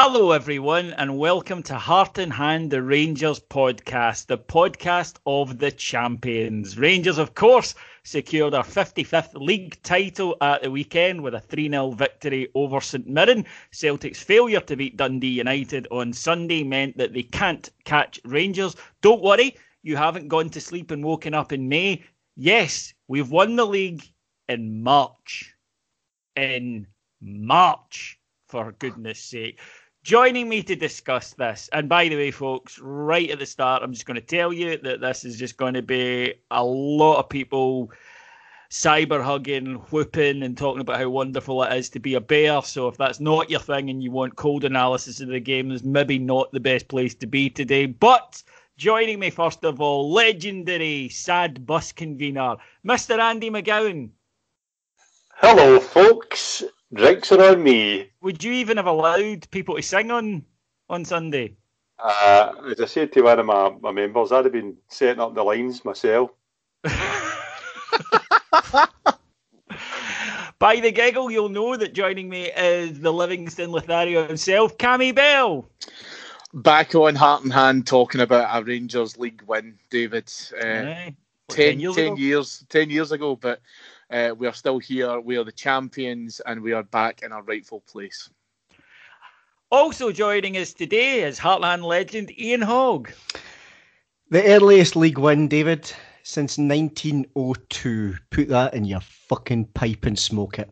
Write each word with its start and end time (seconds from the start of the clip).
Hello, 0.00 0.30
everyone, 0.30 0.92
and 0.92 1.18
welcome 1.18 1.60
to 1.64 1.74
Heart 1.74 2.18
and 2.18 2.32
Hand, 2.32 2.70
the 2.70 2.80
Rangers 2.80 3.40
podcast, 3.40 4.26
the 4.26 4.38
podcast 4.38 5.16
of 5.26 5.58
the 5.58 5.72
champions. 5.72 6.78
Rangers, 6.78 7.18
of 7.18 7.34
course, 7.34 7.74
secured 8.04 8.54
our 8.54 8.62
55th 8.62 9.34
league 9.34 9.82
title 9.82 10.36
at 10.40 10.62
the 10.62 10.70
weekend 10.70 11.20
with 11.20 11.34
a 11.34 11.40
3 11.40 11.68
0 11.68 11.90
victory 11.90 12.46
over 12.54 12.80
St 12.80 13.08
Mirren. 13.08 13.44
Celtic's 13.72 14.22
failure 14.22 14.60
to 14.60 14.76
beat 14.76 14.96
Dundee 14.96 15.26
United 15.26 15.88
on 15.90 16.12
Sunday 16.12 16.62
meant 16.62 16.96
that 16.96 17.12
they 17.12 17.24
can't 17.24 17.68
catch 17.82 18.20
Rangers. 18.24 18.76
Don't 19.00 19.20
worry, 19.20 19.56
you 19.82 19.96
haven't 19.96 20.28
gone 20.28 20.48
to 20.50 20.60
sleep 20.60 20.92
and 20.92 21.04
woken 21.04 21.34
up 21.34 21.52
in 21.52 21.68
May. 21.68 22.04
Yes, 22.36 22.94
we've 23.08 23.32
won 23.32 23.56
the 23.56 23.66
league 23.66 24.04
in 24.48 24.80
March. 24.80 25.56
In 26.36 26.86
March, 27.20 28.20
for 28.48 28.72
goodness 28.78 29.20
sake. 29.20 29.60
Joining 30.08 30.48
me 30.48 30.62
to 30.62 30.74
discuss 30.74 31.34
this, 31.34 31.68
and 31.74 31.86
by 31.86 32.08
the 32.08 32.16
way, 32.16 32.30
folks, 32.30 32.78
right 32.78 33.28
at 33.28 33.40
the 33.40 33.44
start, 33.44 33.82
I'm 33.82 33.92
just 33.92 34.06
going 34.06 34.14
to 34.14 34.22
tell 34.22 34.54
you 34.54 34.78
that 34.78 35.02
this 35.02 35.22
is 35.22 35.38
just 35.38 35.58
going 35.58 35.74
to 35.74 35.82
be 35.82 36.32
a 36.50 36.64
lot 36.64 37.18
of 37.18 37.28
people 37.28 37.92
cyber 38.70 39.22
hugging, 39.22 39.74
whooping, 39.90 40.42
and 40.42 40.56
talking 40.56 40.80
about 40.80 40.98
how 40.98 41.10
wonderful 41.10 41.62
it 41.62 41.74
is 41.74 41.90
to 41.90 41.98
be 41.98 42.14
a 42.14 42.22
bear. 42.22 42.62
So 42.62 42.88
if 42.88 42.96
that's 42.96 43.20
not 43.20 43.50
your 43.50 43.60
thing 43.60 43.90
and 43.90 44.02
you 44.02 44.10
want 44.10 44.36
cold 44.36 44.64
analysis 44.64 45.20
of 45.20 45.28
the 45.28 45.40
game, 45.40 45.68
there's 45.68 45.84
maybe 45.84 46.18
not 46.18 46.50
the 46.52 46.60
best 46.60 46.88
place 46.88 47.14
to 47.16 47.26
be 47.26 47.50
today. 47.50 47.84
But 47.84 48.42
joining 48.78 49.18
me, 49.18 49.28
first 49.28 49.62
of 49.62 49.78
all, 49.78 50.10
legendary 50.10 51.10
sad 51.10 51.66
bus 51.66 51.92
convener, 51.92 52.56
Mr. 52.82 53.18
Andy 53.18 53.50
McGowan. 53.50 54.08
Hello, 55.34 55.78
folks. 55.78 56.64
Drinks 56.94 57.32
are 57.32 57.52
on 57.52 57.62
me. 57.62 58.10
Would 58.22 58.42
you 58.42 58.52
even 58.52 58.76
have 58.78 58.86
allowed 58.86 59.50
people 59.50 59.76
to 59.76 59.82
sing 59.82 60.10
on 60.10 60.44
on 60.88 61.04
Sunday? 61.04 61.54
Uh, 61.98 62.52
as 62.70 62.80
I 62.80 62.86
said 62.86 63.12
to 63.12 63.22
one 63.22 63.38
of 63.38 63.46
my, 63.46 63.70
my 63.80 63.92
members, 63.92 64.32
I'd 64.32 64.44
have 64.44 64.52
been 64.52 64.76
setting 64.88 65.20
up 65.20 65.34
the 65.34 65.42
lines 65.42 65.84
myself. 65.84 66.30
By 70.58 70.80
the 70.80 70.90
giggle, 70.90 71.30
you'll 71.30 71.48
know 71.50 71.76
that 71.76 71.92
joining 71.92 72.28
me 72.28 72.50
is 72.56 73.00
the 73.00 73.12
Livingston 73.12 73.70
Lothario 73.70 74.26
himself, 74.26 74.76
Cammy 74.78 75.14
Bell. 75.14 75.68
Back 76.54 76.94
on 76.94 77.14
Heart 77.14 77.44
and 77.44 77.52
Hand 77.52 77.86
talking 77.86 78.20
about 78.20 78.56
a 78.56 78.64
Rangers 78.64 79.18
League 79.18 79.42
win, 79.46 79.78
David. 79.90 80.32
Uh, 80.54 80.66
Aye. 80.66 81.16
What, 81.46 81.56
10, 81.56 81.78
10 81.78 81.80
years 81.80 81.94
10 81.96 82.16
years, 82.16 82.66
10 82.68 82.90
years 82.90 83.12
ago, 83.12 83.36
but 83.36 83.60
uh, 84.10 84.34
we 84.36 84.46
are 84.46 84.52
still 84.54 84.78
here. 84.78 85.20
We 85.20 85.36
are 85.36 85.44
the 85.44 85.52
champions 85.52 86.40
and 86.46 86.62
we 86.62 86.72
are 86.72 86.82
back 86.82 87.22
in 87.22 87.32
our 87.32 87.42
rightful 87.42 87.80
place. 87.82 88.28
Also 89.70 90.12
joining 90.12 90.56
us 90.56 90.72
today 90.72 91.22
is 91.22 91.38
Heartland 91.38 91.82
legend 91.82 92.30
Ian 92.38 92.62
Hogg. 92.62 93.12
The 94.30 94.44
earliest 94.44 94.96
league 94.96 95.18
win, 95.18 95.48
David, 95.48 95.92
since 96.22 96.58
1902. 96.58 98.16
Put 98.30 98.48
that 98.48 98.74
in 98.74 98.84
your 98.84 99.00
fucking 99.00 99.66
pipe 99.66 100.06
and 100.06 100.18
smoke 100.18 100.58
it. 100.58 100.70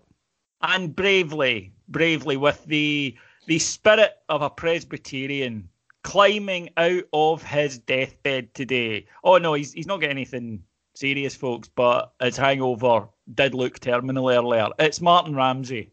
and 0.63 0.97
bravely, 0.97 1.73
bravely, 1.89 2.37
with 2.37 2.65
the 2.65 3.17
the 3.47 3.59
spirit 3.59 4.17
of 4.29 4.43
a 4.43 4.51
Presbyterian 4.51 5.69
climbing 6.03 6.71
out 6.77 7.05
of 7.13 7.43
his 7.43 7.79
deathbed 7.79 8.55
today. 8.55 9.07
Oh 9.25 9.39
no, 9.39 9.55
he's 9.55 9.73
he's 9.73 9.87
not 9.87 10.01
getting 10.01 10.17
anything 10.17 10.63
serious, 10.95 11.35
folks, 11.35 11.69
but 11.69 12.13
his 12.21 12.37
hangover 12.37 13.09
did 13.35 13.55
look 13.55 13.81
terminal 13.81 14.31
earlier. 14.31 14.69
It's 14.79 15.01
Martyn 15.01 15.35
Ramsay. 15.35 15.91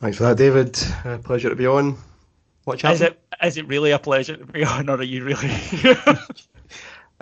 Thanks 0.00 0.16
for 0.16 0.24
that, 0.24 0.36
David. 0.36 0.78
Uh, 1.04 1.18
pleasure 1.18 1.48
to 1.48 1.56
be 1.56 1.66
on. 1.66 1.96
Watch 2.66 2.84
out. 2.84 2.94
Is 2.94 3.00
it 3.00 3.20
is 3.42 3.56
it 3.56 3.66
really 3.66 3.90
a 3.90 3.98
pleasure 3.98 4.36
to 4.36 4.46
be 4.46 4.64
on, 4.64 4.88
or 4.88 4.96
are 4.96 5.02
you 5.02 5.24
really? 5.24 5.50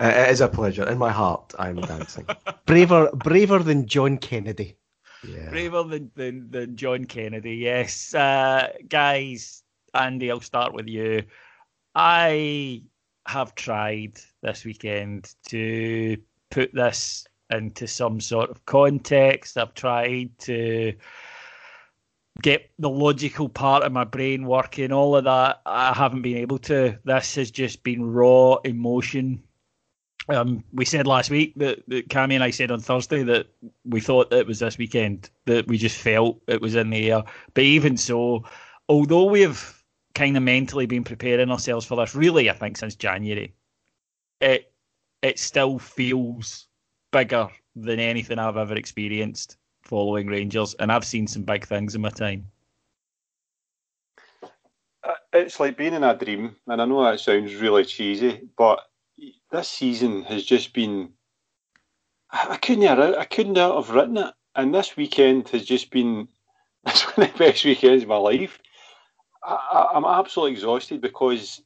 Uh, 0.01 0.07
it 0.15 0.31
is 0.31 0.41
a 0.41 0.47
pleasure. 0.47 0.89
In 0.89 0.97
my 0.97 1.11
heart, 1.11 1.53
I'm 1.59 1.75
dancing. 1.75 2.25
Braver, 2.65 3.11
braver 3.13 3.59
than 3.59 3.85
John 3.85 4.17
Kennedy. 4.17 4.75
Yeah. 5.23 5.51
Braver 5.51 5.83
than, 5.83 6.11
than, 6.15 6.49
than 6.49 6.75
John 6.75 7.05
Kennedy, 7.05 7.57
yes. 7.57 8.15
Uh, 8.15 8.69
guys, 8.89 9.61
Andy, 9.93 10.31
I'll 10.31 10.41
start 10.41 10.73
with 10.73 10.87
you. 10.87 11.21
I 11.93 12.81
have 13.27 13.53
tried 13.53 14.19
this 14.41 14.65
weekend 14.65 15.35
to 15.49 16.17
put 16.49 16.73
this 16.73 17.27
into 17.51 17.87
some 17.87 18.19
sort 18.19 18.49
of 18.49 18.65
context. 18.65 19.57
I've 19.57 19.73
tried 19.73 20.37
to 20.39 20.93
get 22.41 22.71
the 22.79 22.89
logical 22.89 23.49
part 23.49 23.83
of 23.83 23.91
my 23.91 24.03
brain 24.03 24.45
working, 24.45 24.91
all 24.91 25.15
of 25.15 25.25
that. 25.25 25.61
I 25.65 25.93
haven't 25.93 26.21
been 26.21 26.37
able 26.37 26.57
to. 26.59 26.97
This 27.03 27.35
has 27.35 27.51
just 27.51 27.83
been 27.83 28.05
raw 28.05 28.55
emotion. 28.63 29.43
Um, 30.29 30.63
we 30.71 30.85
said 30.85 31.07
last 31.07 31.29
week 31.29 31.53
that, 31.57 31.83
that 31.87 32.09
Cammy 32.09 32.35
and 32.35 32.43
I 32.43 32.51
said 32.51 32.71
on 32.71 32.79
Thursday 32.79 33.23
that 33.23 33.47
we 33.85 33.99
thought 33.99 34.29
that 34.29 34.39
it 34.39 34.47
was 34.47 34.59
this 34.59 34.77
weekend, 34.77 35.29
that 35.45 35.67
we 35.67 35.77
just 35.77 35.97
felt 35.97 36.41
it 36.47 36.61
was 36.61 36.75
in 36.75 36.89
the 36.89 37.11
air. 37.11 37.23
But 37.53 37.63
even 37.63 37.97
so, 37.97 38.43
although 38.87 39.25
we 39.25 39.41
have 39.41 39.83
kind 40.13 40.37
of 40.37 40.43
mentally 40.43 40.85
been 40.85 41.03
preparing 41.03 41.49
ourselves 41.49 41.85
for 41.85 41.97
this, 41.97 42.15
really, 42.15 42.49
I 42.49 42.53
think 42.53 42.77
since 42.77 42.95
January, 42.95 43.53
it 44.39 44.71
it 45.21 45.37
still 45.37 45.79
feels 45.79 46.67
bigger 47.11 47.49
than 47.75 47.99
anything 47.99 48.39
I've 48.39 48.57
ever 48.57 48.75
experienced 48.75 49.57
following 49.83 50.27
Rangers, 50.27 50.73
and 50.75 50.91
I've 50.91 51.05
seen 51.05 51.27
some 51.27 51.43
big 51.43 51.65
things 51.65 51.95
in 51.95 52.01
my 52.01 52.09
time. 52.09 52.47
Uh, 55.03 55.13
It's 55.33 55.59
like 55.59 55.77
being 55.77 55.93
in 55.93 56.03
a 56.03 56.15
dream, 56.15 56.55
and 56.67 56.81
I 56.81 56.85
know 56.85 57.03
that 57.03 57.19
sounds 57.19 57.55
really 57.55 57.85
cheesy, 57.85 58.47
but 58.57 58.79
this 59.51 59.69
season 59.69 60.23
has 60.23 60.43
just 60.43 60.73
been. 60.73 61.13
I 62.31 62.55
couldn't 62.57 62.83
have, 62.83 62.99
I 62.99 63.25
couldn't 63.25 63.57
have 63.57 63.89
written 63.89 64.17
it 64.17 64.33
and 64.55 64.73
this 64.73 64.97
weekend 64.97 65.49
has 65.49 65.65
just 65.65 65.91
been 65.91 66.27
it's 66.87 67.03
one 67.15 67.27
of 67.27 67.33
the 67.33 67.39
best 67.39 67.63
weekends 67.63 68.03
of 68.03 68.09
my 68.09 68.17
life. 68.17 68.59
I, 69.43 69.91
am 69.93 70.05
absolutely 70.05 70.53
exhausted 70.53 71.01
because 71.01 71.61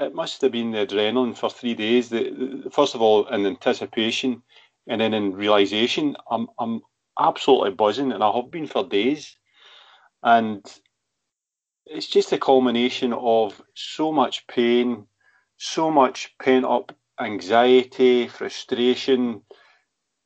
it 0.00 0.14
must 0.14 0.40
have 0.40 0.52
been 0.52 0.72
the 0.72 0.86
adrenaline 0.86 1.36
for 1.36 1.50
three 1.50 1.74
days. 1.74 2.08
The, 2.08 2.62
the, 2.64 2.70
first 2.70 2.94
of 2.94 3.02
all, 3.02 3.26
in 3.28 3.46
anticipation, 3.46 4.42
and 4.88 5.00
then 5.00 5.14
in 5.14 5.32
realization, 5.32 6.16
I'm 6.30 6.48
I'm 6.58 6.80
absolutely 7.18 7.70
buzzing, 7.70 8.12
and 8.12 8.22
I 8.22 8.32
have 8.32 8.50
been 8.50 8.66
for 8.66 8.84
days. 8.84 9.36
And 10.22 10.64
it's 11.86 12.06
just 12.06 12.32
a 12.32 12.38
culmination 12.38 13.12
of 13.12 13.60
so 13.74 14.12
much 14.12 14.46
pain, 14.48 15.06
so 15.56 15.90
much 15.90 16.34
pent 16.42 16.64
up 16.64 16.92
anxiety, 17.20 18.28
frustration, 18.28 19.42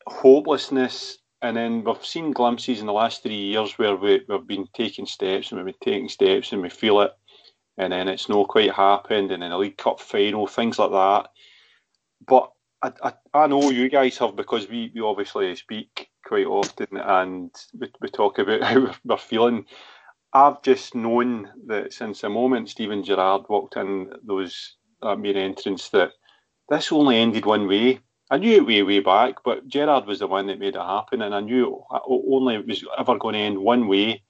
hopelessness. 0.06 1.18
And 1.42 1.56
then 1.56 1.84
we've 1.84 2.04
seen 2.04 2.32
glimpses 2.32 2.80
in 2.80 2.86
the 2.86 2.92
last 2.92 3.22
three 3.22 3.34
years 3.34 3.78
where 3.78 3.96
we, 3.96 4.22
we've 4.28 4.46
been 4.46 4.66
taking 4.74 5.06
steps 5.06 5.50
and 5.50 5.58
we've 5.58 5.74
been 5.74 5.92
taking 5.92 6.08
steps 6.08 6.52
and 6.52 6.62
we 6.62 6.68
feel 6.70 7.00
it. 7.00 7.12
And 7.78 7.92
then 7.92 8.08
it's 8.08 8.28
not 8.28 8.48
quite 8.48 8.72
happened. 8.72 9.30
And 9.30 9.42
then 9.42 9.52
a 9.52 9.58
League 9.58 9.78
Cup 9.78 10.00
final, 10.00 10.46
things 10.46 10.78
like 10.78 10.90
that. 10.90 11.30
But 12.26 12.50
I, 12.82 12.92
I, 13.02 13.12
I 13.34 13.46
know 13.46 13.70
you 13.70 13.88
guys 13.88 14.18
have 14.18 14.36
because 14.36 14.68
we, 14.68 14.90
we 14.94 15.00
obviously 15.00 15.54
speak 15.56 16.08
quite 16.24 16.46
often 16.46 16.96
and 16.96 17.50
we, 17.78 17.90
we 18.00 18.08
talk 18.08 18.38
about 18.38 18.62
how 18.64 18.94
we're 19.04 19.16
feeling. 19.18 19.66
I've 20.32 20.62
just 20.62 20.94
known 20.94 21.50
that 21.66 21.92
since 21.92 22.20
the 22.20 22.28
moment 22.28 22.70
Steven 22.70 23.02
Gerrard 23.02 23.42
walked 23.48 23.76
in 23.76 24.12
those 24.22 24.76
that 25.02 25.18
main 25.18 25.36
entrance 25.36 25.88
that 25.90 26.12
this 26.68 26.92
only 26.92 27.16
ended 27.16 27.46
one 27.46 27.66
way. 27.66 28.00
I 28.30 28.38
knew 28.38 28.58
it 28.58 28.66
way 28.66 28.82
way 28.82 29.00
back, 29.00 29.36
but 29.44 29.66
Gerrard 29.66 30.06
was 30.06 30.20
the 30.20 30.28
one 30.28 30.46
that 30.46 30.60
made 30.60 30.76
it 30.76 30.80
happen, 30.80 31.22
and 31.22 31.34
I 31.34 31.40
knew 31.40 31.82
only 32.06 32.54
it 32.54 32.66
was 32.66 32.84
ever 32.96 33.18
going 33.18 33.32
to 33.32 33.40
end 33.40 33.58
one 33.58 33.88
way. 33.88 34.22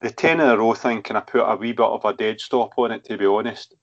The 0.00 0.10
ten 0.10 0.40
in 0.40 0.48
a 0.48 0.58
row 0.58 0.74
thing 0.74 1.02
kind 1.02 1.18
of 1.18 1.28
put 1.28 1.42
a 1.42 1.54
wee 1.54 1.72
bit 1.72 1.86
of 1.86 2.04
a 2.04 2.12
dead 2.12 2.40
stop 2.40 2.72
on 2.76 2.90
it, 2.90 3.04
to 3.04 3.16
be 3.16 3.26
honest. 3.26 3.76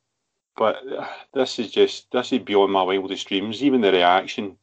But 0.59 0.75
uh, 0.91 1.07
this 1.33 1.57
is 1.57 1.71
just 1.71 2.11
this 2.11 2.33
is 2.33 2.39
beyond 2.39 2.73
my 2.73 2.83
wildest 2.83 3.29
dreams. 3.29 3.63
Even 3.63 3.79
the 3.79 3.93
reaction, 3.93 4.57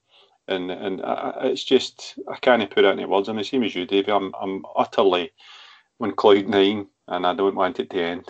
and 0.47 0.71
and 0.71 1.01
uh, 1.01 1.33
it's 1.41 1.65
just 1.65 2.19
I 2.31 2.37
can't 2.37 2.71
put 2.71 2.85
it 2.85 2.99
into 2.99 3.09
words. 3.09 3.31
I'm 3.31 3.37
the 3.37 3.45
same 3.45 3.63
as 3.63 3.75
you, 3.75 3.87
Davey. 3.87 4.13
I'm 4.13 4.35
I'm 4.39 4.63
utterly 4.77 5.33
on 5.99 6.13
cloud 6.13 6.49
nine, 6.49 6.87
and 7.09 7.27
I 7.27 7.35
don't 7.35 7.57
want 7.57 7.81
it 7.81 7.89
to 7.91 8.03
end. 8.03 8.29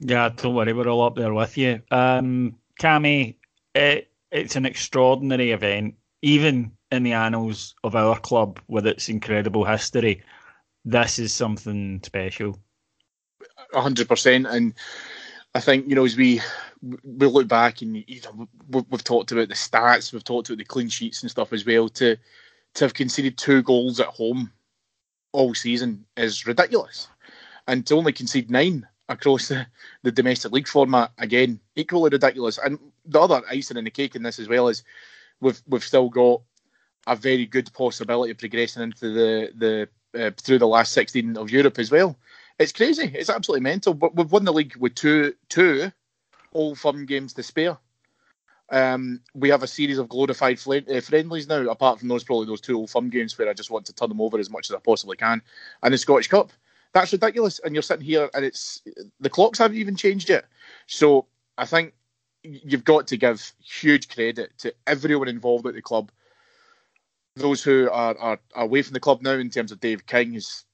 Yeah, 0.00 0.30
don't 0.30 0.54
worry, 0.54 0.72
we're 0.72 0.88
all 0.88 1.02
up 1.02 1.14
there 1.14 1.34
with 1.34 1.58
you. 1.58 1.82
Um, 1.90 2.56
Cammy, 2.80 3.36
it, 3.74 4.10
it's 4.32 4.56
an 4.56 4.66
extraordinary 4.66 5.52
event, 5.52 5.94
even 6.22 6.72
in 6.90 7.02
the 7.02 7.12
annals 7.12 7.74
of 7.84 7.94
our 7.94 8.18
club 8.18 8.60
with 8.68 8.86
its 8.86 9.10
incredible 9.10 9.64
history. 9.64 10.22
This 10.86 11.18
is 11.18 11.34
something 11.34 12.00
special. 12.02 12.58
hundred 13.74 14.08
percent, 14.08 14.46
and 14.46 14.74
I 15.54 15.60
think 15.60 15.88
you 15.88 15.94
know 15.94 16.04
as 16.04 16.16
we 16.16 16.40
we 16.82 17.26
look 17.26 17.46
back 17.46 17.82
and 17.82 17.96
you 17.96 18.20
know 18.22 18.48
we've, 18.68 19.04
talked 19.04 19.30
about 19.30 19.48
the 19.48 19.54
stats, 19.54 20.12
we've 20.12 20.24
talked 20.24 20.48
about 20.48 20.58
the 20.58 20.64
clean 20.64 20.88
sheets 20.88 21.22
and 21.22 21.30
stuff 21.30 21.52
as 21.52 21.64
well. 21.64 21.88
To 21.90 22.16
to 22.74 22.84
have 22.84 22.94
conceded 22.94 23.38
two 23.38 23.62
goals 23.62 24.00
at 24.00 24.06
home 24.08 24.50
all 25.32 25.54
season 25.54 26.04
is 26.16 26.46
ridiculous, 26.46 27.08
and 27.68 27.86
to 27.86 27.94
only 27.94 28.12
concede 28.12 28.50
nine 28.50 28.86
across 29.08 29.48
the, 29.48 29.66
the 30.02 30.10
domestic 30.10 30.50
league 30.50 30.66
format 30.66 31.12
again 31.18 31.60
equally 31.76 32.10
ridiculous. 32.10 32.58
And 32.58 32.78
the 33.04 33.20
other 33.20 33.42
icing 33.48 33.76
in 33.76 33.84
the 33.84 33.90
cake 33.90 34.16
in 34.16 34.22
this 34.22 34.38
as 34.38 34.48
well 34.48 34.68
is 34.68 34.82
we've 35.40 35.62
we've 35.68 35.84
still 35.84 36.08
got 36.08 36.42
a 37.06 37.14
very 37.14 37.46
good 37.46 37.72
possibility 37.72 38.32
of 38.32 38.38
progressing 38.38 38.82
into 38.82 39.12
the 39.12 39.52
the 39.56 39.88
uh, 40.26 40.30
through 40.36 40.58
the 40.58 40.66
last 40.66 40.92
16 40.92 41.36
of 41.36 41.50
Europe 41.50 41.78
as 41.78 41.90
well. 41.90 42.16
It's 42.58 42.72
crazy. 42.72 43.10
It's 43.14 43.30
absolutely 43.30 43.62
mental. 43.62 43.94
But 43.94 44.14
we've 44.14 44.30
won 44.30 44.44
the 44.44 44.52
league 44.52 44.76
with 44.76 44.94
two 44.94 45.34
two 45.48 45.90
old 46.52 46.78
firm 46.78 47.06
games 47.06 47.32
to 47.34 47.42
spare. 47.42 47.78
Um, 48.70 49.20
we 49.34 49.50
have 49.50 49.62
a 49.62 49.68
series 49.68 49.98
of 49.98 50.08
glorified 50.08 50.58
fl- 50.58 50.90
uh, 50.90 51.00
friendlies 51.00 51.46
now, 51.46 51.68
apart 51.68 51.98
from 51.98 52.08
those 52.08 52.24
probably 52.24 52.46
those 52.46 52.60
two 52.60 52.78
old 52.78 52.90
firm 52.90 53.10
games 53.10 53.36
where 53.38 53.48
I 53.48 53.52
just 53.52 53.70
want 53.70 53.86
to 53.86 53.92
turn 53.92 54.08
them 54.08 54.20
over 54.20 54.38
as 54.38 54.50
much 54.50 54.70
as 54.70 54.74
I 54.74 54.78
possibly 54.78 55.16
can, 55.16 55.42
and 55.82 55.92
the 55.92 55.98
Scottish 55.98 56.28
Cup. 56.28 56.52
That's 56.92 57.12
ridiculous. 57.12 57.58
And 57.58 57.74
you're 57.74 57.82
sitting 57.82 58.06
here 58.06 58.30
and 58.34 58.44
it's 58.44 58.80
the 59.18 59.28
clocks 59.28 59.58
haven't 59.58 59.76
even 59.76 59.96
changed 59.96 60.28
yet. 60.28 60.44
So 60.86 61.26
I 61.58 61.66
think 61.66 61.92
you've 62.44 62.84
got 62.84 63.08
to 63.08 63.16
give 63.16 63.52
huge 63.58 64.08
credit 64.08 64.56
to 64.58 64.72
everyone 64.86 65.28
involved 65.28 65.66
at 65.66 65.74
the 65.74 65.82
club. 65.82 66.12
Those 67.34 67.64
who 67.64 67.90
are, 67.90 68.16
are, 68.18 68.38
away 68.54 68.82
from 68.82 68.92
the 68.94 69.00
club 69.00 69.22
now, 69.22 69.32
in 69.32 69.50
terms 69.50 69.72
of 69.72 69.80
Dave 69.80 70.06
King, 70.06 70.34
is 70.34 70.64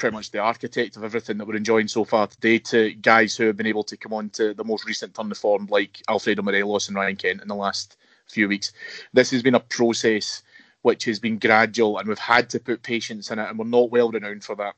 pretty 0.00 0.16
much 0.16 0.30
the 0.30 0.38
architect 0.38 0.96
of 0.96 1.04
everything 1.04 1.36
that 1.36 1.46
we're 1.46 1.56
enjoying 1.56 1.86
so 1.86 2.04
far 2.04 2.26
today, 2.26 2.58
to 2.58 2.94
guys 2.94 3.36
who 3.36 3.44
have 3.44 3.56
been 3.56 3.66
able 3.66 3.84
to 3.84 3.98
come 3.98 4.14
on 4.14 4.30
to 4.30 4.54
the 4.54 4.64
most 4.64 4.86
recent 4.86 5.14
turn 5.14 5.30
of 5.30 5.36
form, 5.36 5.66
like 5.70 6.02
Alfredo 6.08 6.42
Morelos 6.42 6.88
and 6.88 6.96
Ryan 6.96 7.16
Kent 7.16 7.42
in 7.42 7.48
the 7.48 7.54
last 7.54 7.98
few 8.26 8.48
weeks. 8.48 8.72
This 9.12 9.30
has 9.30 9.42
been 9.42 9.54
a 9.54 9.60
process 9.60 10.42
which 10.82 11.04
has 11.04 11.20
been 11.20 11.38
gradual, 11.38 11.98
and 11.98 12.08
we've 12.08 12.18
had 12.18 12.48
to 12.50 12.58
put 12.58 12.82
patience 12.82 13.30
in 13.30 13.38
it, 13.38 13.48
and 13.48 13.58
we're 13.58 13.66
not 13.66 13.90
well 13.90 14.10
renowned 14.10 14.42
for 14.42 14.56
that 14.56 14.74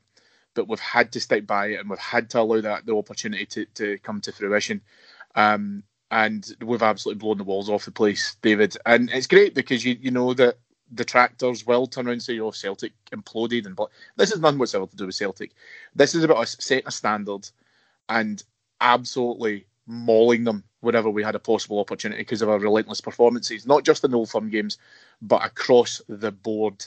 but 0.55 0.67
we've 0.67 0.79
had 0.79 1.11
to 1.11 1.19
stick 1.19 1.47
by 1.47 1.67
it 1.67 1.79
and 1.79 1.89
we've 1.89 1.97
had 1.97 2.29
to 2.29 2.39
allow 2.39 2.61
that 2.61 2.85
the 2.85 2.95
opportunity 2.95 3.43
to, 3.43 3.65
to 3.73 3.97
come 3.99 4.21
to 4.21 4.31
fruition. 4.31 4.81
Um, 5.33 5.83
and 6.11 6.55
we've 6.63 6.83
absolutely 6.83 7.19
blown 7.19 7.39
the 7.39 7.43
walls 7.43 7.69
off 7.69 7.85
the 7.85 7.91
place, 7.91 8.37
David. 8.43 8.77
And 8.85 9.09
it's 9.09 9.25
great 9.25 9.55
because 9.55 9.83
you 9.83 9.97
you 9.99 10.11
know 10.11 10.35
that 10.35 10.57
detractors 10.95 11.65
will 11.65 11.87
turn 11.87 12.07
around 12.07 12.13
and 12.13 12.23
say, 12.23 12.39
"Oh, 12.39 12.51
Celtic 12.51 12.93
imploded," 13.11 13.65
and 13.65 13.75
but 13.75 13.89
this 14.17 14.31
is 14.31 14.39
nothing 14.39 14.59
whatsoever 14.59 14.87
to 14.87 14.95
do 14.95 15.05
with 15.07 15.15
Celtic. 15.15 15.51
This 15.95 16.15
is 16.15 16.23
about 16.23 16.37
us 16.37 16.57
setting 16.59 16.87
a 16.87 16.91
standard 16.91 17.49
and 18.09 18.43
absolutely 18.81 19.65
mauling 19.87 20.43
them 20.43 20.63
whenever 20.81 21.09
we 21.09 21.23
had 21.23 21.35
a 21.35 21.39
possible 21.39 21.79
opportunity 21.79 22.21
because 22.21 22.41
of 22.41 22.49
our 22.49 22.59
relentless 22.59 23.01
performances, 23.01 23.65
not 23.65 23.83
just 23.83 24.03
in 24.03 24.11
the 24.11 24.17
Old 24.17 24.29
Firm 24.29 24.49
games, 24.49 24.77
but 25.21 25.45
across 25.45 26.01
the 26.07 26.31
board. 26.31 26.85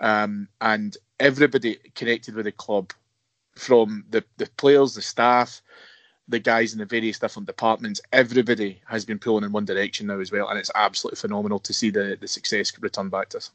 Um, 0.00 0.48
and 0.60 0.96
everybody 1.20 1.76
connected 1.94 2.34
with 2.34 2.44
the 2.44 2.52
club 2.52 2.92
from 3.54 4.04
the, 4.10 4.24
the 4.36 4.48
players, 4.56 4.94
the 4.94 5.02
staff, 5.02 5.62
the 6.28 6.38
guys 6.38 6.72
in 6.72 6.78
the 6.78 6.84
various 6.84 7.18
different 7.18 7.46
departments, 7.46 8.00
everybody 8.12 8.80
has 8.86 9.04
been 9.04 9.18
pulling 9.18 9.44
in 9.44 9.52
one 9.52 9.64
direction 9.64 10.06
now 10.08 10.18
as 10.18 10.32
well, 10.32 10.48
and 10.48 10.58
it's 10.58 10.70
absolutely 10.74 11.16
phenomenal 11.16 11.58
to 11.60 11.72
see 11.72 11.90
the, 11.90 12.16
the 12.20 12.28
success 12.28 12.72
return 12.80 13.08
back 13.08 13.28
to 13.30 13.38
us. 13.38 13.50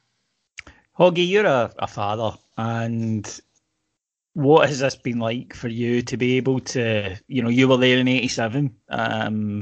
Hoggy, 0.98 1.28
you're 1.28 1.46
a, 1.46 1.74
a 1.80 1.88
father, 1.88 2.38
and 2.58 3.42
what 4.34 4.70
has 4.70 4.80
this 4.80 4.96
been 4.96 5.20
like 5.20 5.54
for 5.54 5.68
you 5.68 6.02
to 6.04 6.18
be 6.18 6.38
able 6.38 6.60
to, 6.60 7.18
you 7.28 7.42
know, 7.42 7.50
you 7.50 7.68
were 7.68 7.78
there 7.78 7.98
in 7.98 8.08
'87, 8.08 8.74
um, 8.90 9.62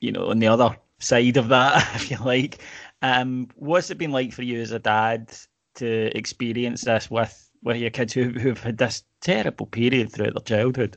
you 0.00 0.12
know, 0.12 0.30
on 0.30 0.38
the 0.38 0.46
other 0.46 0.76
side 1.00 1.36
of 1.36 1.48
that, 1.48 1.88
if 1.94 2.10
you 2.10 2.18
like. 2.18 2.58
Um, 3.02 3.48
what's 3.56 3.90
it 3.90 3.98
been 3.98 4.12
like 4.12 4.32
for 4.32 4.42
you 4.42 4.60
as 4.60 4.72
a 4.72 4.78
dad 4.78 5.32
to 5.76 6.16
experience 6.16 6.82
this 6.82 7.10
with 7.10 7.40
with 7.62 7.78
your 7.78 7.90
kids 7.90 8.12
who, 8.12 8.28
who've 8.28 8.62
had 8.62 8.78
this 8.78 9.02
terrible 9.20 9.66
period 9.66 10.12
throughout 10.12 10.34
their 10.34 10.58
childhood? 10.58 10.96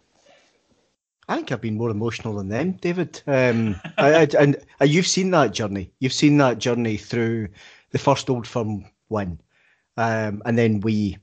I 1.27 1.36
think 1.36 1.51
I've 1.51 1.62
been 1.62 1.77
more 1.77 1.89
emotional 1.89 2.36
than 2.36 2.50
them, 2.50 2.74
David. 2.74 3.22
Um, 3.27 3.75
I, 3.98 4.13
I, 4.13 4.27
and 4.39 4.55
uh, 4.81 4.86
you've 4.86 5.07
seen 5.07 5.31
that 5.31 5.53
journey. 5.53 5.91
You've 6.00 6.13
seen 6.13 6.38
that 6.38 6.60
journey 6.60 6.98
through 6.98 7.50
the 7.91 8.00
first 8.00 8.29
Old 8.29 8.48
Firm 8.48 8.86
win, 9.10 9.39
um, 9.98 10.41
and 10.46 10.57
then 10.57 10.79
we 10.79 11.17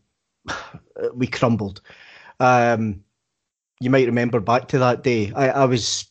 we 1.15 1.27
crumbled. 1.27 1.81
Um, 2.41 3.03
you 3.81 3.91
might 3.91 4.07
remember 4.07 4.41
back 4.41 4.69
to 4.69 4.79
that 4.79 5.03
day. 5.03 5.33
I, 5.35 5.49
I 5.49 5.65
was, 5.65 6.11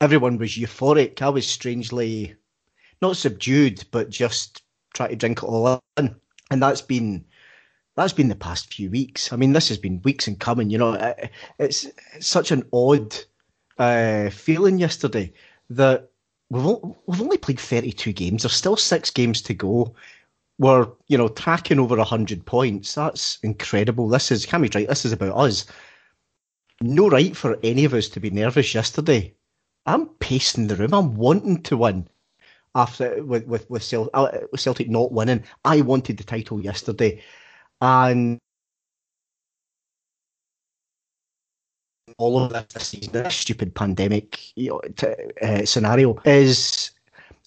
everyone 0.00 0.38
was 0.38 0.50
euphoric. 0.52 1.22
I 1.22 1.28
was 1.28 1.46
strangely, 1.46 2.34
not 3.02 3.16
subdued, 3.16 3.84
but 3.90 4.10
just 4.10 4.62
trying 4.94 5.10
to 5.10 5.16
drink 5.16 5.38
it 5.38 5.44
all 5.44 5.80
in, 5.96 6.14
and 6.50 6.62
that's 6.62 6.82
been 6.82 7.24
that's 7.98 8.12
been 8.12 8.28
the 8.28 8.36
past 8.36 8.72
few 8.72 8.90
weeks. 8.90 9.32
I 9.32 9.36
mean, 9.36 9.52
this 9.52 9.68
has 9.68 9.78
been 9.78 10.00
weeks 10.02 10.28
in 10.28 10.36
coming. 10.36 10.70
You 10.70 10.78
know, 10.78 11.14
it's, 11.58 11.84
it's 11.84 12.26
such 12.26 12.52
an 12.52 12.62
odd 12.72 13.16
uh, 13.78 14.30
feeling 14.30 14.78
yesterday 14.78 15.32
that 15.70 16.10
we've 16.50 16.64
we've 17.06 17.20
only 17.20 17.38
played 17.38 17.58
32 17.58 18.12
games. 18.12 18.42
There's 18.42 18.52
still 18.52 18.76
six 18.76 19.10
games 19.10 19.42
to 19.42 19.54
go. 19.54 19.94
We're 20.58 20.88
you 21.08 21.18
know 21.18 21.28
tracking 21.28 21.78
over 21.80 21.96
100 21.96 22.46
points. 22.46 22.94
That's 22.94 23.38
incredible. 23.42 24.08
This 24.08 24.30
is 24.30 24.46
can 24.46 24.60
we 24.60 24.70
right. 24.74 24.88
This 24.88 25.04
is 25.04 25.12
about 25.12 25.36
us. 25.36 25.66
No 26.80 27.08
right 27.08 27.36
for 27.36 27.58
any 27.64 27.84
of 27.84 27.94
us 27.94 28.08
to 28.10 28.20
be 28.20 28.30
nervous 28.30 28.74
yesterday. 28.74 29.34
I'm 29.86 30.06
pacing 30.20 30.68
the 30.68 30.76
room. 30.76 30.94
I'm 30.94 31.16
wanting 31.16 31.62
to 31.64 31.76
win 31.76 32.08
after 32.74 33.24
with 33.24 33.46
with 33.46 33.68
with, 33.68 33.92
uh, 34.14 34.28
Celtic 34.56 34.88
not 34.88 35.12
winning. 35.12 35.42
I 35.64 35.80
wanted 35.80 36.16
the 36.16 36.24
title 36.24 36.60
yesterday 36.60 37.22
and 37.80 38.38
all 42.18 42.42
of 42.42 42.68
this 42.68 42.88
season, 42.88 43.12
this 43.12 43.36
stupid 43.36 43.74
pandemic 43.74 44.40
uh, 45.42 45.64
scenario 45.64 46.18
is 46.24 46.90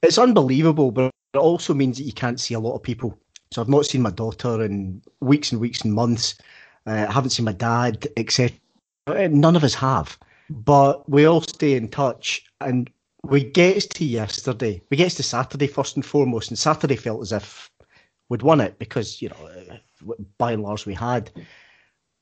it's 0.03 0.17
unbelievable, 0.17 0.91
but 0.91 1.11
it 1.33 1.37
also 1.37 1.73
means 1.73 1.97
that 1.97 2.05
you 2.05 2.13
can't 2.13 2.39
see 2.39 2.53
a 2.53 2.59
lot 2.59 2.75
of 2.75 2.83
people 2.83 3.17
So 3.51 3.61
I've 3.61 3.69
not 3.69 3.85
seen 3.85 4.01
my 4.01 4.11
daughter 4.11 4.63
in 4.63 5.01
weeks 5.19 5.51
and 5.51 5.59
weeks 5.61 5.81
and 5.81 5.93
months. 5.93 6.35
Uh, 6.87 7.05
I 7.09 7.11
haven't 7.11 7.31
seen 7.31 7.45
my 7.45 7.53
dad, 7.53 8.07
etc. 8.17 8.57
None 9.07 9.55
of 9.55 9.63
us 9.63 9.73
have, 9.75 10.17
but 10.49 11.07
we 11.09 11.25
all 11.25 11.41
stay 11.41 11.73
in 11.75 11.89
touch. 11.89 12.45
And 12.61 12.89
we 13.23 13.43
get 13.43 13.81
to 13.91 14.05
yesterday. 14.05 14.81
We 14.89 14.97
get 14.97 15.11
to 15.13 15.23
Saturday 15.23 15.67
first 15.67 15.95
and 15.95 16.05
foremost, 16.05 16.49
and 16.49 16.57
Saturday 16.57 16.95
felt 16.95 17.21
as 17.21 17.33
if 17.33 17.69
we'd 18.29 18.41
won 18.41 18.61
it 18.61 18.79
because 18.79 19.21
you 19.21 19.29
know, 19.29 19.79
by 20.37 20.51
and 20.51 20.63
large, 20.63 20.85
we 20.85 20.93
had. 20.93 21.31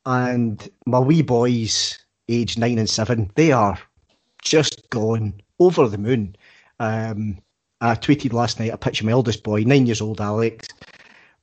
And 0.06 0.68
my 0.86 1.00
wee 1.00 1.22
boys, 1.22 2.00
age 2.28 2.58
nine 2.58 2.80
and 2.80 2.90
seven, 2.90 3.32
they 3.36 3.52
are 3.52 3.78
just 4.42 4.90
gone 4.90 5.42
over 5.60 5.88
the 5.88 5.98
moon. 5.98 6.36
Um, 6.80 7.40
I 7.82 7.96
tweeted 7.96 8.34
last 8.34 8.60
night 8.60 8.74
a 8.74 8.78
picture 8.78 9.04
of 9.04 9.06
my 9.06 9.12
eldest 9.12 9.44
boy, 9.44 9.64
nine 9.64 9.86
years 9.86 10.02
old, 10.02 10.20
Alex, 10.20 10.68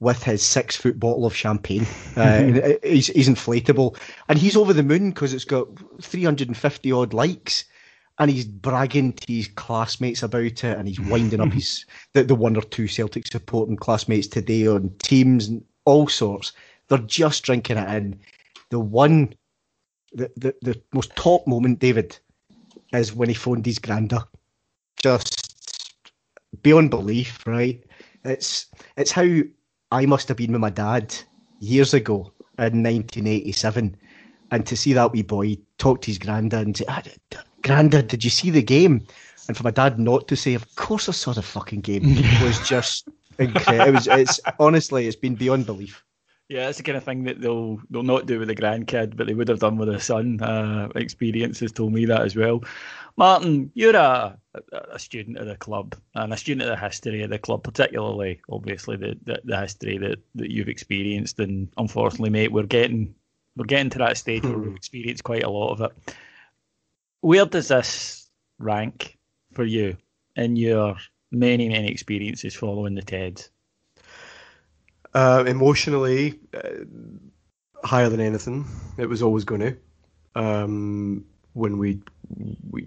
with 0.01 0.23
his 0.23 0.43
six 0.43 0.77
foot 0.77 0.99
bottle 1.01 1.27
of 1.27 1.35
champagne. 1.35 1.87
Uh, 2.17 2.73
he's, 2.83 3.09
he's 3.09 3.29
inflatable. 3.29 3.95
And 4.31 4.39
he's 4.39 4.57
over 4.57 4.73
the 4.73 4.83
moon 4.83 5.11
because 5.11 5.35
it's 5.35 5.45
got 5.45 5.69
350 6.01 6.93
odd 6.93 7.13
likes. 7.13 7.67
And 8.19 8.31
he's 8.31 8.47
bragging 8.47 9.13
to 9.13 9.33
his 9.33 9.49
classmates 9.49 10.23
about 10.23 10.43
it, 10.43 10.65
and 10.65 10.89
he's 10.89 10.99
winding 10.99 11.43
up 11.43 11.53
his 11.53 11.85
the, 12.15 12.25
the 12.25 12.35
one 12.35 12.57
or 12.57 12.63
two 12.63 12.89
Celtic 12.89 13.27
supporting 13.27 13.77
classmates 13.77 14.27
today 14.27 14.67
on 14.67 14.95
teams 15.03 15.49
and 15.49 15.63
all 15.87 16.09
sorts. 16.09 16.53
They're 16.89 16.99
just 16.99 17.45
drinking 17.45 17.79
it 17.79 17.89
in. 17.95 18.21
The 18.71 18.79
one, 18.79 19.35
the, 20.13 20.31
the, 20.37 20.55
the 20.63 20.83
most 20.93 21.15
top 21.17 21.47
moment, 21.47 21.79
David, 21.79 22.19
is 22.93 23.15
when 23.15 23.29
he 23.29 23.35
phoned 23.35 23.65
his 23.65 23.79
granda. 23.79 24.27
Just 25.01 25.47
beyond 26.63 26.91
belief, 26.91 27.47
right? 27.47 27.83
It's 28.25 28.67
it's 28.97 29.13
how 29.13 29.27
I 29.93 30.07
must 30.07 30.29
have 30.29 30.37
been 30.37 30.53
with 30.53 30.61
my 30.61 30.71
dad 30.71 31.15
years 31.61 31.95
ago 31.95 32.33
in 32.59 32.83
1987, 32.83 33.97
and 34.51 34.67
to 34.67 34.77
see 34.77 34.93
that 34.95 35.13
wee 35.13 35.23
boy 35.23 35.59
talk 35.79 36.03
to 36.03 36.07
his 36.07 36.19
granddad 36.19 36.67
and 36.67 36.77
say, 36.77 36.85
ah, 36.89 37.03
"Granddad, 37.63 38.09
did 38.09 38.25
you 38.25 38.31
see 38.31 38.51
the 38.51 38.63
game?" 38.63 39.07
And 39.49 39.57
for 39.57 39.63
my 39.63 39.71
dad 39.71 39.99
not 39.99 40.27
to 40.29 40.37
say, 40.37 40.55
"Of 40.55 40.75
course 40.77 41.09
I 41.09 41.13
saw 41.13 41.33
the 41.33 41.43
fucking 41.43 41.83
game," 41.83 42.03
was 42.43 42.59
just 42.69 43.09
incredible. 43.39 43.89
It 43.89 43.95
was. 43.95 44.07
It's 44.09 44.41
honestly, 44.59 45.07
it's 45.07 45.17
been 45.17 45.35
beyond 45.35 45.67
belief. 45.67 46.03
Yeah, 46.49 46.69
it's 46.69 46.79
the 46.79 46.85
kind 46.85 46.97
of 46.97 47.03
thing 47.03 47.25
that 47.25 47.41
they'll 47.41 47.81
they'll 47.91 48.05
not 48.05 48.27
do 48.27 48.39
with 48.39 48.51
a 48.51 48.55
grandkid, 48.55 49.17
but 49.17 49.27
they 49.27 49.35
would 49.35 49.49
have 49.49 49.59
done 49.59 49.79
with 49.79 49.89
a 49.89 49.99
son. 49.99 50.41
Uh, 50.41 50.89
experience 50.95 51.59
has 51.61 51.73
told 51.73 51.93
me 51.93 52.05
that 52.07 52.23
as 52.23 52.37
well. 52.37 52.63
Martyn, 53.17 53.71
you're 53.75 53.97
a, 53.97 54.39
a 54.93 54.99
student 54.99 55.39
of 55.39 55.47
the 55.47 55.57
club 55.57 55.97
and 56.15 56.33
a 56.33 56.37
student 56.37 56.69
of 56.69 56.69
the 56.69 56.85
history 56.85 57.23
of 57.23 57.31
the 57.31 57.39
club, 57.39 57.65
particularly, 57.65 58.41
obviously, 58.51 58.97
the, 58.97 59.19
the, 59.25 59.41
the 59.43 59.59
history 59.59 59.97
that, 59.99 60.19
that 60.35 60.51
you've 60.51 60.69
experienced. 60.69 61.41
And 61.41 61.69
unfortunately, 61.79 62.31
mate, 62.31 62.53
we're 62.53 62.65
getting 62.65 63.15
we're 63.57 63.65
getting 63.65 63.91
to 63.91 63.99
that 63.99 64.19
stage 64.19 64.45
where 64.45 64.59
we've 64.59 64.77
experienced 64.77 65.25
quite 65.25 65.45
a 65.45 65.51
lot 65.51 65.73
of 65.73 65.81
it. 65.81 66.15
Where 67.23 67.47
does 67.47 67.69
this 67.69 68.29
rank 68.59 69.19
for 69.55 69.65
you 69.65 69.97
in 70.37 70.55
your 70.55 70.97
many, 71.31 71.69
many 71.69 71.89
experiences 71.89 72.55
following 72.55 72.95
the 72.95 73.03
TEDs? 73.03 73.49
Uh, 75.15 75.45
emotionally, 75.47 76.39
uh, 76.55 76.85
higher 77.85 78.09
than 78.09 78.21
anything. 78.21 78.67
It 78.99 79.07
was 79.07 79.23
always 79.23 79.45
going 79.45 79.61
to. 79.63 79.77
Um, 80.35 81.25
when 81.55 81.79
we 81.79 82.01
we 82.71 82.87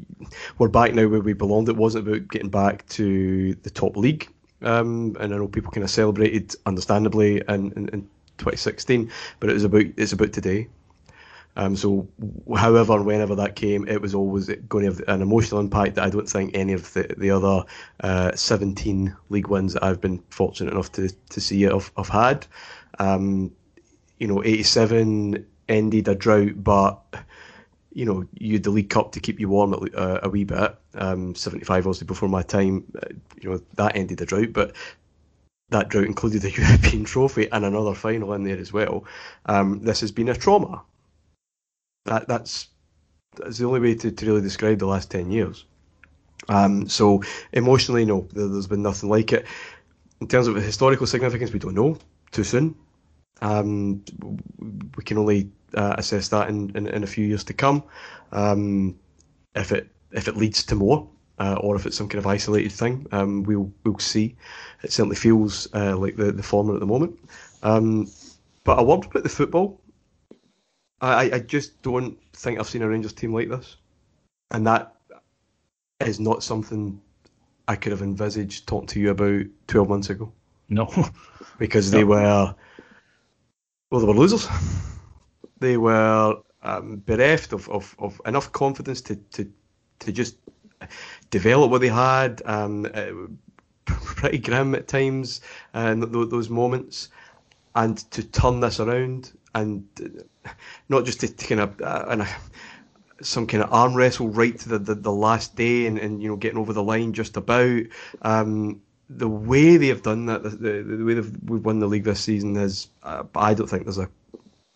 we're 0.60 0.68
back 0.68 0.94
now 0.94 1.08
where 1.08 1.22
we 1.22 1.34
belonged, 1.34 1.70
it 1.70 1.76
wasn't 1.76 2.08
about 2.08 2.28
getting 2.28 2.50
back 2.50 2.86
to 2.90 3.56
the 3.56 3.70
top 3.70 3.98
league. 3.98 4.30
Um, 4.62 5.16
and 5.20 5.34
I 5.34 5.38
know 5.38 5.48
people 5.48 5.72
kind 5.72 5.84
of 5.84 5.90
celebrated, 5.90 6.54
understandably, 6.66 7.42
in, 7.48 7.72
in, 7.72 7.90
in 7.90 8.02
2016, 8.38 9.10
but 9.40 9.50
it 9.50 9.54
was 9.54 9.64
about 9.64 9.86
it's 9.98 10.12
about 10.12 10.34
today. 10.34 10.68
Um, 11.60 11.76
so, 11.76 12.08
however 12.56 12.94
and 12.94 13.06
whenever 13.06 13.36
that 13.36 13.58
came, 13.58 13.86
it 13.86 14.02
was 14.02 14.16
always 14.16 14.48
going 14.70 14.86
to 14.86 14.92
have 14.92 15.04
an 15.10 15.22
emotional 15.22 15.60
impact 15.60 15.96
that 15.96 16.06
I 16.06 16.10
don't 16.10 16.28
think 16.28 16.52
any 16.54 16.72
of 16.72 16.94
the, 16.94 17.14
the 17.18 17.32
other 17.32 17.66
uh, 18.00 18.34
17 18.34 19.14
league 19.28 19.50
wins 19.50 19.74
that 19.74 19.84
I've 19.84 20.00
been 20.00 20.24
fortunate 20.30 20.72
enough 20.72 20.90
to, 20.94 21.10
to 21.10 21.42
see 21.42 21.64
have, 21.64 21.92
have 21.98 22.08
had. 22.08 22.48
Um, 22.98 23.52
you 24.20 24.28
know, 24.28 24.42
87 24.42 25.46
ended 25.68 26.08
a 26.08 26.16
drought, 26.16 26.64
but 26.64 27.02
you 27.92 28.06
know, 28.06 28.26
you 28.36 28.54
had 28.54 28.64
the 28.64 28.70
League 28.70 28.90
Cup 28.90 29.12
to 29.12 29.20
keep 29.20 29.38
you 29.38 29.50
warm 29.50 29.74
a, 29.74 29.98
uh, 29.98 30.20
a 30.24 30.30
wee 30.30 30.46
bit. 30.46 30.78
Um, 30.94 31.36
75 31.36 31.88
obviously 31.88 32.08
before 32.08 32.30
my 32.30 32.42
time, 32.42 32.86
uh, 33.04 33.08
you 33.42 33.50
know, 33.50 33.62
that 33.76 33.98
ended 33.98 34.20
the 34.20 34.26
drought, 34.26 34.54
but 34.54 34.78
that 35.72 35.90
drought 35.90 36.06
included 36.06 36.46
a 36.46 36.52
European 36.62 37.04
trophy 37.04 37.52
and 37.52 37.66
another 37.66 37.96
final 37.96 38.32
in 38.32 38.46
there 38.46 38.58
as 38.58 38.72
well. 38.72 39.04
Um, 39.48 39.82
this 39.82 40.00
has 40.00 40.14
been 40.14 40.30
a 40.30 40.36
trauma 40.36 40.84
that 42.06 42.28
that's 42.28 42.68
that's 43.38 43.58
the 43.58 43.66
only 43.66 43.80
way 43.80 43.96
to, 43.96 44.12
to 44.12 44.26
really 44.26 44.42
describe 44.42 44.80
the 44.80 44.86
last 44.86 45.12
ten 45.12 45.32
years. 45.32 45.66
Um, 46.48 46.88
so 46.90 47.22
emotionally, 47.54 48.06
no, 48.06 48.28
there, 48.34 48.48
has 48.48 48.68
been 48.68 48.82
nothing 48.82 49.10
like 49.10 49.34
it. 49.34 49.46
In 50.22 50.28
terms 50.28 50.48
of 50.48 50.56
historical 50.56 51.08
significance, 51.08 51.54
we 51.54 51.60
don't 51.60 51.76
know. 51.76 51.98
Too 52.32 52.44
soon. 52.44 52.76
Um, 53.42 54.04
we 54.98 55.04
can 55.04 55.18
only 55.18 55.52
uh, 55.74 55.96
assess 55.98 56.28
that 56.30 56.50
in, 56.50 56.76
in, 56.76 56.88
in, 56.88 57.04
a 57.04 57.08
few 57.08 57.26
years 57.26 57.44
to 57.46 57.54
come. 57.54 57.84
Um, 58.32 59.00
if 59.56 59.72
it 59.72 59.88
if 60.12 60.28
it 60.28 60.36
leads 60.36 60.64
to 60.66 60.76
more, 60.76 61.08
uh, 61.40 61.56
or 61.62 61.76
if 61.76 61.86
it's 61.86 61.98
some 61.98 62.10
kind 62.10 62.20
of 62.20 62.28
isolated 62.28 62.72
thing, 62.72 63.08
um, 63.12 63.44
we'll 63.44 63.72
we'll 63.84 64.00
see. 64.00 64.36
It 64.84 64.92
certainly 64.92 65.16
feels 65.16 65.68
uh, 65.74 65.98
like 65.98 66.18
the 66.18 66.32
the 66.32 66.44
former 66.44 66.74
at 66.74 66.80
the 66.80 66.86
moment. 66.86 67.18
Um, 67.64 68.12
but 68.64 68.80
a 68.80 68.84
word 68.84 69.06
about 69.06 69.24
the 69.24 69.30
football. 69.30 69.82
I, 71.02 71.32
I 71.32 71.40
just 71.40 71.82
don't 71.82 72.18
think 72.34 72.60
I've 72.60 72.68
seen 72.68 72.82
a 72.82 72.90
Rangers 72.90 73.14
team 73.14 73.34
like 73.34 73.50
this, 73.50 73.78
and 74.52 74.66
that 74.68 74.96
is 76.02 76.20
not 76.20 76.44
something 76.44 77.00
I 77.68 77.76
could 77.76 77.92
have 77.92 78.02
envisaged 78.02 78.68
talking 78.68 78.88
to 78.88 79.00
you 79.00 79.12
about 79.12 79.46
twelve 79.68 79.90
months 79.90 80.10
ago. 80.10 80.32
No, 80.68 80.92
because 81.58 81.92
they 81.92 82.04
were 82.04 82.56
well, 83.92 84.02
they 84.02 84.08
were 84.08 84.14
losers. 84.14 84.48
They 85.60 85.78
were 85.78 86.38
um, 86.64 87.02
bereft 87.06 87.54
of, 87.54 87.68
of, 87.70 87.96
of 88.00 88.22
enough 88.26 88.52
confidence 88.52 89.02
to, 89.02 89.16
to 89.16 89.52
to 90.00 90.12
just 90.12 90.38
develop 91.30 91.72
what 91.72 91.82
they 91.82 91.90
had. 91.90 92.42
Um, 92.46 92.86
uh, 92.94 93.12
pretty 93.86 94.38
grim 94.38 94.76
at 94.76 94.88
times, 94.88 95.42
and 95.74 96.04
uh, 96.04 96.26
those 96.26 96.50
moments, 96.50 97.10
and 97.76 97.98
to 98.12 98.24
turn 98.24 98.60
this 98.60 98.80
around 98.80 99.32
and 99.56 99.88
not 100.90 101.06
just 101.06 101.20
to, 101.22 101.28
to 101.28 101.48
kind 101.48 101.62
of 101.62 101.82
uh, 101.82 102.26
some 103.22 103.48
kind 103.48 103.64
of 103.64 103.72
arm 103.74 103.94
wrestle 103.94 104.30
right 104.30 104.58
to 104.60 104.70
the, 104.70 104.80
the, 104.80 104.96
the, 104.96 105.12
last 105.12 105.56
day 105.56 105.86
and, 105.86 105.98
and 105.98 106.22
you 106.22 106.30
know 106.30 106.36
getting 106.36 106.58
over 106.58 106.74
the 106.74 106.84
line 106.84 107.14
just 107.14 107.38
about. 107.38 107.82
Um, 108.22 108.82
the 109.10 109.28
way 109.28 109.78
they 109.78 109.88
have 109.88 110.04
done 110.04 110.28
that, 110.28 110.44
the, 110.44 110.50
the, 110.50 110.84
the 110.84 111.04
way 111.04 111.16
we've 111.16 111.66
won 111.66 111.80
the 111.80 111.88
league 111.88 112.04
this 112.04 112.20
season 112.22 112.56
is, 112.56 112.90
uh, 113.02 113.24
I 113.36 113.56
don't 113.56 113.68
think 113.68 113.84
there's 113.84 113.98
a 113.98 114.10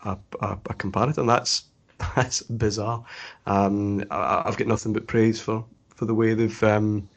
a, 0.04 0.18
a, 0.40 0.58
a 0.66 0.74
comparison. 0.74 1.26
That's 1.26 1.64
that's 2.16 2.42
bizarre. 2.42 3.04
Um, 3.46 4.04
I, 4.10 4.42
have 4.44 4.56
got 4.56 4.66
nothing 4.66 4.92
but 4.92 5.06
praise 5.06 5.40
for, 5.40 5.64
for 5.94 6.04
the 6.04 6.14
way 6.14 6.34
they've 6.34 6.62
um, 6.62 7.08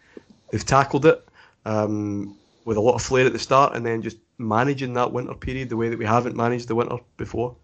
they've 0.51 0.65
tackled 0.65 1.05
it 1.05 1.27
um, 1.65 2.37
with 2.65 2.77
a 2.77 2.81
lot 2.81 2.95
of 2.95 3.01
flair 3.01 3.25
at 3.25 3.33
the 3.33 3.39
start, 3.39 3.75
and 3.75 3.85
then 3.85 4.01
just 4.01 4.17
managing 4.37 4.93
that 4.93 5.11
winter 5.11 5.33
period 5.33 5.69
the 5.69 5.77
way 5.77 5.89
that 5.89 5.99
we 5.99 6.05
haven't 6.05 6.35
managed 6.35 6.67
the 6.67 6.75
winter 6.75 6.97
before. 7.17 7.55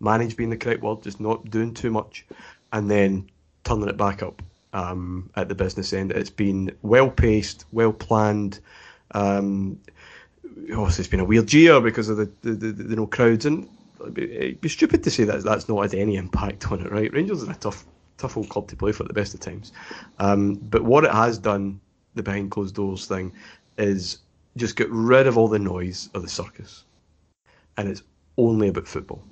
Manage 0.00 0.36
being 0.36 0.50
the 0.50 0.56
correct 0.56 0.82
word, 0.82 1.02
just 1.02 1.20
not 1.20 1.50
doing 1.50 1.74
too 1.74 1.90
much, 1.90 2.24
and 2.72 2.90
then 2.90 3.28
turning 3.64 3.88
it 3.88 3.96
back 3.96 4.22
up 4.22 4.42
um, 4.72 5.30
at 5.36 5.48
the 5.48 5.54
business 5.54 5.92
end. 5.92 6.12
It's 6.12 6.30
been 6.30 6.70
well 6.82 7.10
paced, 7.10 7.64
well 7.72 7.92
planned. 7.92 8.60
Um, 9.12 9.80
also, 10.76 11.00
it's 11.00 11.08
been 11.08 11.20
a 11.20 11.24
weird 11.24 11.52
year 11.52 11.80
because 11.80 12.08
of 12.08 12.16
the 12.16 12.30
the, 12.42 12.52
the, 12.52 12.72
the, 12.72 13.06
crowds, 13.06 13.46
and 13.46 13.68
it'd 14.00 14.14
be, 14.14 14.32
it'd 14.32 14.60
be, 14.60 14.68
stupid 14.68 15.02
to 15.04 15.10
say 15.10 15.24
that 15.24 15.42
that's 15.42 15.68
not 15.68 15.82
had 15.82 15.94
any 15.94 16.16
impact 16.16 16.70
on 16.70 16.80
it, 16.84 16.90
right? 16.90 17.12
Rangers 17.12 17.44
are 17.44 17.50
a 17.50 17.54
tough, 17.54 17.84
tough 18.18 18.36
old 18.36 18.48
club 18.48 18.68
to 18.68 18.76
play 18.76 18.92
for 18.92 19.04
at 19.04 19.08
the 19.08 19.14
best 19.14 19.34
of 19.34 19.40
times, 19.40 19.72
um, 20.18 20.54
but 20.54 20.82
what 20.82 21.04
it 21.04 21.12
has 21.12 21.38
done, 21.38 21.80
the 22.14 22.22
behind 22.22 22.50
closed 22.50 22.74
doors 22.74 23.06
thing, 23.06 23.32
is 23.78 24.18
just 24.56 24.76
get 24.76 24.90
rid 24.90 25.26
of 25.26 25.38
all 25.38 25.48
the 25.48 25.58
noise 25.58 26.10
of 26.14 26.22
the 26.22 26.28
circus, 26.28 26.84
and 27.76 27.88
it's 27.88 28.02
only 28.36 28.68
about 28.68 28.88
football. 28.88 29.22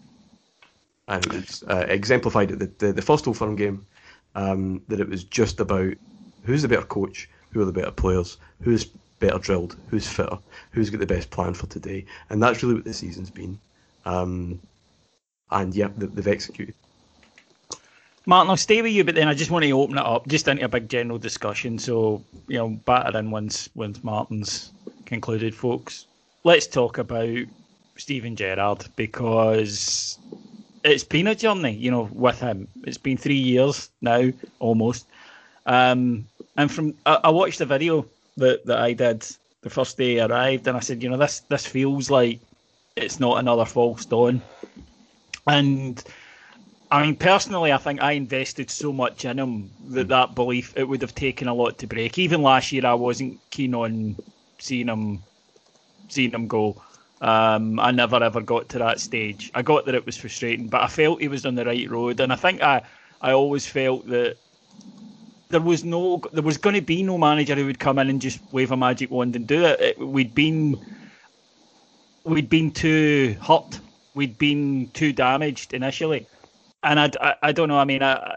And 1.08 1.24
it's 1.34 1.62
uh, 1.64 1.86
exemplified 1.88 2.52
at 2.52 2.58
the, 2.58 2.70
the, 2.78 2.92
the 2.92 3.02
first 3.02 3.26
Old 3.26 3.36
Firm 3.36 3.56
game 3.56 3.86
um, 4.34 4.82
that 4.88 5.00
it 5.00 5.08
was 5.08 5.24
just 5.24 5.60
about 5.60 5.94
who's 6.44 6.62
the 6.62 6.68
better 6.68 6.86
coach, 6.86 7.28
who 7.50 7.60
are 7.60 7.64
the 7.64 7.72
better 7.72 7.90
players, 7.90 8.38
who's 8.60 8.86
better 9.18 9.38
drilled, 9.38 9.76
who's 9.88 10.08
fitter, 10.08 10.38
who's 10.72 10.90
got 10.90 11.00
the 11.00 11.06
best 11.06 11.30
plan 11.30 11.54
for 11.54 11.66
today, 11.66 12.04
and 12.30 12.42
that's 12.42 12.62
really 12.62 12.74
what 12.74 12.84
the 12.84 12.92
season's 12.92 13.30
been. 13.30 13.58
Um, 14.04 14.60
and 15.50 15.74
yeah, 15.74 15.88
they've 15.96 16.26
executed. 16.26 16.74
Martyn, 18.26 18.50
I'll 18.50 18.56
stay 18.56 18.82
with 18.82 18.92
you, 18.92 19.04
but 19.04 19.14
then 19.14 19.28
I 19.28 19.34
just 19.34 19.52
want 19.52 19.64
to 19.64 19.70
open 19.70 19.98
it 19.98 20.04
up 20.04 20.26
just 20.26 20.48
into 20.48 20.64
a 20.64 20.68
big 20.68 20.88
general 20.88 21.18
discussion. 21.18 21.78
So, 21.78 22.24
you 22.48 22.58
know, 22.58 22.70
batter 22.70 23.16
in 23.18 23.30
once 23.30 23.68
once 23.76 24.02
Martyn's 24.02 24.72
concluded, 25.04 25.54
folks. 25.54 26.06
let's 26.42 26.66
talk 26.66 26.98
about 26.98 27.38
Steven 27.96 28.34
Gerrard 28.34 28.84
because 28.96 30.18
it's 30.86 31.04
been 31.04 31.26
a 31.26 31.34
journey, 31.34 31.72
you 31.72 31.90
know, 31.90 32.08
with 32.12 32.40
him. 32.40 32.68
It's 32.84 32.98
been 32.98 33.16
three 33.16 33.34
years 33.34 33.90
now, 34.00 34.30
almost. 34.58 35.06
Um, 35.66 36.26
and 36.56 36.70
from 36.70 36.94
I, 37.04 37.20
I 37.24 37.30
watched 37.30 37.58
the 37.58 37.66
video 37.66 38.06
that, 38.36 38.64
that 38.66 38.78
I 38.78 38.92
did 38.92 39.26
the 39.62 39.70
first 39.70 39.96
day 39.96 40.20
arrived, 40.20 40.66
and 40.68 40.76
I 40.76 40.80
said, 40.80 41.02
you 41.02 41.08
know, 41.08 41.16
this 41.16 41.40
this 41.48 41.66
feels 41.66 42.10
like 42.10 42.40
it's 42.94 43.18
not 43.18 43.38
another 43.38 43.64
false 43.64 44.04
dawn. 44.04 44.40
And 45.46 46.02
I 46.90 47.02
mean, 47.02 47.16
personally, 47.16 47.72
I 47.72 47.78
think 47.78 48.00
I 48.00 48.12
invested 48.12 48.70
so 48.70 48.92
much 48.92 49.24
in 49.24 49.38
him 49.38 49.70
that 49.88 50.08
that 50.08 50.34
belief 50.34 50.72
it 50.76 50.84
would 50.84 51.02
have 51.02 51.14
taken 51.14 51.48
a 51.48 51.54
lot 51.54 51.78
to 51.78 51.86
break. 51.86 52.18
Even 52.18 52.42
last 52.42 52.70
year, 52.70 52.86
I 52.86 52.94
wasn't 52.94 53.40
keen 53.50 53.74
on 53.74 54.16
seeing 54.58 54.86
him, 54.86 55.22
seeing 56.08 56.30
him 56.30 56.46
go. 56.46 56.80
Um, 57.20 57.80
I 57.80 57.92
never 57.92 58.22
ever 58.22 58.42
got 58.42 58.68
to 58.70 58.78
that 58.78 59.00
stage. 59.00 59.50
I 59.54 59.62
got 59.62 59.86
that 59.86 59.94
it 59.94 60.04
was 60.04 60.16
frustrating, 60.16 60.68
but 60.68 60.82
I 60.82 60.88
felt 60.88 61.20
he 61.20 61.28
was 61.28 61.46
on 61.46 61.54
the 61.54 61.64
right 61.64 61.90
road, 61.90 62.20
and 62.20 62.32
I 62.32 62.36
think 62.36 62.62
I, 62.62 62.82
I 63.22 63.32
always 63.32 63.66
felt 63.66 64.06
that 64.08 64.36
there 65.48 65.60
was 65.60 65.84
no, 65.84 66.20
there 66.32 66.42
was 66.42 66.58
going 66.58 66.74
to 66.74 66.82
be 66.82 67.02
no 67.02 67.16
manager 67.16 67.54
who 67.54 67.66
would 67.66 67.78
come 67.78 67.98
in 67.98 68.10
and 68.10 68.20
just 68.20 68.40
wave 68.52 68.70
a 68.70 68.76
magic 68.76 69.10
wand 69.10 69.36
and 69.36 69.46
do 69.46 69.64
it. 69.64 69.80
it 69.80 69.98
we'd 69.98 70.34
been, 70.34 70.78
we'd 72.24 72.50
been 72.50 72.70
too 72.70 73.36
hurt, 73.40 73.80
we'd 74.14 74.36
been 74.36 74.90
too 74.92 75.12
damaged 75.12 75.72
initially, 75.72 76.26
and 76.82 77.00
I, 77.00 77.10
I, 77.20 77.34
I 77.44 77.52
don't 77.52 77.68
know. 77.68 77.78
I 77.78 77.84
mean, 77.84 78.02
I, 78.02 78.36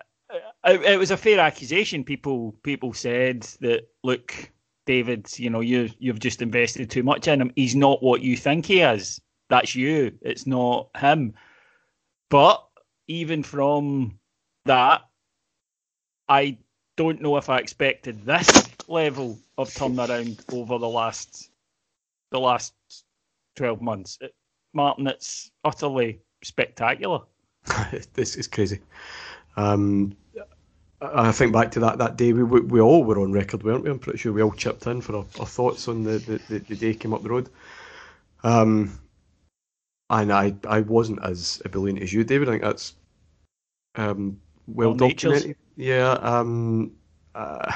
I, 0.63 0.73
it 0.73 0.99
was 0.99 1.11
a 1.11 1.17
fair 1.17 1.39
accusation. 1.39 2.03
People, 2.03 2.55
people 2.63 2.93
said 2.93 3.41
that 3.59 3.89
look 4.03 4.51
David, 4.89 5.29
you 5.37 5.51
know, 5.51 5.59
you 5.59 5.91
you've 5.99 6.19
just 6.19 6.41
invested 6.41 6.89
too 6.89 7.03
much 7.03 7.27
in 7.27 7.39
him. 7.39 7.51
He's 7.55 7.75
not 7.75 8.01
what 8.01 8.21
you 8.21 8.35
think 8.35 8.65
he 8.65 8.79
is. 8.79 9.21
That's 9.47 9.75
you. 9.75 10.17
It's 10.23 10.47
not 10.47 10.89
him. 10.97 11.35
But 12.31 12.65
even 13.07 13.43
from 13.43 14.17
that, 14.65 15.03
I 16.27 16.57
don't 16.97 17.21
know 17.21 17.37
if 17.37 17.49
I 17.49 17.59
expected 17.59 18.25
this 18.25 18.67
level 18.87 19.37
of 19.59 19.69
turnaround 19.69 20.43
over 20.51 20.79
the 20.79 20.89
last 20.89 21.51
the 22.31 22.39
last 22.39 22.73
twelve 23.55 23.83
months. 23.83 24.17
It, 24.21 24.33
Martyn, 24.73 25.05
it's 25.05 25.51
utterly 25.63 26.19
spectacular. 26.43 27.19
this 28.13 28.35
is 28.35 28.47
crazy. 28.47 28.79
Um, 29.55 30.15
I 31.01 31.31
think 31.31 31.53
back 31.53 31.71
to 31.71 31.79
that, 31.79 31.97
that 31.99 32.17
day, 32.17 32.33
we, 32.33 32.43
we, 32.43 32.59
we 32.59 32.81
all 32.81 33.03
were 33.03 33.21
on 33.21 33.31
record, 33.31 33.63
weren't 33.63 33.83
we? 33.83 33.89
I'm 33.89 33.99
pretty 33.99 34.19
sure 34.19 34.33
we 34.33 34.43
all 34.43 34.51
chipped 34.51 34.85
in 34.85 34.99
for 34.99 35.15
our, 35.15 35.25
our 35.39 35.45
thoughts 35.45 35.87
on 35.87 36.03
the, 36.03 36.17
the, 36.19 36.41
the, 36.49 36.59
the, 36.59 36.75
day 36.75 36.93
came 36.93 37.13
up 37.13 37.23
the 37.23 37.29
road. 37.29 37.49
Um, 38.43 38.99
and 40.09 40.33
I, 40.33 40.55
I 40.67 40.81
wasn't 40.81 41.23
as 41.23 41.61
ebullient 41.63 42.01
as 42.01 42.11
you, 42.11 42.23
David. 42.25 42.49
I 42.49 42.51
think 42.51 42.63
that's 42.63 42.95
um, 43.95 44.41
well, 44.67 44.89
well 44.89 45.09
documented. 45.09 45.55
Yeah. 45.77 46.11
Um, 46.21 46.91
uh, 47.33 47.71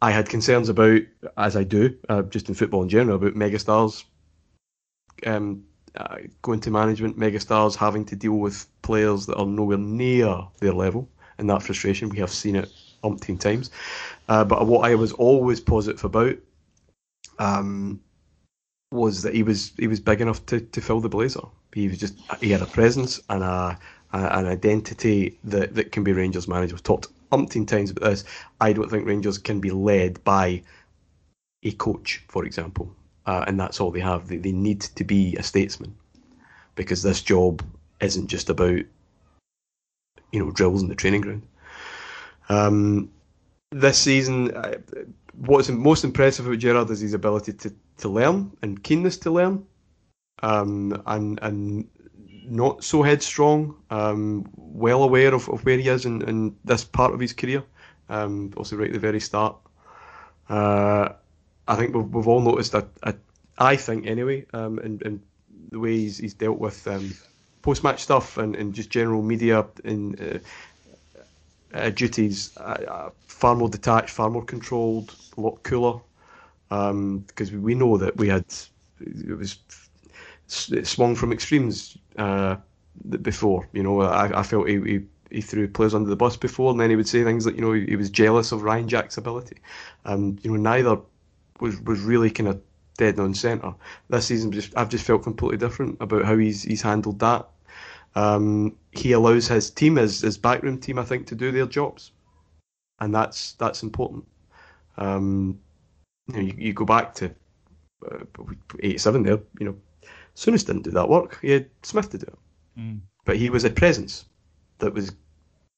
I 0.00 0.10
had 0.12 0.28
concerns 0.28 0.68
about, 0.68 1.00
as 1.36 1.56
I 1.56 1.64
do, 1.64 1.96
uh, 2.08 2.22
just 2.22 2.48
in 2.48 2.54
football 2.54 2.82
in 2.82 2.88
general, 2.88 3.16
about 3.16 3.34
megastars 3.34 4.04
um, 5.26 5.64
uh, 5.96 6.18
going 6.42 6.60
to 6.60 6.70
management, 6.70 7.18
megastars 7.18 7.74
having 7.74 8.04
to 8.04 8.16
deal 8.16 8.34
with 8.34 8.66
players 8.82 9.26
that 9.26 9.36
are 9.36 9.46
nowhere 9.46 9.78
near 9.78 10.46
their 10.60 10.74
level 10.74 11.08
and 11.38 11.48
that 11.50 11.62
frustration. 11.62 12.08
We 12.08 12.18
have 12.18 12.30
seen 12.30 12.56
it 12.56 12.70
umpteen 13.02 13.38
times. 13.38 13.70
Uh, 14.28 14.44
but 14.44 14.66
what 14.66 14.90
I 14.90 14.94
was 14.94 15.12
always 15.12 15.60
positive 15.60 16.04
about 16.04 16.36
um, 17.38 18.00
was 18.90 19.22
that 19.22 19.34
he 19.34 19.42
was 19.42 19.72
he 19.78 19.86
was 19.86 20.00
big 20.00 20.20
enough 20.20 20.44
to, 20.46 20.60
to 20.60 20.80
fill 20.80 21.00
the 21.00 21.08
blazer. 21.08 21.42
He 21.72 21.88
was 21.88 21.98
just 21.98 22.14
he 22.40 22.50
had 22.50 22.62
a 22.62 22.66
presence 22.66 23.20
and 23.28 23.42
a, 23.42 23.78
a 24.12 24.18
an 24.18 24.46
identity 24.46 25.38
that, 25.44 25.74
that 25.74 25.92
can 25.92 26.04
be 26.04 26.12
Rangers 26.12 26.48
manager. 26.48 26.74
We've 26.74 26.82
talked 26.82 27.08
umpteen 27.30 27.66
times 27.66 27.90
about 27.90 28.10
this. 28.10 28.24
I 28.60 28.72
don't 28.72 28.90
think 28.90 29.06
Rangers 29.06 29.38
can 29.38 29.60
be 29.60 29.70
led 29.70 30.22
by 30.24 30.62
a 31.64 31.72
coach, 31.72 32.22
for 32.28 32.44
example, 32.44 32.94
uh, 33.26 33.44
and 33.46 33.58
that's 33.58 33.80
all 33.80 33.90
they 33.90 34.00
have. 34.00 34.28
They, 34.28 34.36
they 34.36 34.52
need 34.52 34.82
to 34.82 35.04
be 35.04 35.34
a 35.36 35.42
statesman 35.42 35.94
because 36.76 37.02
this 37.02 37.22
job 37.22 37.64
isn't 38.00 38.28
just 38.28 38.50
about 38.50 38.80
you 40.34 40.44
know 40.44 40.50
drills 40.50 40.82
in 40.82 40.88
the 40.88 40.94
training 40.94 41.20
ground. 41.20 41.42
Um, 42.48 43.10
this 43.70 43.98
season, 43.98 44.52
what's 45.38 45.68
most 45.68 46.04
impressive 46.04 46.46
about 46.46 46.58
Gerrard 46.58 46.90
is 46.90 47.00
his 47.00 47.14
ability 47.14 47.52
to, 47.54 47.72
to 47.98 48.08
learn 48.08 48.50
and 48.60 48.82
keenness 48.82 49.16
to 49.18 49.30
learn, 49.30 49.64
um, 50.42 51.02
and 51.06 51.38
and 51.40 51.88
not 52.46 52.82
so 52.82 53.02
headstrong. 53.02 53.76
Um, 53.90 54.48
well 54.56 55.04
aware 55.04 55.32
of, 55.32 55.48
of 55.48 55.64
where 55.64 55.78
he 55.78 55.88
is 55.88 56.04
in, 56.04 56.22
in 56.28 56.56
this 56.64 56.84
part 56.84 57.14
of 57.14 57.20
his 57.20 57.32
career. 57.32 57.62
Um, 58.08 58.52
also, 58.56 58.76
right 58.76 58.88
at 58.88 58.92
the 58.92 58.98
very 58.98 59.20
start. 59.20 59.56
Uh, 60.48 61.10
I 61.66 61.76
think 61.76 61.94
we've, 61.94 62.12
we've 62.12 62.28
all 62.28 62.40
noticed 62.40 62.72
that. 62.72 62.88
I 63.56 63.76
think 63.76 64.06
anyway, 64.06 64.46
um, 64.52 64.80
in, 64.80 65.00
in 65.04 65.22
the 65.70 65.78
way 65.78 65.96
he's, 65.96 66.18
he's 66.18 66.34
dealt 66.34 66.58
with 66.58 66.86
um, 66.88 67.14
post 67.64 67.82
match 67.82 68.00
stuff 68.00 68.36
and, 68.36 68.54
and 68.56 68.74
just 68.74 68.90
general 68.90 69.22
media 69.22 69.64
and 69.84 70.20
uh, 70.20 70.38
uh, 71.72 71.88
duties 71.88 72.54
uh, 72.58 72.76
uh, 72.86 73.10
far 73.26 73.56
more 73.56 73.70
detached, 73.70 74.10
far 74.10 74.28
more 74.28 74.44
controlled, 74.44 75.14
a 75.38 75.40
lot 75.40 75.62
cooler. 75.62 75.98
Because 76.68 77.50
um, 77.52 77.62
we 77.62 77.74
know 77.74 77.96
that 77.96 78.14
we 78.18 78.28
had 78.28 78.44
it 79.00 79.38
was 79.38 79.58
it 80.72 80.86
swung 80.86 81.14
from 81.14 81.32
extremes 81.32 81.96
uh, 82.18 82.56
before. 83.22 83.66
You 83.72 83.82
know, 83.82 84.02
I, 84.02 84.40
I 84.40 84.42
felt 84.42 84.68
he, 84.68 84.78
he, 84.80 85.00
he 85.30 85.40
threw 85.40 85.66
players 85.66 85.94
under 85.94 86.10
the 86.10 86.16
bus 86.16 86.36
before, 86.36 86.70
and 86.70 86.78
then 86.78 86.90
he 86.90 86.96
would 86.96 87.08
say 87.08 87.24
things 87.24 87.46
like, 87.46 87.54
you 87.54 87.62
know, 87.62 87.72
he, 87.72 87.86
he 87.86 87.96
was 87.96 88.10
jealous 88.10 88.52
of 88.52 88.62
Ryan 88.62 88.88
Jack's 88.88 89.16
ability. 89.16 89.56
Um, 90.04 90.38
you 90.42 90.50
know, 90.50 90.58
neither 90.58 90.98
was 91.60 91.80
was 91.80 92.00
really 92.00 92.30
kind 92.30 92.50
of 92.50 92.60
dead 92.98 93.18
on 93.18 93.34
centre. 93.34 93.74
This 94.10 94.26
season, 94.26 94.52
just 94.52 94.76
I've 94.76 94.90
just 94.90 95.06
felt 95.06 95.22
completely 95.22 95.58
different 95.58 95.96
about 96.00 96.24
how 96.24 96.36
he's 96.36 96.62
he's 96.62 96.82
handled 96.82 97.20
that. 97.20 97.48
Um, 98.16 98.76
he 98.92 99.12
allows 99.12 99.48
his 99.48 99.70
team, 99.70 99.96
his, 99.96 100.20
his 100.20 100.38
backroom 100.38 100.78
team, 100.78 100.98
I 100.98 101.04
think, 101.04 101.26
to 101.28 101.34
do 101.34 101.50
their 101.50 101.66
jobs, 101.66 102.12
and 103.00 103.14
that's 103.14 103.54
that's 103.54 103.82
important. 103.82 104.24
Um, 104.96 105.58
you, 106.28 106.34
know, 106.34 106.40
you, 106.40 106.54
you, 106.56 106.72
go 106.72 106.84
back 106.84 107.14
to 107.16 107.34
uh, 108.10 108.24
'87 108.80 109.22
there. 109.24 109.40
You 109.58 109.66
know, 109.66 109.76
Souness 110.36 110.64
didn't 110.64 110.82
do 110.82 110.92
that 110.92 111.08
work. 111.08 111.38
He 111.42 111.50
had 111.50 111.68
Smith 111.82 112.10
to 112.10 112.18
do 112.18 112.26
it, 112.26 112.38
mm. 112.78 113.00
but 113.24 113.36
he 113.36 113.50
was 113.50 113.64
a 113.64 113.70
presence 113.70 114.26
that 114.78 114.94
was 114.94 115.12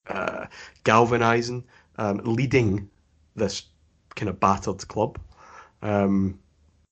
uh, 0.08 0.46
galvanising, 0.84 1.64
um, 1.96 2.20
leading 2.24 2.88
this 3.34 3.62
kind 4.14 4.28
of 4.28 4.38
battered 4.40 4.86
club. 4.88 5.18
Um, 5.80 6.38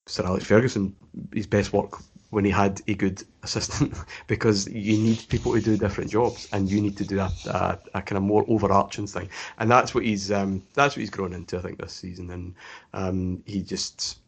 Sir 0.06 0.24
Alex 0.24 0.46
Ferguson, 0.46 0.94
his 1.34 1.46
best 1.46 1.72
work 1.72 1.98
when 2.34 2.44
he 2.44 2.50
had 2.50 2.80
a 2.88 2.94
good 2.94 3.22
assistant 3.42 3.94
because 4.26 4.68
you 4.68 4.98
need 4.98 5.24
people 5.28 5.52
to 5.52 5.60
do 5.60 5.76
different 5.76 6.10
jobs 6.10 6.48
and 6.52 6.70
you 6.70 6.80
need 6.80 6.96
to 6.96 7.04
do 7.04 7.20
a, 7.20 7.78
a, 7.94 8.02
kind 8.02 8.16
of 8.16 8.22
more 8.22 8.44
overarching 8.48 9.06
thing. 9.06 9.28
And 9.58 9.70
that's 9.70 9.94
what 9.94 10.04
he's 10.04 10.32
um, 10.32 10.62
that's 10.74 10.96
what 10.96 11.00
he's 11.00 11.10
grown 11.10 11.32
into 11.32 11.56
I 11.56 11.62
think 11.62 11.78
this 11.78 11.92
season. 11.92 12.30
And 12.30 12.54
um, 12.92 13.42
he 13.46 13.62
just 13.62 14.18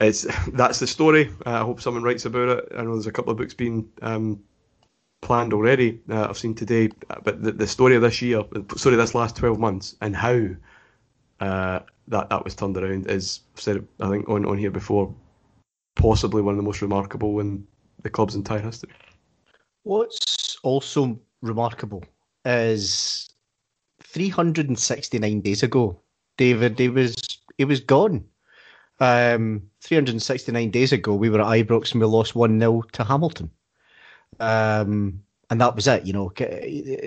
it's 0.00 0.26
that's 0.52 0.78
the 0.78 0.86
story. 0.86 1.30
Uh, 1.44 1.50
I 1.50 1.64
hope 1.64 1.80
someone 1.80 2.02
writes 2.02 2.24
about 2.24 2.48
it. 2.48 2.72
I 2.76 2.82
know 2.82 2.92
there's 2.92 3.06
a 3.06 3.12
couple 3.12 3.32
of 3.32 3.38
books 3.38 3.54
being 3.54 3.88
um, 4.02 4.42
planned 5.20 5.52
already 5.52 6.00
uh, 6.10 6.26
I've 6.28 6.38
seen 6.38 6.54
today. 6.54 6.90
But 7.24 7.42
the, 7.42 7.52
the 7.52 7.66
story 7.66 7.96
of 7.96 8.02
this 8.02 8.22
year 8.22 8.44
sorry 8.76 8.96
this 8.96 9.14
last 9.14 9.36
12 9.36 9.58
months 9.58 9.96
and 10.00 10.14
how 10.14 10.48
uh, 11.40 11.80
that 12.08 12.28
that 12.30 12.44
was 12.44 12.54
turned 12.54 12.76
around 12.76 13.10
is 13.10 13.40
I've 13.54 13.60
said 13.60 13.88
I 14.00 14.10
think 14.10 14.28
on, 14.28 14.44
on 14.44 14.58
here 14.58 14.70
before 14.70 15.14
possibly 15.94 16.42
one 16.42 16.54
of 16.54 16.56
the 16.56 16.64
most 16.64 16.82
remarkable 16.82 17.40
in 17.40 17.66
the 18.02 18.10
club's 18.10 18.34
entire 18.34 18.60
history. 18.60 18.90
What's 19.84 20.56
also 20.62 21.18
remarkable 21.40 22.04
is 22.44 23.30
369 24.02 25.40
days 25.40 25.62
ago, 25.62 26.00
David, 26.36 26.78
he 26.78 26.88
was 26.88 27.16
he 27.58 27.64
was 27.64 27.80
gone. 27.80 28.24
Um, 29.00 29.62
369 29.80 30.70
days 30.70 30.92
ago, 30.92 31.14
we 31.14 31.28
were 31.28 31.40
at 31.40 31.66
Ibrox 31.66 31.92
and 31.92 32.00
we 32.00 32.06
lost 32.06 32.34
1 32.36 32.58
0 32.58 32.82
to 32.92 33.04
Hamilton. 33.04 33.50
Um, 34.38 35.22
and 35.50 35.60
that 35.60 35.74
was 35.74 35.86
it. 35.86 36.06
You 36.06 36.12
know, 36.12 36.32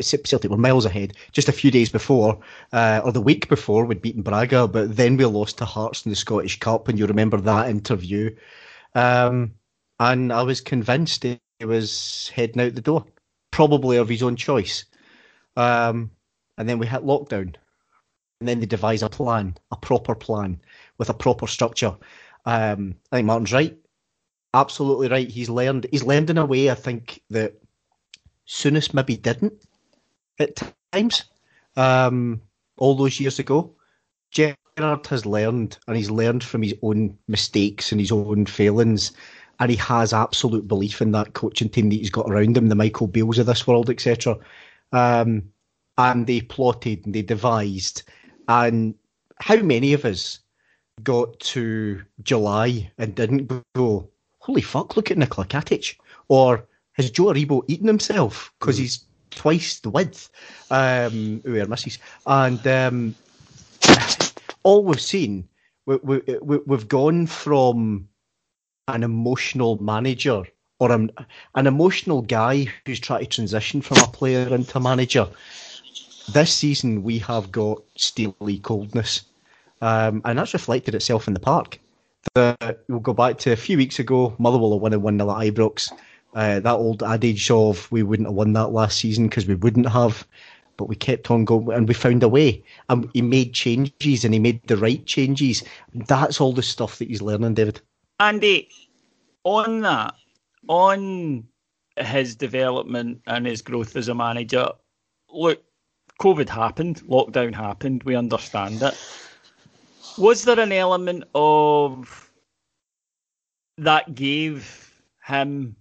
Celtic 0.01 0.51
were 0.51 0.57
miles 0.57 0.85
ahead. 0.85 1.13
Just 1.31 1.49
a 1.49 1.53
few 1.53 1.71
days 1.71 1.89
before, 1.89 2.37
uh, 2.73 3.01
or 3.03 3.11
the 3.11 3.21
week 3.21 3.49
before, 3.49 3.85
we'd 3.85 4.01
beaten 4.01 4.21
Braga, 4.21 4.67
but 4.67 4.95
then 4.95 5.17
we 5.17 5.25
lost 5.25 5.57
to 5.57 5.65
Hearts 5.65 6.05
in 6.05 6.11
the 6.11 6.15
Scottish 6.15 6.59
Cup. 6.59 6.87
And 6.87 6.99
you 6.99 7.07
remember 7.07 7.37
that 7.37 7.69
interview 7.69 8.35
um, 8.95 9.53
and 9.99 10.33
I 10.33 10.41
was 10.41 10.61
convinced 10.61 11.23
he 11.23 11.39
was 11.65 12.31
heading 12.33 12.61
out 12.61 12.75
the 12.75 12.81
door, 12.81 13.05
probably 13.51 13.97
of 13.97 14.09
his 14.09 14.23
own 14.23 14.35
choice. 14.35 14.85
Um, 15.55 16.11
and 16.57 16.67
then 16.67 16.79
we 16.79 16.87
hit 16.87 17.03
lockdown. 17.03 17.55
And 18.39 18.49
then 18.49 18.59
they 18.59 18.65
devise 18.65 19.03
a 19.03 19.09
plan, 19.09 19.55
a 19.71 19.77
proper 19.77 20.15
plan 20.15 20.59
with 20.97 21.09
a 21.09 21.13
proper 21.13 21.47
structure. 21.47 21.95
Um, 22.45 22.95
I 23.11 23.17
think 23.17 23.27
Martyn's 23.27 23.53
right. 23.53 23.77
absolutely 24.53 25.07
right. 25.07 25.29
He's 25.29 25.49
learned. 25.49 25.87
He's 25.91 26.03
learned 26.03 26.29
in 26.29 26.37
a 26.37 26.45
way 26.45 26.69
I 26.69 26.75
think 26.75 27.21
that 27.29 27.55
Souness 28.47 28.93
maybe 28.93 29.17
didn't 29.17 29.53
at 30.39 30.61
times. 30.91 31.23
Um, 31.77 32.41
all 32.77 32.95
those 32.95 33.19
years 33.19 33.39
ago, 33.39 33.73
Gerrard 34.77 35.07
has 35.07 35.25
learned, 35.25 35.77
and 35.87 35.95
he's 35.95 36.11
learned 36.11 36.43
from 36.43 36.61
his 36.61 36.75
own 36.81 37.17
mistakes 37.29 37.91
and 37.91 38.01
his 38.01 38.11
own 38.11 38.45
failings, 38.45 39.13
and 39.59 39.71
he 39.71 39.77
has 39.77 40.11
absolute 40.11 40.67
belief 40.67 41.01
in 41.01 41.11
that 41.11 41.33
coaching 41.33 41.69
team 41.69 41.89
that 41.89 41.95
he's 41.95 42.09
got 42.09 42.29
around 42.29 42.57
him, 42.57 42.67
the 42.67 42.75
Michael 42.75 43.07
Beales 43.07 43.39
of 43.39 43.45
this 43.45 43.65
world, 43.65 43.89
etc. 43.89 44.37
Um, 44.91 45.43
and 45.97 46.27
they 46.27 46.41
plotted 46.41 47.05
and 47.05 47.15
they 47.15 47.21
devised, 47.21 48.03
and 48.49 48.95
how 49.39 49.55
many 49.57 49.93
of 49.93 50.03
us 50.03 50.39
got 51.03 51.39
to 51.39 52.01
July 52.23 52.91
and 52.97 53.15
didn't 53.15 53.51
go, 53.75 54.09
holy 54.39 54.61
fuck, 54.61 54.97
look 54.97 55.09
at 55.09 55.17
Nikola 55.17 55.47
Katic, 55.47 55.95
or 56.27 56.67
has 56.93 57.11
Joe 57.11 57.25
Aribo 57.25 57.63
eaten 57.69 57.87
himself 57.87 58.51
because 58.59 58.77
he's 58.77 59.05
twice 59.31 59.79
the 59.79 59.89
width, 59.89 60.29
um, 60.69 61.41
who 61.45 61.61
are 61.61 61.65
misses, 61.65 61.97
and 62.25 62.65
um, 62.67 63.15
all 64.65 64.83
we've 64.83 64.99
seen, 64.99 65.47
we, 65.85 65.97
we, 65.97 66.21
we, 66.41 66.57
we've 66.65 66.87
gone 66.87 67.27
from 67.27 68.09
an 68.87 69.03
emotional 69.03 69.81
manager 69.81 70.43
or 70.79 70.91
an, 70.91 71.11
an 71.53 71.67
emotional 71.67 72.23
guy 72.23 72.67
who's 72.85 72.99
trying 72.99 73.21
to 73.21 73.27
transition 73.27 73.79
from 73.79 73.97
a 73.97 74.07
player 74.07 74.53
into 74.53 74.79
manager. 74.79 75.27
This 76.33 76.51
season, 76.51 77.03
we 77.03 77.19
have 77.19 77.51
got 77.51 77.83
steely 77.95 78.57
coldness, 78.57 79.21
um, 79.81 80.23
and 80.25 80.39
that's 80.39 80.53
reflected 80.53 80.95
itself 80.95 81.27
in 81.27 81.35
the 81.35 81.39
park. 81.39 81.79
The, 82.33 82.77
we'll 82.89 82.99
go 82.99 83.13
back 83.13 83.37
to 83.39 83.51
a 83.51 83.55
few 83.55 83.77
weeks 83.77 83.99
ago. 83.99 84.35
Motherwell 84.39 84.73
have 84.73 84.81
won 84.81 84.93
a 84.93 84.99
1 84.99 85.19
0 85.19 85.29
at 85.29 85.53
Ibrox. 85.53 85.91
Uh, 86.33 86.59
that 86.59 86.73
old 86.73 87.03
adage 87.03 87.49
of 87.51 87.89
we 87.91 88.01
wouldn't 88.01 88.27
have 88.27 88.35
won 88.35 88.53
that 88.53 88.69
last 88.69 88.97
season 88.97 89.27
because 89.27 89.45
we 89.45 89.55
wouldn't 89.55 89.87
have, 89.87 90.27
but 90.77 90.89
we 90.89 90.95
kept 90.95 91.31
on 91.31 91.45
going 91.45 91.75
and 91.75 91.87
we 91.87 91.93
found 91.93 92.23
a 92.23 92.29
way. 92.29 92.63
And 92.89 93.09
he 93.13 93.21
made 93.21 93.53
changes 93.53 94.25
and 94.25 94.33
he 94.33 94.39
made 94.39 94.61
the 94.67 94.77
right 94.77 95.05
changes. 95.05 95.63
That's 95.93 96.41
all 96.41 96.53
the 96.53 96.63
stuff 96.63 96.97
that 96.99 97.07
he's 97.07 97.21
learning, 97.21 97.53
David. 97.53 97.81
Andy, 98.19 98.69
on 99.43 99.81
that, 99.81 100.15
on 100.67 101.47
his 101.97 102.35
development 102.35 103.21
and 103.27 103.45
his 103.45 103.61
growth 103.61 103.95
as 103.95 104.07
a 104.07 104.15
manager, 104.15 104.69
look, 105.29 105.63
COVID 106.21 106.49
happened, 106.49 107.01
lockdown 107.03 107.53
happened, 107.53 108.03
we 108.03 108.15
understand 108.15 108.81
it. 108.81 108.97
Was 110.17 110.43
there 110.43 110.59
an 110.59 110.71
element 110.71 111.25
of 111.35 112.31
that 113.77 114.15
gave 114.15 114.93
him 115.25 115.75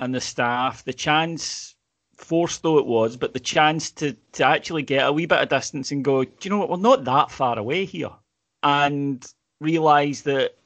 and 0.00 0.14
the 0.14 0.20
staff 0.20 0.84
the 0.84 0.92
chance, 0.92 1.74
forced 2.18 2.62
though 2.62 2.78
it 2.78 2.86
was, 2.86 3.16
but 3.16 3.32
the 3.32 3.40
chance 3.40 3.90
to, 3.92 4.14
to 4.32 4.44
actually 4.44 4.82
get 4.82 5.06
a 5.06 5.12
wee 5.12 5.26
bit 5.26 5.40
of 5.40 5.48
distance 5.48 5.90
and 5.90 6.04
go, 6.04 6.24
do 6.24 6.30
you 6.42 6.50
know 6.50 6.58
what, 6.58 6.68
we're 6.68 6.76
not 6.76 7.04
that 7.04 7.30
far 7.30 7.58
away 7.58 7.84
here. 7.84 8.10
And 8.62 9.24
realise 9.60 10.22
that, 10.22 10.56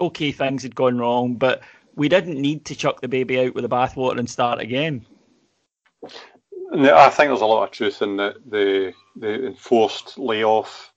okay, 0.00 0.32
things 0.32 0.62
had 0.62 0.74
gone 0.74 0.98
wrong, 0.98 1.34
but 1.34 1.62
we 1.94 2.08
didn't 2.08 2.40
need 2.40 2.64
to 2.64 2.74
chuck 2.74 3.00
the 3.00 3.08
baby 3.08 3.38
out 3.40 3.54
with 3.54 3.62
the 3.62 3.68
bathwater 3.68 4.18
and 4.18 4.28
start 4.28 4.58
again. 4.58 5.04
I 6.72 7.10
think 7.10 7.28
there's 7.28 7.42
a 7.42 7.46
lot 7.46 7.64
of 7.64 7.70
truth 7.70 8.00
in 8.00 8.16
the, 8.16 8.34
the, 8.48 8.94
the 9.16 9.46
enforced 9.46 10.18
layoff 10.18 10.92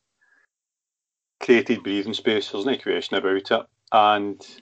created 1.42 1.84
breathing 1.84 2.14
space. 2.14 2.50
There's 2.50 2.66
no 2.66 2.78
question 2.78 3.18
about 3.18 3.52
it. 3.52 3.66
And 3.92 4.62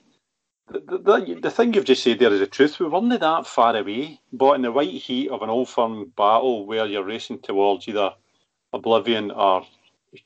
the, 0.70 0.80
the, 0.98 1.38
the 1.42 1.50
thing 1.50 1.74
you've 1.74 1.84
just 1.84 2.02
said 2.02 2.18
there 2.18 2.32
is 2.32 2.40
the 2.40 2.46
truth. 2.46 2.80
We 2.80 2.88
weren't 2.88 3.20
that 3.20 3.46
far 3.46 3.76
away, 3.76 4.20
but 4.32 4.54
in 4.54 4.62
the 4.62 4.72
white 4.72 4.90
heat 4.90 5.30
of 5.30 5.42
an 5.42 5.50
old 5.50 5.68
firm 5.68 6.12
battle 6.16 6.66
where 6.66 6.86
you're 6.86 7.04
racing 7.04 7.40
towards 7.40 7.86
either 7.88 8.12
oblivion 8.72 9.30
or 9.30 9.66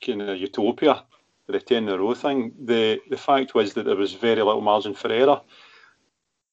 kind 0.05 0.22
of 0.22 0.38
utopia, 0.38 1.05
the 1.46 1.61
10 1.61 1.85
in 1.85 1.88
a 1.88 1.98
row 1.98 2.14
thing, 2.14 2.53
the, 2.64 3.01
the 3.09 3.16
fact 3.16 3.55
was 3.55 3.74
that 3.74 3.87
there 3.87 3.96
was 3.96 4.12
very 4.12 4.42
little 4.42 4.61
margin 4.61 4.94
for 4.94 5.11
error. 5.11 5.40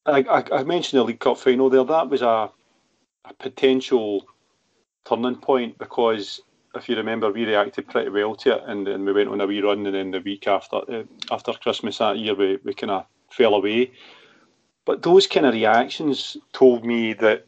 I, 0.05 0.21
I, 0.21 0.59
I 0.59 0.63
mentioned 0.63 0.99
the 0.99 1.03
League 1.03 1.19
Cup 1.19 1.37
final 1.37 1.69
there. 1.69 1.83
That 1.83 2.09
was 2.09 2.21
a, 2.21 2.49
a 3.25 3.33
potential 3.37 4.25
turning 5.05 5.35
point 5.35 5.77
because 5.77 6.41
if 6.75 6.89
you 6.89 6.95
remember, 6.95 7.31
we 7.31 7.45
reacted 7.45 7.87
pretty 7.87 8.09
well 8.09 8.35
to 8.35 8.57
it, 8.57 8.63
and, 8.67 8.87
and 8.87 9.05
we 9.05 9.13
went 9.13 9.29
on 9.29 9.41
a 9.41 9.47
wee 9.47 9.61
run, 9.61 9.85
and 9.85 9.95
then 9.95 10.11
the 10.11 10.19
week 10.19 10.47
after 10.47 10.77
uh, 10.77 11.03
after 11.31 11.53
Christmas 11.53 11.99
that 11.99 12.17
year, 12.17 12.35
we, 12.35 12.57
we 12.63 12.73
kind 12.73 12.91
of 12.91 13.05
fell 13.35 13.55
away. 13.55 13.91
But 14.85 15.01
those 15.01 15.27
kind 15.27 15.45
of 15.45 15.53
reactions 15.53 16.37
told 16.53 16.85
me 16.85 17.13
that 17.13 17.45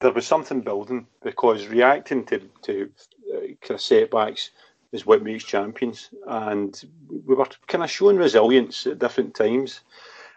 there 0.00 0.12
was 0.12 0.26
something 0.26 0.60
building 0.60 1.06
because 1.22 1.66
reacting 1.66 2.24
to, 2.26 2.38
to 2.62 2.90
uh, 3.34 3.40
kind 3.60 3.70
of 3.70 3.80
setbacks 3.80 4.50
is 4.92 5.06
what 5.06 5.22
makes 5.22 5.44
champions. 5.44 6.10
And 6.26 6.80
we 7.26 7.34
were 7.34 7.46
kind 7.66 7.84
of 7.84 7.90
showing 7.90 8.16
resilience 8.16 8.86
at 8.86 8.98
different 8.98 9.34
times. 9.34 9.80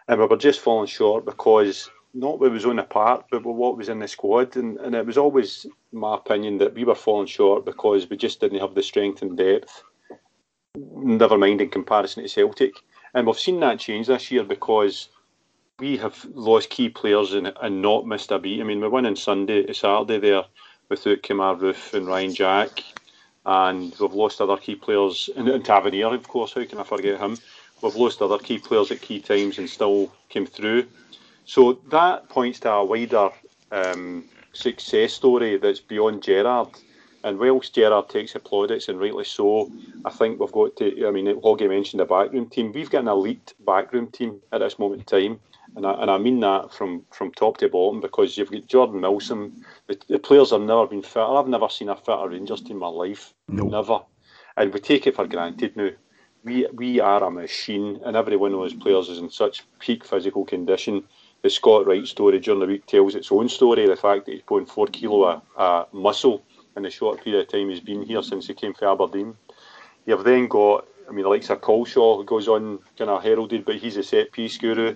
And 0.08 0.20
we 0.20 0.26
were 0.26 0.36
just 0.36 0.60
falling 0.60 0.86
short 0.86 1.24
because 1.24 1.90
not 2.14 2.40
what 2.40 2.52
was 2.52 2.64
on 2.64 2.76
the 2.76 2.82
park, 2.82 3.26
but 3.30 3.44
what 3.44 3.76
was 3.76 3.88
in 3.88 3.98
the 3.98 4.08
squad. 4.08 4.56
And, 4.56 4.78
and 4.78 4.94
it 4.94 5.06
was 5.06 5.18
always 5.18 5.66
my 5.92 6.16
opinion 6.16 6.58
that 6.58 6.74
we 6.74 6.84
were 6.84 6.94
falling 6.94 7.26
short 7.26 7.64
because 7.64 8.08
we 8.08 8.16
just 8.16 8.40
didn't 8.40 8.60
have 8.60 8.74
the 8.74 8.82
strength 8.82 9.22
and 9.22 9.36
depth, 9.36 9.82
never 10.76 11.38
mind 11.38 11.60
in 11.60 11.68
comparison 11.68 12.22
to 12.22 12.28
Celtic. 12.28 12.74
And 13.16 13.26
we've 13.26 13.40
seen 13.40 13.60
that 13.60 13.80
change 13.80 14.08
this 14.08 14.30
year 14.30 14.44
because 14.44 15.08
we 15.78 15.96
have 15.96 16.22
lost 16.34 16.68
key 16.68 16.90
players 16.90 17.32
and, 17.32 17.50
and 17.62 17.80
not 17.80 18.06
missed 18.06 18.30
a 18.30 18.38
beat. 18.38 18.60
I 18.60 18.64
mean, 18.64 18.78
we're 18.78 18.90
winning 18.90 19.16
Sunday, 19.16 19.72
Saturday 19.72 20.18
there 20.18 20.44
without 20.90 21.22
Kemar 21.22 21.58
Roofe 21.58 21.94
and 21.94 22.06
Ryan 22.06 22.34
Jack. 22.34 22.84
And 23.46 23.94
we've 23.98 24.12
lost 24.12 24.42
other 24.42 24.58
key 24.58 24.74
players, 24.74 25.30
and, 25.34 25.48
and 25.48 25.64
Tavernier, 25.64 26.12
of 26.12 26.28
course, 26.28 26.52
how 26.52 26.66
can 26.66 26.78
I 26.78 26.82
forget 26.82 27.18
him? 27.18 27.38
We've 27.80 27.96
lost 27.96 28.20
other 28.20 28.36
key 28.36 28.58
players 28.58 28.90
at 28.90 29.00
key 29.00 29.20
times 29.20 29.56
and 29.56 29.70
still 29.70 30.12
came 30.28 30.44
through. 30.44 30.86
So 31.46 31.78
that 31.88 32.28
points 32.28 32.60
to 32.60 32.70
a 32.70 32.84
wider 32.84 33.30
um, 33.72 34.26
success 34.52 35.14
story 35.14 35.56
that's 35.56 35.80
beyond 35.80 36.22
Gerrard 36.22 36.68
and 37.26 37.40
whilst 37.40 37.74
Gerrard 37.74 38.08
takes 38.08 38.34
the 38.34 38.38
plaudits, 38.38 38.88
and 38.88 39.00
rightly 39.00 39.24
so, 39.24 39.68
I 40.04 40.10
think 40.10 40.38
we've 40.38 40.52
got 40.52 40.76
to. 40.76 41.08
I 41.08 41.10
mean, 41.10 41.26
Hoggy 41.40 41.68
mentioned 41.68 41.98
the 41.98 42.04
backroom 42.04 42.48
team. 42.48 42.70
We've 42.70 42.88
got 42.88 43.02
an 43.02 43.08
elite 43.08 43.52
backroom 43.66 44.12
team 44.12 44.40
at 44.52 44.60
this 44.60 44.78
moment 44.78 45.00
in 45.00 45.06
time, 45.06 45.40
and 45.74 45.84
I, 45.84 45.92
and 46.02 46.08
I 46.08 46.18
mean 46.18 46.38
that 46.40 46.72
from, 46.72 47.02
from 47.10 47.32
top 47.32 47.56
to 47.58 47.68
bottom 47.68 48.00
because 48.00 48.38
you've 48.38 48.52
got 48.52 48.68
Jordan 48.68 49.00
Milsom. 49.00 49.64
The, 49.88 49.98
the 50.08 50.20
players 50.20 50.52
have 50.52 50.60
never 50.60 50.86
been 50.86 51.02
fitter. 51.02 51.24
I've 51.24 51.48
never 51.48 51.68
seen 51.68 51.88
a 51.88 51.96
fitter 51.96 52.28
Rangers 52.28 52.60
team 52.60 52.76
in 52.76 52.78
my 52.78 52.86
life. 52.86 53.34
No. 53.48 53.64
Never. 53.64 54.02
And 54.56 54.72
we 54.72 54.78
take 54.78 55.08
it 55.08 55.16
for 55.16 55.26
granted 55.26 55.76
now. 55.76 55.90
We 56.44 56.68
we 56.74 57.00
are 57.00 57.24
a 57.24 57.30
machine, 57.30 58.00
and 58.04 58.14
every 58.14 58.36
one 58.36 58.52
of 58.52 58.60
those 58.60 58.74
players 58.74 59.08
is 59.08 59.18
in 59.18 59.30
such 59.30 59.64
peak 59.80 60.04
physical 60.04 60.44
condition. 60.44 61.02
The 61.42 61.50
Scott 61.50 61.86
Wright 61.86 62.06
story 62.06 62.38
during 62.38 62.60
the 62.60 62.66
week 62.66 62.86
tells 62.86 63.16
its 63.16 63.32
own 63.32 63.48
story. 63.48 63.84
The 63.84 63.96
fact 63.96 64.26
that 64.26 64.32
he's 64.32 64.42
putting 64.42 64.66
four 64.66 64.86
kilo 64.86 65.28
of 65.28 65.42
uh, 65.56 65.84
muscle 65.92 66.44
in 66.76 66.82
the 66.82 66.90
short 66.90 67.22
period 67.22 67.42
of 67.42 67.48
time 67.48 67.70
he's 67.70 67.80
been 67.80 68.02
here 68.02 68.22
since 68.22 68.46
he 68.46 68.54
came 68.54 68.74
from 68.74 68.88
Aberdeen. 68.88 69.34
You've 70.04 70.24
then 70.24 70.46
got, 70.46 70.86
I 71.08 71.12
mean, 71.12 71.24
the 71.24 71.30
likes 71.30 71.50
of 71.50 71.60
Culshaw 71.60 72.16
who 72.16 72.24
goes 72.24 72.48
on 72.48 72.78
kind 72.96 73.10
of 73.10 73.22
heralded, 73.22 73.64
but 73.64 73.76
he's 73.76 73.96
a 73.96 74.02
set 74.02 74.32
piece 74.32 74.58
guru. 74.58 74.94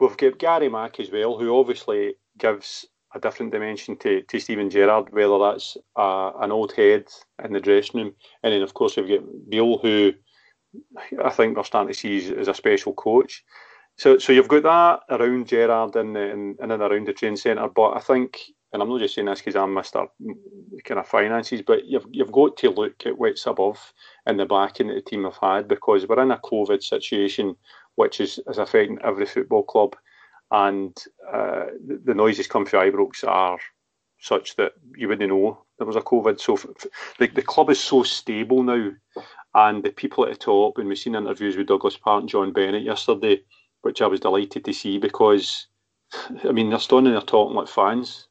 We've 0.00 0.16
got 0.16 0.38
Gary 0.38 0.68
Mack 0.68 1.00
as 1.00 1.10
well, 1.10 1.38
who 1.38 1.56
obviously 1.56 2.16
gives 2.38 2.86
a 3.14 3.20
different 3.20 3.52
dimension 3.52 3.96
to, 3.98 4.22
to 4.22 4.40
Steven 4.40 4.68
Gerrard, 4.68 5.12
whether 5.12 5.38
that's 5.38 5.76
uh, 5.96 6.32
an 6.40 6.52
old 6.52 6.72
head 6.72 7.06
in 7.42 7.52
the 7.52 7.60
dressing 7.60 8.00
room. 8.00 8.14
And 8.42 8.52
then, 8.52 8.62
of 8.62 8.74
course, 8.74 8.96
we've 8.96 9.08
got 9.08 9.50
Beale, 9.50 9.78
who 9.78 10.12
I 11.24 11.30
think 11.30 11.56
we're 11.56 11.64
starting 11.64 11.92
to 11.92 11.98
see 11.98 12.34
as 12.34 12.48
a 12.48 12.54
special 12.54 12.92
coach. 12.92 13.44
So, 13.96 14.18
so 14.18 14.32
you've 14.32 14.48
got 14.48 14.64
that 14.64 15.18
around 15.18 15.48
Gerrard 15.48 15.96
and, 15.96 16.14
and, 16.16 16.58
and 16.60 16.72
around 16.72 17.06
the 17.06 17.14
training 17.14 17.38
centre. 17.38 17.68
But 17.68 17.92
I 17.92 18.00
think 18.00 18.40
and 18.72 18.82
I'm 18.82 18.88
not 18.88 19.00
just 19.00 19.14
saying 19.14 19.26
this 19.26 19.40
because 19.40 19.56
I'm 19.56 19.74
Mister 19.74 20.06
kind 20.84 21.00
of 21.00 21.06
finances, 21.06 21.62
but 21.62 21.86
you've 21.86 22.06
you've 22.10 22.32
got 22.32 22.56
to 22.58 22.70
look 22.70 23.06
at 23.06 23.18
what's 23.18 23.46
above 23.46 23.92
in 24.26 24.36
the 24.36 24.46
backing 24.46 24.88
that 24.88 24.94
the 24.94 25.00
team 25.02 25.24
have 25.24 25.38
had 25.40 25.68
because 25.68 26.06
we're 26.06 26.22
in 26.22 26.30
a 26.30 26.38
COVID 26.38 26.82
situation 26.82 27.56
which 27.94 28.20
is, 28.20 28.38
is 28.46 28.58
affecting 28.58 28.98
every 29.02 29.24
football 29.24 29.62
club, 29.62 29.96
and 30.50 30.94
uh, 31.32 31.66
the 32.04 32.14
noises 32.14 32.46
come 32.46 32.66
from 32.66 32.80
Ibrox 32.80 33.26
are 33.26 33.58
such 34.20 34.56
that 34.56 34.72
you 34.96 35.08
wouldn't 35.08 35.30
know 35.30 35.64
there 35.78 35.86
was 35.86 35.96
a 35.96 36.00
COVID. 36.00 36.40
So 36.40 36.56
the 37.18 37.28
the 37.28 37.42
club 37.42 37.70
is 37.70 37.80
so 37.80 38.02
stable 38.02 38.62
now, 38.62 38.90
and 39.54 39.82
the 39.82 39.90
people 39.90 40.24
at 40.24 40.32
the 40.32 40.36
top, 40.36 40.78
and 40.78 40.88
we've 40.88 40.98
seen 40.98 41.14
interviews 41.14 41.56
with 41.56 41.68
Douglas 41.68 41.96
Park 41.96 42.20
and 42.22 42.28
John 42.28 42.52
Bennett 42.52 42.82
yesterday, 42.82 43.42
which 43.82 44.02
I 44.02 44.06
was 44.06 44.20
delighted 44.20 44.64
to 44.64 44.72
see 44.72 44.98
because. 44.98 45.68
I 46.48 46.52
mean, 46.52 46.70
they're 46.70 46.78
standing 46.78 47.14
there 47.14 47.20
talking 47.20 47.56
like 47.56 47.66
fans 47.66 48.25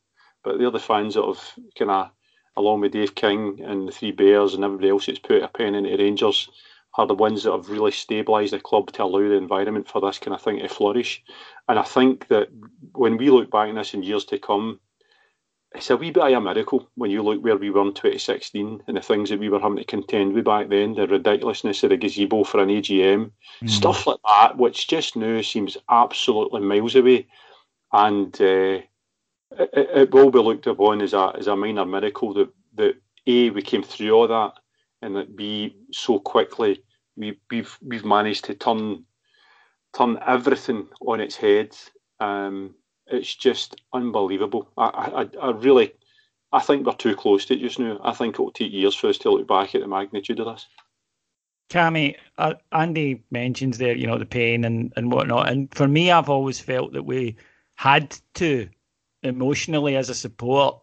but 0.45 0.59
they're 0.59 0.71
the 0.71 0.79
fans 0.79 1.15
that 1.15 1.25
have 1.25 1.41
kind 1.77 1.91
of, 1.91 2.11
along 2.55 2.81
with 2.81 2.93
Dave 2.93 3.15
King 3.15 3.59
and 3.65 3.87
the 3.87 3.91
Three 3.91 4.11
Bears 4.11 4.53
and 4.53 4.63
everybody 4.63 4.89
else 4.89 5.07
that's 5.07 5.19
put 5.19 5.43
a 5.43 5.47
pen 5.49 5.75
into 5.75 5.97
Rangers, 5.97 6.47
are 6.97 7.07
the 7.07 7.15
ones 7.15 7.43
that 7.43 7.51
have 7.51 7.69
really 7.69 7.91
stabilised 7.91 8.51
the 8.51 8.59
club 8.59 8.91
to 8.93 9.03
allow 9.03 9.19
the 9.27 9.33
environment 9.33 9.89
for 9.89 9.99
this 9.99 10.19
kind 10.19 10.33
of 10.33 10.41
thing 10.41 10.59
to 10.59 10.69
flourish. 10.69 11.21
And 11.67 11.77
I 11.77 11.83
think 11.83 12.27
that 12.29 12.49
when 12.93 13.17
we 13.17 13.29
look 13.29 13.51
back 13.51 13.67
on 13.67 13.75
this 13.75 13.93
in 13.93 14.03
years 14.03 14.23
to 14.25 14.39
come, 14.39 14.79
it's 15.73 15.89
a 15.89 15.97
wee 15.97 16.11
bit 16.11 16.23
of 16.23 16.31
a 16.31 16.39
miracle 16.39 16.89
when 16.95 17.11
you 17.11 17.21
look 17.21 17.43
where 17.43 17.57
we 17.57 17.69
were 17.69 17.81
in 17.81 17.93
2016 17.93 18.83
and 18.87 18.95
the 18.95 19.01
things 19.01 19.29
that 19.29 19.39
we 19.39 19.49
were 19.49 19.59
having 19.59 19.77
to 19.77 19.83
contend 19.83 20.33
with 20.33 20.45
back 20.45 20.69
then, 20.69 20.93
the 20.93 21.05
ridiculousness 21.05 21.83
of 21.83 21.89
the 21.89 21.97
gazebo 21.97 22.45
for 22.45 22.61
an 22.61 22.69
AGM, 22.69 23.31
mm. 23.61 23.69
stuff 23.69 24.07
like 24.07 24.19
that, 24.25 24.57
which 24.57 24.87
just 24.87 25.17
now 25.17 25.41
seems 25.41 25.75
absolutely 25.89 26.61
miles 26.61 26.95
away. 26.95 27.27
And 27.91 28.39
uh, 28.41 28.79
it, 29.51 29.69
it, 29.73 30.13
will 30.13 30.31
be 30.31 30.39
looked 30.39 30.67
upon 30.67 31.01
as 31.01 31.13
a, 31.13 31.33
as 31.37 31.47
a 31.47 31.55
minor 31.55 31.85
miracle 31.85 32.33
that, 32.33 32.49
that 32.75 32.95
A, 33.27 33.49
we 33.49 33.61
came 33.61 33.83
through 33.83 34.11
all 34.11 34.27
that, 34.27 34.53
and 35.01 35.15
that 35.15 35.35
B, 35.35 35.77
so 35.91 36.19
quickly 36.19 36.81
we, 37.15 37.39
we've, 37.49 37.77
we've 37.81 38.05
managed 38.05 38.45
to 38.45 38.55
turn, 38.55 39.05
turn 39.95 40.19
everything 40.25 40.87
on 41.05 41.19
its 41.19 41.35
head. 41.35 41.75
Um, 42.19 42.75
it's 43.07 43.35
just 43.35 43.81
unbelievable. 43.93 44.71
I, 44.77 45.27
I, 45.41 45.47
I 45.47 45.51
really, 45.51 45.93
I 46.51 46.59
think 46.59 46.85
we're 46.85 46.93
too 46.93 47.15
close 47.15 47.45
to 47.45 47.53
it 47.53 47.59
just 47.59 47.79
now. 47.79 47.99
I 48.03 48.13
think 48.13 48.35
it'll 48.35 48.51
take 48.51 48.71
years 48.71 48.95
for 48.95 49.07
us 49.07 49.17
to 49.19 49.31
look 49.31 49.47
back 49.47 49.75
at 49.75 49.81
the 49.81 49.87
magnitude 49.87 50.39
of 50.39 50.47
this. 50.47 50.67
Cammy, 51.69 52.15
uh, 52.37 52.53
Andy 52.71 53.23
mentions 53.31 53.77
there, 53.77 53.95
you 53.95 54.05
know, 54.07 54.17
the 54.17 54.25
pain 54.25 54.65
and, 54.65 54.93
and 54.95 55.11
whatnot. 55.11 55.49
And 55.49 55.73
for 55.73 55.87
me, 55.87 56.11
I've 56.11 56.29
always 56.29 56.59
felt 56.59 56.93
that 56.93 57.03
we 57.03 57.35
had 57.75 58.17
to 58.35 58.69
emotionally, 59.25 59.95
as 59.95 60.09
a 60.09 60.15
support, 60.15 60.79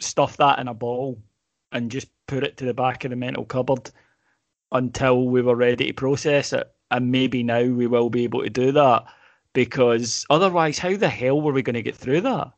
stuff 0.00 0.36
that 0.36 0.58
in 0.58 0.68
a 0.68 0.74
ball 0.74 1.20
and 1.72 1.90
just 1.90 2.08
put 2.26 2.44
it 2.44 2.56
to 2.56 2.64
the 2.64 2.74
back 2.74 3.04
of 3.04 3.10
the 3.10 3.16
mental 3.16 3.44
cupboard 3.44 3.90
until 4.72 5.26
we 5.26 5.42
were 5.42 5.56
ready 5.56 5.86
to 5.86 5.92
process 5.92 6.52
it. 6.52 6.70
And 6.90 7.10
maybe 7.10 7.42
now 7.42 7.62
we 7.62 7.86
will 7.86 8.10
be 8.10 8.24
able 8.24 8.42
to 8.42 8.50
do 8.50 8.72
that 8.72 9.04
because 9.52 10.24
otherwise, 10.30 10.78
how 10.78 10.96
the 10.96 11.08
hell 11.08 11.40
were 11.40 11.52
we 11.52 11.62
going 11.62 11.74
to 11.74 11.82
get 11.82 11.96
through 11.96 12.22
that? 12.22 12.52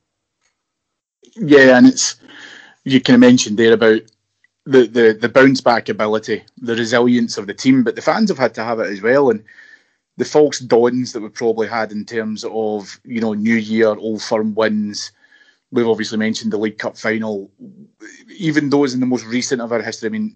Yeah, 1.36 1.76
and 1.76 1.86
it's 1.86 2.16
you 2.84 3.00
can 3.00 3.20
mention 3.20 3.56
there 3.56 3.72
about 3.72 4.02
the, 4.66 4.86
the 4.86 5.18
the 5.20 5.28
bounce 5.28 5.60
back 5.60 5.88
ability, 5.88 6.44
the 6.58 6.76
resilience 6.76 7.38
of 7.38 7.46
the 7.46 7.54
team, 7.54 7.82
but 7.82 7.96
the 7.96 8.02
fans 8.02 8.30
have 8.30 8.38
had 8.38 8.54
to 8.54 8.64
have 8.64 8.80
it 8.80 8.90
as 8.90 9.02
well, 9.02 9.30
and 9.30 9.42
the 10.16 10.24
false 10.24 10.58
dawns 10.58 11.12
that 11.12 11.22
we 11.22 11.28
probably 11.28 11.66
had 11.66 11.92
in 11.92 12.04
terms 12.04 12.44
of 12.44 13.00
you 13.04 13.20
know 13.20 13.34
New 13.34 13.56
Year, 13.56 13.88
Old 13.88 14.22
Firm 14.22 14.54
wins. 14.54 15.12
We've 15.72 15.88
obviously 15.88 16.18
mentioned 16.18 16.52
the 16.52 16.58
League 16.58 16.78
Cup 16.78 16.96
final, 16.96 17.50
even 18.36 18.70
those 18.70 18.94
in 18.94 19.00
the 19.00 19.06
most 19.06 19.24
recent 19.26 19.60
of 19.60 19.72
our 19.72 19.82
history. 19.82 20.08
I 20.08 20.10
mean, 20.10 20.34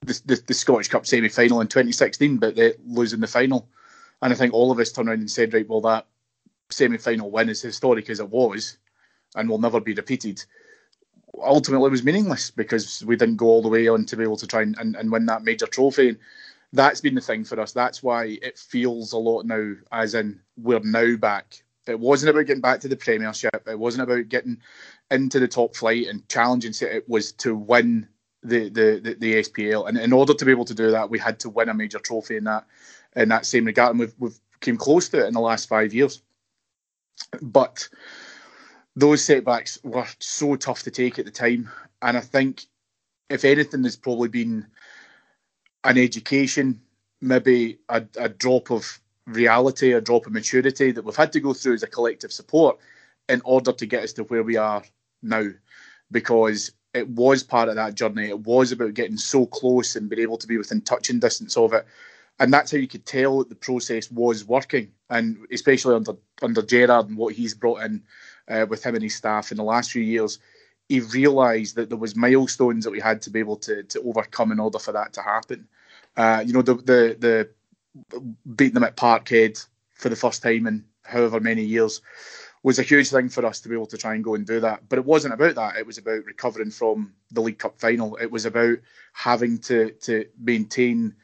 the, 0.00 0.20
the, 0.26 0.42
the 0.48 0.54
Scottish 0.54 0.88
Cup 0.88 1.06
semi 1.06 1.28
final 1.28 1.60
in 1.60 1.68
2016, 1.68 2.38
but 2.38 2.56
they 2.56 2.74
losing 2.84 3.20
the 3.20 3.26
final 3.26 3.68
and 4.22 4.32
I 4.32 4.36
think 4.36 4.54
all 4.54 4.70
of 4.70 4.78
us 4.78 4.92
turned 4.92 5.08
around 5.08 5.18
and 5.18 5.30
said, 5.30 5.52
right, 5.52 5.68
well, 5.68 5.80
that 5.82 6.06
semi 6.70 6.96
final 6.96 7.30
win, 7.30 7.48
as 7.48 7.60
historic 7.60 8.08
as 8.08 8.20
it 8.20 8.30
was, 8.30 8.78
and 9.34 9.48
will 9.48 9.58
never 9.58 9.80
be 9.80 9.94
repeated, 9.94 10.42
ultimately 11.42 11.90
was 11.90 12.04
meaningless 12.04 12.50
because 12.50 13.04
we 13.04 13.16
didn't 13.16 13.36
go 13.36 13.46
all 13.46 13.62
the 13.62 13.68
way 13.68 13.88
on 13.88 14.06
to 14.06 14.16
be 14.16 14.22
able 14.22 14.36
to 14.36 14.46
try 14.46 14.62
and, 14.62 14.78
and, 14.78 14.94
and 14.94 15.10
win 15.10 15.26
that 15.26 15.42
major 15.42 15.66
trophy. 15.66 16.10
And 16.10 16.18
that's 16.72 17.00
been 17.00 17.16
the 17.16 17.20
thing 17.20 17.44
for 17.44 17.60
us. 17.60 17.72
That's 17.72 18.02
why 18.02 18.38
it 18.42 18.58
feels 18.58 19.12
a 19.12 19.18
lot 19.18 19.44
now, 19.44 19.74
as 19.90 20.14
in 20.14 20.40
we're 20.56 20.80
now 20.80 21.16
back. 21.16 21.64
It 21.86 21.98
wasn't 21.98 22.30
about 22.30 22.46
getting 22.46 22.60
back 22.60 22.80
to 22.80 22.88
the 22.88 22.96
Premiership. 22.96 23.66
It 23.66 23.78
wasn't 23.78 24.04
about 24.04 24.28
getting 24.28 24.58
into 25.10 25.40
the 25.40 25.48
top 25.48 25.74
flight 25.74 26.06
and 26.06 26.28
challenging. 26.28 26.72
It 26.80 27.08
was 27.08 27.32
to 27.32 27.56
win 27.56 28.08
the, 28.42 28.68
the, 28.68 29.00
the, 29.02 29.14
the 29.14 29.34
SPL. 29.42 29.88
And 29.88 29.98
in 29.98 30.12
order 30.12 30.34
to 30.34 30.44
be 30.44 30.50
able 30.50 30.64
to 30.66 30.74
do 30.74 30.90
that, 30.92 31.10
we 31.10 31.18
had 31.18 31.40
to 31.40 31.50
win 31.50 31.68
a 31.68 31.74
major 31.74 31.98
trophy 31.98 32.36
in 32.36 32.44
that 32.44 32.66
in 33.14 33.28
that 33.28 33.46
same 33.46 33.64
regard, 33.66 33.90
and 33.90 34.00
we've 34.00 34.14
we've 34.18 34.38
came 34.60 34.76
close 34.76 35.08
to 35.10 35.22
it 35.22 35.26
in 35.26 35.34
the 35.34 35.40
last 35.40 35.68
five 35.68 35.92
years. 35.92 36.22
But 37.40 37.88
those 38.96 39.24
setbacks 39.24 39.78
were 39.82 40.06
so 40.18 40.56
tough 40.56 40.82
to 40.84 40.90
take 40.90 41.18
at 41.18 41.24
the 41.24 41.30
time, 41.30 41.68
and 42.00 42.16
I 42.16 42.20
think 42.20 42.64
if 43.28 43.44
anything, 43.44 43.82
there's 43.82 43.96
probably 43.96 44.28
been 44.28 44.66
an 45.84 45.98
education, 45.98 46.80
maybe 47.20 47.78
a, 47.88 48.04
a 48.16 48.28
drop 48.28 48.70
of 48.70 49.00
reality, 49.26 49.92
a 49.92 50.00
drop 50.00 50.26
of 50.26 50.32
maturity 50.32 50.90
that 50.92 51.04
we've 51.04 51.16
had 51.16 51.32
to 51.32 51.40
go 51.40 51.52
through 51.52 51.74
as 51.74 51.82
a 51.82 51.88
collective 51.88 52.32
support 52.32 52.78
in 53.28 53.40
order 53.44 53.72
to 53.72 53.86
get 53.86 54.04
us 54.04 54.12
to 54.14 54.24
where 54.24 54.42
we 54.42 54.56
are 54.56 54.82
now, 55.22 55.48
because 56.10 56.72
it 56.94 57.08
was 57.08 57.42
part 57.42 57.68
of 57.68 57.76
that 57.76 57.94
journey. 57.94 58.28
It 58.28 58.40
was 58.40 58.72
about 58.72 58.94
getting 58.94 59.16
so 59.16 59.46
close 59.46 59.96
and 59.96 60.08
being 60.08 60.22
able 60.22 60.38
to 60.38 60.46
be 60.46 60.58
within 60.58 60.80
touching 60.80 61.20
distance 61.20 61.56
of 61.56 61.72
it 61.72 61.86
and 62.40 62.52
that's 62.52 62.72
how 62.72 62.78
you 62.78 62.88
could 62.88 63.06
tell 63.06 63.38
that 63.38 63.48
the 63.48 63.54
process 63.54 64.10
was 64.10 64.44
working, 64.44 64.90
and 65.10 65.38
especially 65.52 65.94
under 65.94 66.14
under 66.42 66.62
Gerrard 66.62 67.08
and 67.08 67.16
what 67.16 67.34
he's 67.34 67.54
brought 67.54 67.82
in 67.82 68.02
uh, 68.48 68.66
with 68.68 68.84
him 68.84 68.94
and 68.94 69.04
his 69.04 69.14
staff 69.14 69.50
in 69.50 69.56
the 69.56 69.62
last 69.62 69.92
few 69.92 70.02
years, 70.02 70.38
he 70.88 71.00
realised 71.00 71.76
that 71.76 71.88
there 71.88 71.98
was 71.98 72.16
milestones 72.16 72.84
that 72.84 72.90
we 72.90 73.00
had 73.00 73.22
to 73.22 73.30
be 73.30 73.38
able 73.38 73.56
to 73.58 73.82
to 73.84 74.02
overcome 74.02 74.50
in 74.52 74.60
order 74.60 74.78
for 74.78 74.92
that 74.92 75.12
to 75.12 75.22
happen. 75.22 75.68
Uh, 76.16 76.42
you 76.44 76.52
know, 76.52 76.62
the 76.62 76.74
the 76.74 77.16
the 77.18 77.48
beating 78.56 78.74
them 78.74 78.84
at 78.84 78.96
Parkhead 78.96 79.64
for 79.94 80.08
the 80.08 80.16
first 80.16 80.42
time 80.42 80.66
in 80.66 80.84
however 81.04 81.40
many 81.40 81.62
years 81.62 82.00
was 82.62 82.78
a 82.78 82.82
huge 82.82 83.10
thing 83.10 83.28
for 83.28 83.44
us 83.44 83.60
to 83.60 83.68
be 83.68 83.74
able 83.74 83.86
to 83.86 83.98
try 83.98 84.14
and 84.14 84.22
go 84.22 84.34
and 84.34 84.46
do 84.46 84.60
that. 84.60 84.88
But 84.88 84.98
it 84.98 85.04
wasn't 85.04 85.34
about 85.34 85.56
that. 85.56 85.76
It 85.76 85.86
was 85.86 85.98
about 85.98 86.24
recovering 86.24 86.70
from 86.70 87.12
the 87.32 87.40
League 87.40 87.58
Cup 87.58 87.78
final. 87.78 88.16
It 88.16 88.30
was 88.30 88.46
about 88.46 88.78
having 89.12 89.58
to 89.58 89.90
to 89.90 90.26
maintain 90.38 91.14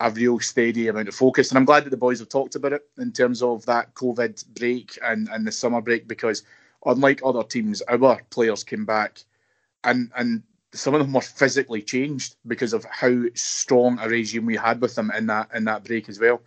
a 0.00 0.10
real 0.10 0.38
steady 0.40 0.88
amount 0.88 1.08
of 1.08 1.14
focus. 1.14 1.50
And 1.50 1.58
I'm 1.58 1.64
glad 1.64 1.84
that 1.84 1.90
the 1.90 1.96
boys 1.96 2.20
have 2.20 2.28
talked 2.28 2.54
about 2.54 2.72
it 2.72 2.82
in 2.98 3.12
terms 3.12 3.42
of 3.42 3.66
that 3.66 3.94
COVID 3.94 4.46
break 4.58 4.96
and, 5.02 5.28
and 5.28 5.46
the 5.46 5.52
summer 5.52 5.80
break 5.80 6.06
because 6.06 6.44
unlike 6.86 7.20
other 7.24 7.42
teams, 7.42 7.82
our 7.82 8.22
players 8.30 8.62
came 8.62 8.84
back 8.84 9.24
and 9.84 10.10
and 10.16 10.42
some 10.72 10.94
of 10.94 11.00
them 11.00 11.12
were 11.12 11.20
physically 11.20 11.82
changed 11.82 12.36
because 12.46 12.72
of 12.72 12.84
how 12.84 13.24
strong 13.34 13.98
a 14.00 14.08
regime 14.08 14.46
we 14.46 14.56
had 14.56 14.80
with 14.80 14.94
them 14.94 15.10
in 15.16 15.26
that 15.26 15.48
in 15.54 15.64
that 15.64 15.84
break 15.84 16.08
as 16.08 16.20
well. 16.20 16.42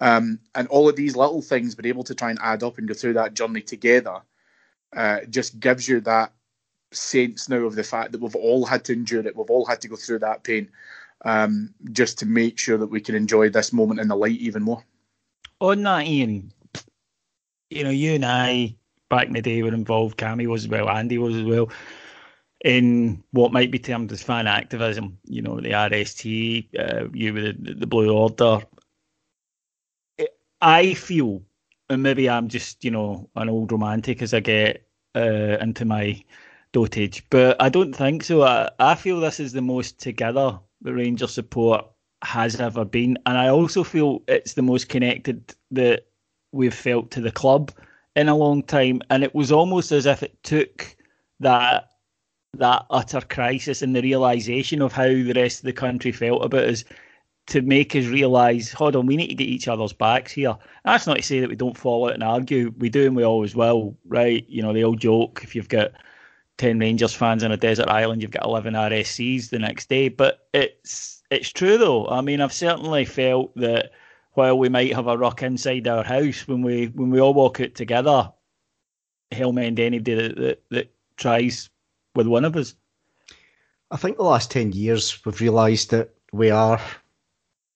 Um, 0.00 0.40
and 0.54 0.66
all 0.68 0.88
of 0.88 0.96
these 0.96 1.16
little 1.16 1.40
things, 1.40 1.74
but 1.74 1.86
able 1.86 2.04
to 2.04 2.14
try 2.14 2.30
and 2.30 2.38
add 2.42 2.62
up 2.62 2.78
and 2.78 2.88
go 2.88 2.94
through 2.94 3.14
that 3.14 3.34
journey 3.34 3.60
together, 3.60 4.20
uh, 4.94 5.20
just 5.30 5.60
gives 5.60 5.88
you 5.88 6.00
that 6.00 6.32
sense 6.92 7.48
now 7.48 7.58
of 7.58 7.74
the 7.74 7.84
fact 7.84 8.12
that 8.12 8.20
we've 8.20 8.36
all 8.36 8.64
had 8.64 8.84
to 8.84 8.92
endure 8.92 9.26
it, 9.26 9.36
we've 9.36 9.50
all 9.50 9.66
had 9.66 9.80
to 9.82 9.88
go 9.88 9.96
through 9.96 10.18
that 10.20 10.42
pain, 10.42 10.68
um, 11.24 11.72
just 11.92 12.18
to 12.18 12.26
make 12.26 12.58
sure 12.58 12.78
that 12.78 12.88
we 12.88 13.00
can 13.00 13.14
enjoy 13.14 13.48
this 13.48 13.72
moment 13.72 14.00
in 14.00 14.08
the 14.08 14.16
light 14.16 14.38
even 14.38 14.62
more. 14.62 14.84
On 15.60 15.82
that, 15.82 16.06
Ian, 16.06 16.52
you 17.70 17.84
know, 17.84 17.90
you 17.90 18.14
and 18.14 18.24
I 18.24 18.74
back 19.08 19.28
in 19.28 19.32
the 19.32 19.42
day 19.42 19.62
were 19.62 19.72
involved, 19.72 20.18
Cammy 20.18 20.46
was 20.46 20.64
as 20.64 20.68
well, 20.68 20.88
Andy 20.88 21.18
was 21.18 21.36
as 21.36 21.44
well, 21.44 21.70
in 22.64 23.22
what 23.32 23.52
might 23.52 23.70
be 23.70 23.78
termed 23.78 24.10
as 24.10 24.22
fan 24.22 24.46
activism, 24.46 25.18
you 25.26 25.42
know, 25.42 25.60
the 25.60 25.70
RST, 25.70 26.68
uh, 26.78 27.08
you 27.12 27.34
with 27.34 27.80
the, 27.80 27.86
Blue 27.86 28.10
Order. 28.10 28.60
I 30.62 30.94
feel, 30.94 31.42
and 31.90 32.02
maybe 32.02 32.28
I'm 32.28 32.48
just, 32.48 32.82
you 32.82 32.90
know, 32.90 33.28
an 33.36 33.50
old 33.50 33.70
romantic 33.70 34.22
as 34.22 34.32
I 34.32 34.40
get 34.40 34.88
uh, 35.14 35.58
into 35.60 35.84
my 35.84 36.24
dotage, 36.72 37.22
but 37.28 37.60
I 37.60 37.68
don't 37.68 37.94
think 37.94 38.24
so. 38.24 38.42
I, 38.42 38.70
I 38.78 38.94
feel 38.94 39.20
this 39.20 39.40
is 39.40 39.52
the 39.52 39.60
most 39.60 40.00
together 40.00 40.58
the 40.80 40.94
Rangers 40.94 41.34
support 41.34 41.84
has 42.22 42.58
ever 42.58 42.86
been, 42.86 43.18
and 43.26 43.36
I 43.36 43.48
also 43.48 43.84
feel 43.84 44.22
it's 44.26 44.54
the 44.54 44.62
most 44.62 44.88
connected 44.88 45.54
that 45.70 46.06
we've 46.52 46.74
felt 46.74 47.10
to 47.10 47.20
the 47.20 47.30
club 47.30 47.72
in 48.16 48.28
a 48.28 48.36
long 48.36 48.62
time. 48.62 49.02
And 49.10 49.22
it 49.22 49.34
was 49.34 49.52
almost 49.52 49.92
as 49.92 50.06
if 50.06 50.22
it 50.22 50.42
took 50.42 50.96
that 51.40 51.90
that 52.58 52.86
utter 52.90 53.20
crisis 53.20 53.82
and 53.82 53.94
the 53.94 54.02
realization 54.02 54.82
of 54.82 54.92
how 54.92 55.08
the 55.08 55.32
rest 55.34 55.60
of 55.60 55.64
the 55.64 55.72
country 55.72 56.12
felt 56.12 56.44
about 56.44 56.64
us 56.64 56.84
to 57.46 57.60
make 57.60 57.94
us 57.94 58.06
realise, 58.06 58.72
hold 58.72 58.96
on, 58.96 59.06
we 59.06 59.16
need 59.16 59.28
to 59.28 59.34
get 59.34 59.48
each 59.48 59.68
other's 59.68 59.92
backs 59.92 60.32
here. 60.32 60.56
That's 60.84 61.06
not 61.06 61.18
to 61.18 61.22
say 61.22 61.40
that 61.40 61.50
we 61.50 61.56
don't 61.56 61.76
fall 61.76 62.06
out 62.06 62.14
and 62.14 62.22
argue. 62.22 62.72
We 62.78 62.88
do 62.88 63.06
and 63.06 63.14
we 63.14 63.22
always 63.22 63.54
will, 63.54 63.96
right? 64.06 64.46
You 64.48 64.62
know, 64.62 64.72
the 64.72 64.84
old 64.84 65.00
joke, 65.00 65.40
if 65.44 65.54
you've 65.54 65.68
got 65.68 65.92
10 66.58 66.78
Rangers 66.78 67.12
fans 67.12 67.44
on 67.44 67.52
a 67.52 67.56
desert 67.56 67.88
island, 67.88 68.22
you've 68.22 68.30
got 68.30 68.44
11 68.44 68.74
RSCs 68.74 69.50
the 69.50 69.58
next 69.58 69.88
day. 69.88 70.08
But 70.08 70.48
it's 70.54 71.22
it's 71.30 71.52
true 71.52 71.76
though. 71.76 72.06
I 72.08 72.20
mean, 72.20 72.40
I've 72.40 72.52
certainly 72.52 73.04
felt 73.04 73.54
that 73.56 73.90
while 74.32 74.58
we 74.58 74.68
might 74.68 74.94
have 74.94 75.06
a 75.06 75.18
rock 75.18 75.42
inside 75.42 75.86
our 75.86 76.04
house, 76.04 76.48
when 76.48 76.62
we 76.62 76.86
when 76.86 77.10
we 77.10 77.20
all 77.20 77.34
walk 77.34 77.60
out 77.60 77.74
together, 77.74 78.32
hell 79.32 79.52
mend 79.52 79.80
anybody 79.80 80.14
that, 80.14 80.36
that, 80.36 80.62
that 80.70 80.94
tries 81.16 81.68
with 82.14 82.26
one 82.26 82.44
of 82.44 82.56
us. 82.56 82.74
I 83.90 83.96
think 83.96 84.16
the 84.16 84.24
last 84.24 84.50
10 84.50 84.72
years 84.72 85.24
we've 85.24 85.40
realised 85.40 85.90
that 85.90 86.14
we 86.32 86.50
are 86.50 86.80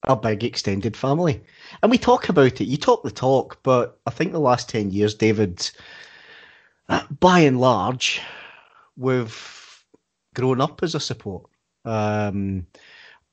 a 0.05 0.17
big 0.17 0.45
extended 0.45 0.97
family. 0.97 1.43
And 1.83 1.91
we 1.91 1.99
talk 1.99 2.29
about 2.29 2.61
it. 2.61 2.65
You 2.65 2.77
talk 2.77 3.03
the 3.03 3.11
talk, 3.11 3.59
but 3.63 4.01
I 4.07 4.11
think 4.11 4.33
the 4.33 4.41
last 4.41 4.69
10 4.69 4.91
years, 4.91 5.15
David, 5.15 5.71
by 7.21 7.41
and 7.41 7.61
large, 7.61 8.21
we've 8.97 9.85
grown 10.35 10.61
up 10.61 10.83
as 10.83 10.95
a 10.95 11.01
support. 11.01 11.49
Um, 11.85 12.67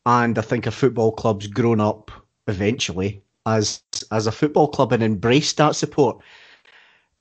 and 0.05 0.37
I 0.37 0.41
think 0.41 0.67
a 0.67 0.71
football 0.71 1.11
club's 1.11 1.47
grown 1.47 1.79
up 1.79 2.11
eventually 2.47 3.21
as 3.47 3.81
as 4.11 4.27
a 4.27 4.31
football 4.31 4.67
club 4.67 4.91
and 4.91 5.03
embraced 5.03 5.57
that 5.57 5.75
support. 5.75 6.19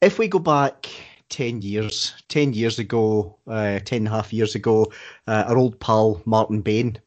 If 0.01 0.19
we 0.19 0.29
go 0.29 0.39
back 0.39 0.89
10 1.31 1.63
years, 1.63 2.15
10 2.29 2.53
years 2.53 2.79
ago, 2.79 3.39
uh, 3.47 3.79
10 3.81 3.99
and 3.99 4.09
a 4.09 4.11
half 4.11 4.33
years 4.33 4.55
ago, 4.55 4.93
uh, 5.27 5.45
our 5.49 5.57
old 5.57 5.79
pal 5.81 6.23
Martin 6.25 6.61
Bain, 6.61 6.99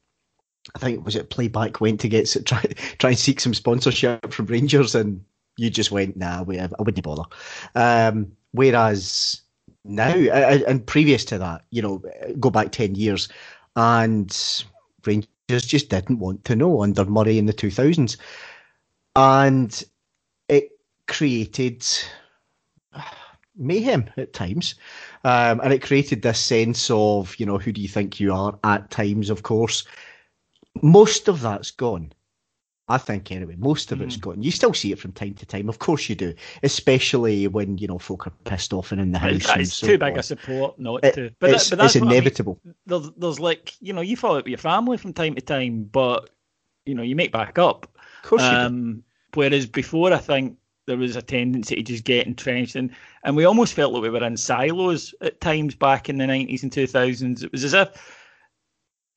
I 0.75 0.80
think 0.80 1.06
was 1.06 1.15
it 1.15 1.30
Playback 1.30 1.80
went 1.80 1.99
to 2.01 2.10
get 2.10 2.36
try 2.45 2.62
try 2.97 3.12
and 3.12 3.19
seek 3.19 3.39
some 3.39 3.53
sponsorship 3.53 4.34
from 4.34 4.47
Rangers, 4.47 4.95
and 4.95 5.23
you 5.58 5.69
just 5.69 5.91
went, 5.91 6.17
nah, 6.17 6.43
we, 6.43 6.60
I 6.60 6.67
wouldn't 6.80 7.03
bother. 7.03 7.23
Um, 7.75 8.32
whereas 8.51 9.41
now, 9.86 10.13
and 10.13 10.86
previous 10.86 11.23
to 11.25 11.38
that, 11.38 11.65
you 11.71 11.82
know, 11.82 12.01
go 12.39 12.49
back 12.49 12.71
10 12.71 12.95
years, 12.95 13.30
and 13.75 14.65
Rangers 15.06 15.27
just 15.65 15.89
didn't 15.89 16.19
want 16.19 16.43
to 16.45 16.56
know 16.56 16.84
under 16.84 17.06
Murray 17.06 17.38
in 17.38 17.45
the 17.45 17.53
2000s. 17.53 18.17
And 19.15 19.84
it 20.49 20.71
created 21.08 21.86
mayhem 23.58 24.10
at 24.17 24.34
times. 24.34 24.76
Um, 25.24 25.60
and 25.62 25.74
it 25.74 25.82
created 25.82 26.22
this 26.22 26.39
sense 26.39 26.89
of, 26.89 27.36
you 27.38 27.46
know, 27.46 27.58
who 27.58 27.72
do 27.72 27.82
you 27.82 27.88
think 27.88 28.20
you 28.20 28.34
are 28.34 28.58
at 28.63 28.89
times, 28.91 29.30
of 29.30 29.43
course. 29.43 29.86
Most 30.82 31.28
of 31.28 31.41
that's 31.41 31.72
gone. 31.72 32.12
I 32.89 32.98
think 32.98 33.32
anyway, 33.34 33.56
most 33.58 33.91
of 33.91 34.00
mm. 34.00 34.04
it's 34.04 34.15
gone. 34.15 34.41
You 34.41 34.52
still 34.52 34.74
see 34.74 34.93
it 34.93 35.00
from 35.00 35.12
time 35.12 35.34
to 35.34 35.46
time, 35.46 35.67
of 35.67 35.80
course 35.80 36.08
you 36.08 36.15
do, 36.15 36.34
especially 36.63 37.46
when 37.48 37.78
you 37.78 37.88
know 37.88 38.00
folk 38.00 38.28
are 38.28 38.34
pissed 38.46 38.72
off 38.72 38.93
and 38.93 39.02
in 39.02 39.12
the 39.12 39.20
house. 39.20 39.46
It's 39.58 39.74
so 39.74 39.88
too 39.88 39.98
big 39.98 40.17
a 40.17 40.24
support 40.24 40.80
not 40.80 41.04
it, 41.04 41.15
to. 41.15 41.32
But, 41.39 41.50
it's, 41.50 41.70
that, 41.70 41.76
but 41.76 41.84
that's 41.84 41.98
inevitable. 41.98 42.62
I 42.63 42.67
mean. 42.67 42.76
There's, 42.86 43.12
there's 43.17 43.39
like 43.41 43.74
you 43.82 43.91
know 43.91 44.00
you 44.00 44.15
follow 44.15 44.38
it 44.38 44.46
with 44.46 44.52
your 44.52 44.58
family 44.58 44.96
from 44.96 45.12
time 45.12 45.36
to 45.36 45.41
time, 45.41 45.84
but 45.84 46.30
you 46.86 46.96
know 46.96 47.04
you 47.04 47.17
make 47.17 47.34
back 47.34 47.60
up. 47.60 47.89
Of 48.24 48.30
course 48.30 48.43
um, 48.43 49.04
Whereas 49.34 49.65
before, 49.65 50.13
I 50.13 50.17
think 50.17 50.58
there 50.88 50.97
was 50.97 51.15
a 51.15 51.21
tendency 51.21 51.76
to 51.76 51.84
just 51.84 52.04
get 52.06 52.26
entrenched, 52.26 52.76
and 52.76 52.89
and 53.23 53.36
we 53.36 53.45
almost 53.45 53.73
felt 53.73 53.93
like 53.93 54.02
we 54.02 54.10
were 54.10 54.23
in 54.23 54.38
silos 54.38 55.13
at 55.21 55.39
times 55.39 55.76
back 55.76 56.10
in 56.10 56.17
the 56.17 56.26
nineties 56.26 56.63
and 56.63 56.71
two 56.71 56.88
thousands. 56.88 57.43
It 57.43 57.52
was 57.52 57.63
as 57.63 57.73
if 57.73 58.17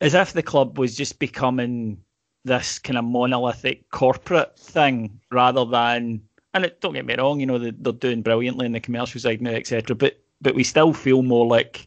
as 0.03 0.15
if 0.15 0.33
the 0.33 0.43
club 0.43 0.79
was 0.79 0.97
just 0.97 1.19
becoming 1.19 2.03
this 2.45 2.79
kind 2.79 2.99
of 2.99 3.05
monolithic 3.05 3.91
corporate 3.91 4.59
thing 4.59 5.21
rather 5.31 5.65
than 5.65 6.23
and 6.55 6.65
it, 6.65 6.81
don't 6.81 6.95
get 6.95 7.07
me 7.07 7.15
wrong, 7.17 7.39
you 7.39 7.47
know 7.47 7.59
they, 7.59 7.71
they're 7.71 7.93
doing 7.93 8.23
brilliantly 8.23 8.67
in 8.67 8.73
the 8.73 8.81
commercial 8.81 9.21
side 9.21 9.41
now, 9.41 9.53
etc. 9.53 9.95
But 9.95 10.21
but 10.43 10.55
we 10.55 10.65
still 10.65 10.93
feel 10.93 11.23
more 11.23 11.47
like 11.47 11.87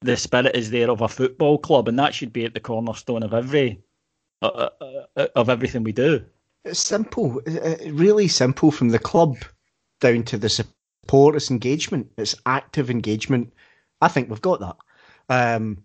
the 0.00 0.16
spirit 0.16 0.54
is 0.54 0.70
there 0.70 0.90
of 0.90 1.00
a 1.00 1.08
football 1.08 1.58
club, 1.58 1.88
and 1.88 1.98
that 1.98 2.14
should 2.14 2.32
be 2.32 2.44
at 2.44 2.54
the 2.54 2.60
cornerstone 2.60 3.22
of 3.22 3.32
every 3.32 3.80
uh, 4.42 4.68
uh, 4.80 5.04
uh 5.16 5.26
of 5.34 5.48
everything 5.48 5.82
we 5.82 5.92
do. 5.92 6.24
It's 6.64 6.80
simple, 6.80 7.40
really 7.86 8.28
simple 8.28 8.70
from 8.70 8.90
the 8.90 8.98
club 8.98 9.38
down 10.00 10.22
to 10.24 10.38
the 10.38 10.48
support. 10.48 11.34
It's 11.34 11.50
engagement. 11.50 12.10
It's 12.16 12.36
active 12.46 12.90
engagement. 12.90 13.52
I 14.00 14.08
think 14.08 14.30
we've 14.30 14.40
got 14.40 14.60
that. 14.60 14.76
Um, 15.28 15.84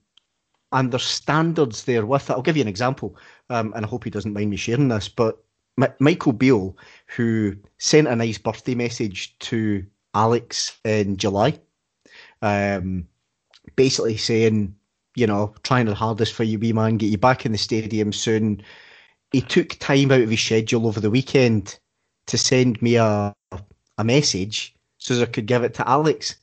and 0.72 0.92
there's 0.92 1.04
standards 1.04 1.86
there 1.86 2.06
with 2.06 2.30
it. 2.30 2.34
I'll 2.34 2.42
give 2.42 2.58
you 2.58 2.62
an 2.62 2.68
example, 2.68 3.18
um, 3.50 3.74
and 3.76 3.86
I 3.86 3.88
hope 3.88 4.04
he 4.04 4.10
doesn't 4.10 4.34
mind 4.34 4.50
me 4.50 4.58
sharing 4.58 4.90
this. 4.90 5.08
But 5.08 5.42
M- 5.82 5.94
Michael 6.00 6.34
Beale, 6.34 6.76
who 7.08 7.56
sent 7.78 8.08
a 8.08 8.16
nice 8.16 8.38
birthday 8.38 8.76
message 8.76 9.38
to 9.40 9.86
Alex 10.14 10.78
in 10.84 11.18
July, 11.18 11.60
um, 12.42 13.08
basically 13.76 14.18
saying, 14.18 14.76
you 15.16 15.26
know, 15.26 15.56
trying 15.64 15.86
the 15.86 15.96
hardest 15.96 16.34
for 16.34 16.44
you, 16.44 16.60
wee 16.60 16.74
man, 16.74 16.98
get 16.98 17.12
you 17.12 17.18
back 17.18 17.46
in 17.46 17.52
the 17.52 17.58
stadium 17.58 18.12
soon. 18.12 18.62
He 19.32 19.42
took 19.42 19.70
time 19.80 20.12
out 20.12 20.22
of 20.22 20.30
his 20.30 20.42
schedule 20.42 20.88
over 20.88 21.00
the 21.00 21.10
weekend 21.10 21.80
to 22.28 22.38
send 22.38 22.82
me 22.82 22.96
a 22.96 23.34
a 23.98 24.04
message 24.04 24.76
so 24.98 25.20
I 25.22 25.26
could 25.26 25.48
give 25.48 25.64
it 25.64 25.74
to 25.76 25.90
Alex 25.90 26.36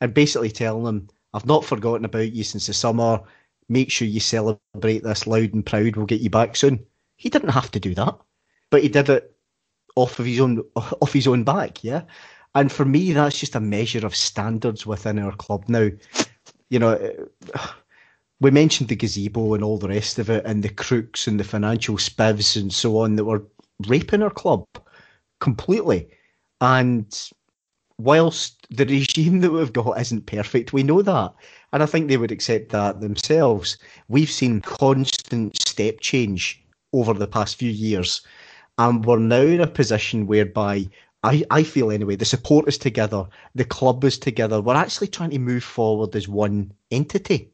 and 0.00 0.12
basically 0.12 0.50
tell 0.50 0.86
him, 0.86 1.08
I've 1.32 1.46
not 1.46 1.64
forgotten 1.64 2.04
about 2.04 2.32
you 2.32 2.44
since 2.44 2.66
the 2.66 2.74
summer 2.74 3.20
make 3.68 3.90
sure 3.90 4.06
you 4.06 4.20
celebrate 4.20 5.02
this 5.02 5.26
loud 5.26 5.54
and 5.54 5.64
proud. 5.64 5.96
We'll 5.96 6.06
get 6.06 6.20
you 6.20 6.30
back 6.30 6.56
soon. 6.56 6.84
He 7.16 7.28
didn't 7.28 7.50
have 7.50 7.70
to 7.72 7.80
do 7.80 7.94
that, 7.94 8.16
but 8.70 8.82
he 8.82 8.88
did 8.88 9.08
it 9.08 9.34
off 9.96 10.18
of 10.18 10.26
his 10.26 10.40
own 10.40 10.62
off 10.76 11.12
his 11.12 11.26
own 11.26 11.44
back. 11.44 11.82
Yeah, 11.82 12.02
and 12.54 12.70
for 12.70 12.84
me, 12.84 13.12
that's 13.12 13.38
just 13.38 13.54
a 13.54 13.60
measure 13.60 14.06
of 14.06 14.14
standards 14.14 14.86
within 14.86 15.18
our 15.18 15.34
club. 15.34 15.64
Now, 15.68 15.90
you 16.70 16.78
know, 16.78 17.28
we 18.40 18.50
mentioned 18.50 18.88
the 18.88 18.96
gazebo 18.96 19.54
and 19.54 19.64
all 19.64 19.78
the 19.78 19.88
rest 19.88 20.18
of 20.18 20.28
it, 20.28 20.44
and 20.44 20.62
the 20.62 20.68
crooks 20.68 21.26
and 21.26 21.40
the 21.40 21.44
financial 21.44 21.96
spivs 21.96 22.60
and 22.60 22.72
so 22.72 22.98
on 22.98 23.16
that 23.16 23.24
were 23.24 23.44
raping 23.86 24.22
our 24.22 24.30
club 24.30 24.66
completely. 25.40 26.08
And 26.60 27.06
whilst 27.98 28.66
the 28.70 28.84
regime 28.84 29.40
that 29.42 29.52
we've 29.52 29.72
got 29.72 30.00
isn't 30.00 30.26
perfect, 30.26 30.72
we 30.72 30.82
know 30.82 31.02
that. 31.02 31.34
And 31.72 31.82
I 31.82 31.86
think 31.86 32.08
they 32.08 32.16
would 32.16 32.32
accept 32.32 32.70
that 32.70 33.00
themselves. 33.00 33.78
We've 34.08 34.30
seen 34.30 34.60
constant 34.60 35.60
step 35.60 36.00
change 36.00 36.62
over 36.92 37.14
the 37.14 37.26
past 37.26 37.56
few 37.56 37.70
years. 37.70 38.22
And 38.78 39.04
we're 39.04 39.18
now 39.18 39.40
in 39.40 39.60
a 39.60 39.66
position 39.66 40.26
whereby 40.26 40.88
I, 41.22 41.42
I 41.50 41.62
feel 41.62 41.90
anyway, 41.90 42.16
the 42.16 42.24
support 42.24 42.68
is 42.68 42.78
together, 42.78 43.26
the 43.54 43.64
club 43.64 44.04
is 44.04 44.18
together. 44.18 44.60
We're 44.60 44.74
actually 44.74 45.08
trying 45.08 45.30
to 45.30 45.38
move 45.38 45.64
forward 45.64 46.14
as 46.14 46.28
one 46.28 46.72
entity. 46.90 47.50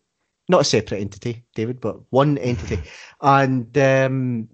Not 0.49 0.63
a 0.63 0.65
separate 0.65 1.01
entity, 1.01 1.45
David, 1.55 1.81
but 1.81 2.01
one 2.11 2.39
entity. 2.39 2.81
And 3.21 3.77
um, 3.79 4.49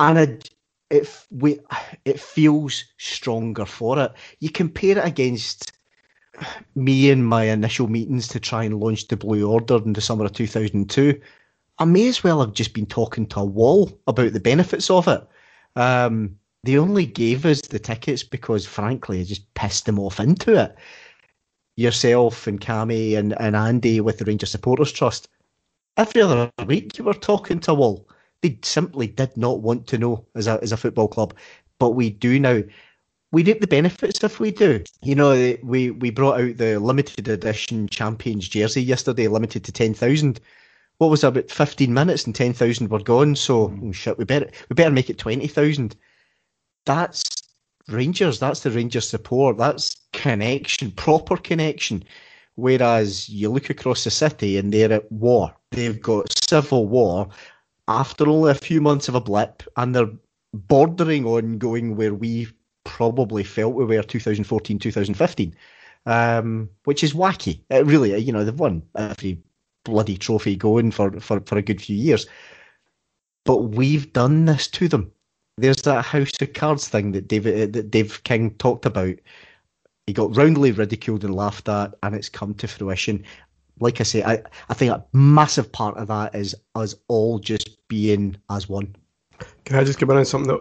and 0.00 0.18
it, 0.18 0.50
it 0.90 1.26
we 1.30 1.58
it 2.04 2.20
feels 2.20 2.84
stronger 2.98 3.66
for 3.66 3.98
it. 3.98 4.12
You 4.38 4.50
compare 4.50 4.98
it 4.98 5.04
against 5.04 5.72
me 6.74 7.10
and 7.10 7.26
my 7.26 7.44
initial 7.44 7.88
meetings 7.88 8.28
to 8.28 8.40
try 8.40 8.64
and 8.64 8.80
launch 8.80 9.08
the 9.08 9.16
Blue 9.16 9.48
Order 9.50 9.76
in 9.84 9.92
the 9.92 10.00
summer 10.00 10.24
of 10.24 10.32
2002, 10.32 11.20
I 11.78 11.84
may 11.84 12.08
as 12.08 12.22
well 12.22 12.40
have 12.40 12.52
just 12.52 12.74
been 12.74 12.86
talking 12.86 13.26
to 13.28 13.40
a 13.40 13.44
wall 13.44 13.98
about 14.06 14.32
the 14.32 14.40
benefits 14.40 14.90
of 14.90 15.08
it. 15.08 15.26
Um, 15.76 16.36
they 16.62 16.76
only 16.76 17.06
gave 17.06 17.46
us 17.46 17.62
the 17.62 17.78
tickets 17.78 18.22
because, 18.22 18.66
frankly, 18.66 19.20
I 19.20 19.24
just 19.24 19.52
pissed 19.54 19.86
them 19.86 19.98
off 19.98 20.20
into 20.20 20.60
it. 20.60 20.74
Yourself 21.80 22.46
and 22.46 22.60
Cammy 22.60 23.16
and, 23.16 23.32
and 23.40 23.56
Andy 23.56 24.00
with 24.00 24.18
the 24.18 24.24
Ranger 24.24 24.46
Supporters 24.46 24.92
Trust, 24.92 25.28
every 25.96 26.20
other 26.20 26.50
week 26.66 26.98
you 26.98 27.04
were 27.04 27.14
talking 27.14 27.58
to 27.60 27.74
wall. 27.74 28.06
They 28.42 28.58
simply 28.62 29.06
did 29.06 29.36
not 29.36 29.60
want 29.60 29.86
to 29.88 29.98
know 29.98 30.26
as 30.34 30.46
a, 30.46 30.58
as 30.62 30.72
a 30.72 30.76
football 30.76 31.08
club, 31.08 31.34
but 31.78 31.90
we 31.90 32.10
do 32.10 32.38
now 32.38 32.62
we 33.32 33.44
reap 33.44 33.60
the 33.60 33.66
benefits 33.66 34.22
if 34.24 34.40
we 34.40 34.50
do. 34.50 34.82
You 35.02 35.14
know, 35.14 35.56
we 35.62 35.90
we 35.92 36.10
brought 36.10 36.40
out 36.40 36.56
the 36.56 36.78
limited 36.78 37.28
edition 37.28 37.88
champions 37.88 38.48
jersey 38.48 38.82
yesterday, 38.82 39.28
limited 39.28 39.64
to 39.64 39.72
ten 39.72 39.94
thousand. 39.94 40.40
What 40.98 41.10
was 41.10 41.24
about 41.24 41.50
fifteen 41.50 41.94
minutes 41.94 42.24
and 42.24 42.34
ten 42.34 42.52
thousand 42.52 42.90
were 42.90 43.02
gone? 43.02 43.36
So 43.36 43.72
oh 43.82 43.92
shit, 43.92 44.18
we 44.18 44.24
better 44.24 44.50
we 44.68 44.74
better 44.74 44.90
make 44.90 45.10
it 45.10 45.18
twenty 45.18 45.46
thousand. 45.46 45.96
That's 46.86 47.39
Rangers. 47.88 48.38
That's 48.38 48.60
the 48.60 48.70
Rangers 48.70 49.08
support. 49.08 49.56
That's 49.56 49.96
connection, 50.12 50.90
proper 50.92 51.36
connection. 51.36 52.04
Whereas 52.56 53.28
you 53.28 53.48
look 53.50 53.70
across 53.70 54.04
the 54.04 54.10
city 54.10 54.58
and 54.58 54.72
they're 54.72 54.92
at 54.92 55.10
war. 55.10 55.54
They've 55.70 56.00
got 56.00 56.32
civil 56.48 56.86
war 56.86 57.28
after 57.88 58.28
only 58.28 58.52
a 58.52 58.54
few 58.54 58.80
months 58.80 59.08
of 59.08 59.14
a 59.14 59.20
blip, 59.20 59.62
and 59.76 59.94
they're 59.94 60.10
bordering 60.54 61.26
on 61.26 61.58
going 61.58 61.96
where 61.96 62.14
we 62.14 62.46
probably 62.84 63.42
felt 63.42 63.74
we 63.74 63.84
were 63.84 64.02
2014, 64.02 64.78
2015, 64.78 65.54
um, 66.06 66.68
which 66.84 67.02
is 67.02 67.14
wacky. 67.14 67.60
Really, 67.70 68.16
you 68.18 68.32
know, 68.32 68.44
they've 68.44 68.58
won 68.58 68.82
every 68.96 69.38
bloody 69.84 70.16
trophy 70.16 70.56
going 70.56 70.90
for, 70.90 71.18
for, 71.20 71.40
for 71.40 71.58
a 71.58 71.62
good 71.62 71.82
few 71.82 71.96
years. 71.96 72.26
But 73.44 73.58
we've 73.58 74.12
done 74.12 74.44
this 74.44 74.68
to 74.68 74.86
them. 74.86 75.10
There's 75.60 75.82
that 75.82 76.04
House 76.04 76.32
of 76.40 76.52
Cards 76.52 76.88
thing 76.88 77.12
that 77.12 77.28
David 77.28 77.72
that 77.72 77.90
Dave 77.90 78.22
King 78.24 78.50
talked 78.52 78.86
about. 78.86 79.14
He 80.06 80.12
got 80.12 80.36
roundly 80.36 80.72
ridiculed 80.72 81.24
and 81.24 81.34
laughed 81.34 81.68
at, 81.68 81.94
and 82.02 82.14
it's 82.14 82.28
come 82.28 82.54
to 82.54 82.66
fruition. 82.66 83.24
Like 83.78 84.00
I 84.00 84.04
say, 84.04 84.22
I, 84.22 84.42
I 84.68 84.74
think 84.74 84.92
a 84.92 85.04
massive 85.12 85.70
part 85.70 85.96
of 85.96 86.08
that 86.08 86.34
is 86.34 86.54
us 86.74 86.94
all 87.08 87.38
just 87.38 87.86
being 87.88 88.36
as 88.50 88.68
one. 88.68 88.96
Can 89.64 89.76
I 89.76 89.84
just 89.84 89.98
come 89.98 90.10
in 90.10 90.16
on 90.16 90.24
something 90.24 90.50
that 90.52 90.60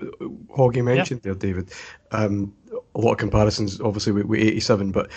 Hoggy 0.55 0.83
mentioned 0.83 1.21
yeah. 1.23 1.33
there, 1.33 1.35
David? 1.35 1.73
Um, 2.11 2.53
a 2.95 2.99
lot 2.99 3.13
of 3.13 3.17
comparisons, 3.17 3.81
obviously, 3.81 4.13
with, 4.13 4.25
with 4.25 4.39
87, 4.39 4.91
but 4.91 5.09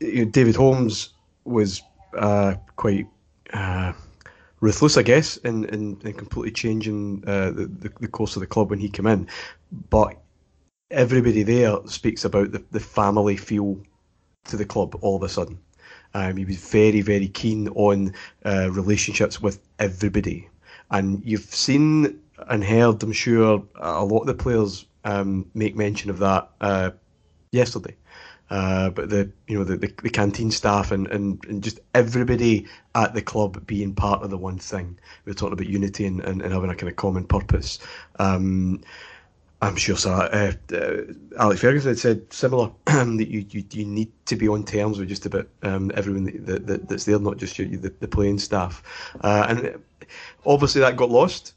you 0.00 0.24
know, 0.24 0.30
David 0.30 0.56
Holmes 0.56 1.10
was 1.44 1.82
uh, 2.16 2.54
quite 2.76 3.06
uh, 3.52 3.92
ruthless, 4.62 4.96
I 4.96 5.02
guess, 5.02 5.36
in, 5.38 5.66
in 5.66 5.96
completely 6.14 6.52
changing 6.52 7.22
uh, 7.26 7.50
the, 7.50 7.66
the, 7.66 7.92
the, 8.00 8.08
course 8.08 8.36
of 8.36 8.40
the 8.40 8.46
club 8.46 8.70
when 8.70 8.78
he 8.78 8.88
came 8.88 9.06
in. 9.06 9.28
But 9.90 10.16
everybody 10.90 11.42
there 11.42 11.76
speaks 11.86 12.24
about 12.24 12.52
the, 12.52 12.64
the 12.70 12.80
family 12.80 13.36
feel 13.36 13.78
to 14.44 14.56
the 14.56 14.64
club 14.64 14.96
all 15.02 15.16
of 15.16 15.22
a 15.22 15.28
sudden. 15.28 15.58
Um, 16.14 16.36
he 16.36 16.46
was 16.46 16.56
very, 16.56 17.02
very 17.02 17.28
keen 17.28 17.68
on 17.68 18.14
uh, 18.44 18.70
relationships 18.70 19.42
with 19.42 19.60
everybody 19.78 20.48
and 20.92 21.22
you've 21.24 21.42
seen 21.42 22.20
and 22.48 22.62
heard, 22.62 23.02
I'm 23.02 23.12
sure, 23.12 23.64
a 23.76 24.04
lot 24.04 24.20
of 24.20 24.26
the 24.26 24.34
players 24.34 24.86
um, 25.04 25.50
make 25.54 25.74
mention 25.74 26.10
of 26.10 26.18
that 26.18 26.50
uh, 26.60 26.90
yesterday. 27.50 27.96
Uh, 28.52 28.90
but 28.90 29.08
the 29.08 29.30
you 29.46 29.56
know 29.58 29.64
the, 29.64 29.78
the, 29.78 29.90
the, 30.02 30.10
canteen 30.10 30.50
staff 30.50 30.92
and, 30.92 31.06
and, 31.06 31.42
and 31.46 31.64
just 31.64 31.80
everybody 31.94 32.66
at 32.94 33.14
the 33.14 33.22
club 33.22 33.66
being 33.66 33.94
part 33.94 34.22
of 34.22 34.28
the 34.28 34.36
one 34.36 34.58
thing. 34.58 34.98
We 35.24 35.32
are 35.32 35.34
talking 35.34 35.54
about 35.54 35.68
unity 35.68 36.04
and, 36.04 36.20
and, 36.20 36.42
and 36.42 36.52
having 36.52 36.68
a 36.68 36.74
kind 36.74 36.90
of 36.90 36.96
common 36.96 37.24
purpose. 37.24 37.78
Um, 38.18 38.82
I'm 39.62 39.76
sure 39.76 39.96
Sir, 39.96 40.28
uh, 40.70 40.74
uh, 40.74 41.14
Alex 41.38 41.62
Ferguson 41.62 41.92
had 41.92 41.98
said 41.98 42.30
similar 42.30 42.70
that 42.84 43.28
you, 43.30 43.46
you, 43.48 43.64
you 43.70 43.86
need 43.86 44.12
to 44.26 44.36
be 44.36 44.48
on 44.48 44.64
terms 44.66 44.98
with 44.98 45.08
just 45.08 45.24
about 45.24 45.48
um, 45.62 45.90
everyone 45.94 46.24
that, 46.44 46.66
that, 46.66 46.88
that's 46.90 47.06
there, 47.06 47.18
not 47.18 47.38
just 47.38 47.56
the, 47.56 47.94
the 48.00 48.08
playing 48.08 48.38
staff. 48.38 48.82
Uh, 49.22 49.46
and 49.48 49.82
obviously 50.44 50.82
that 50.82 50.98
got 50.98 51.08
lost 51.08 51.54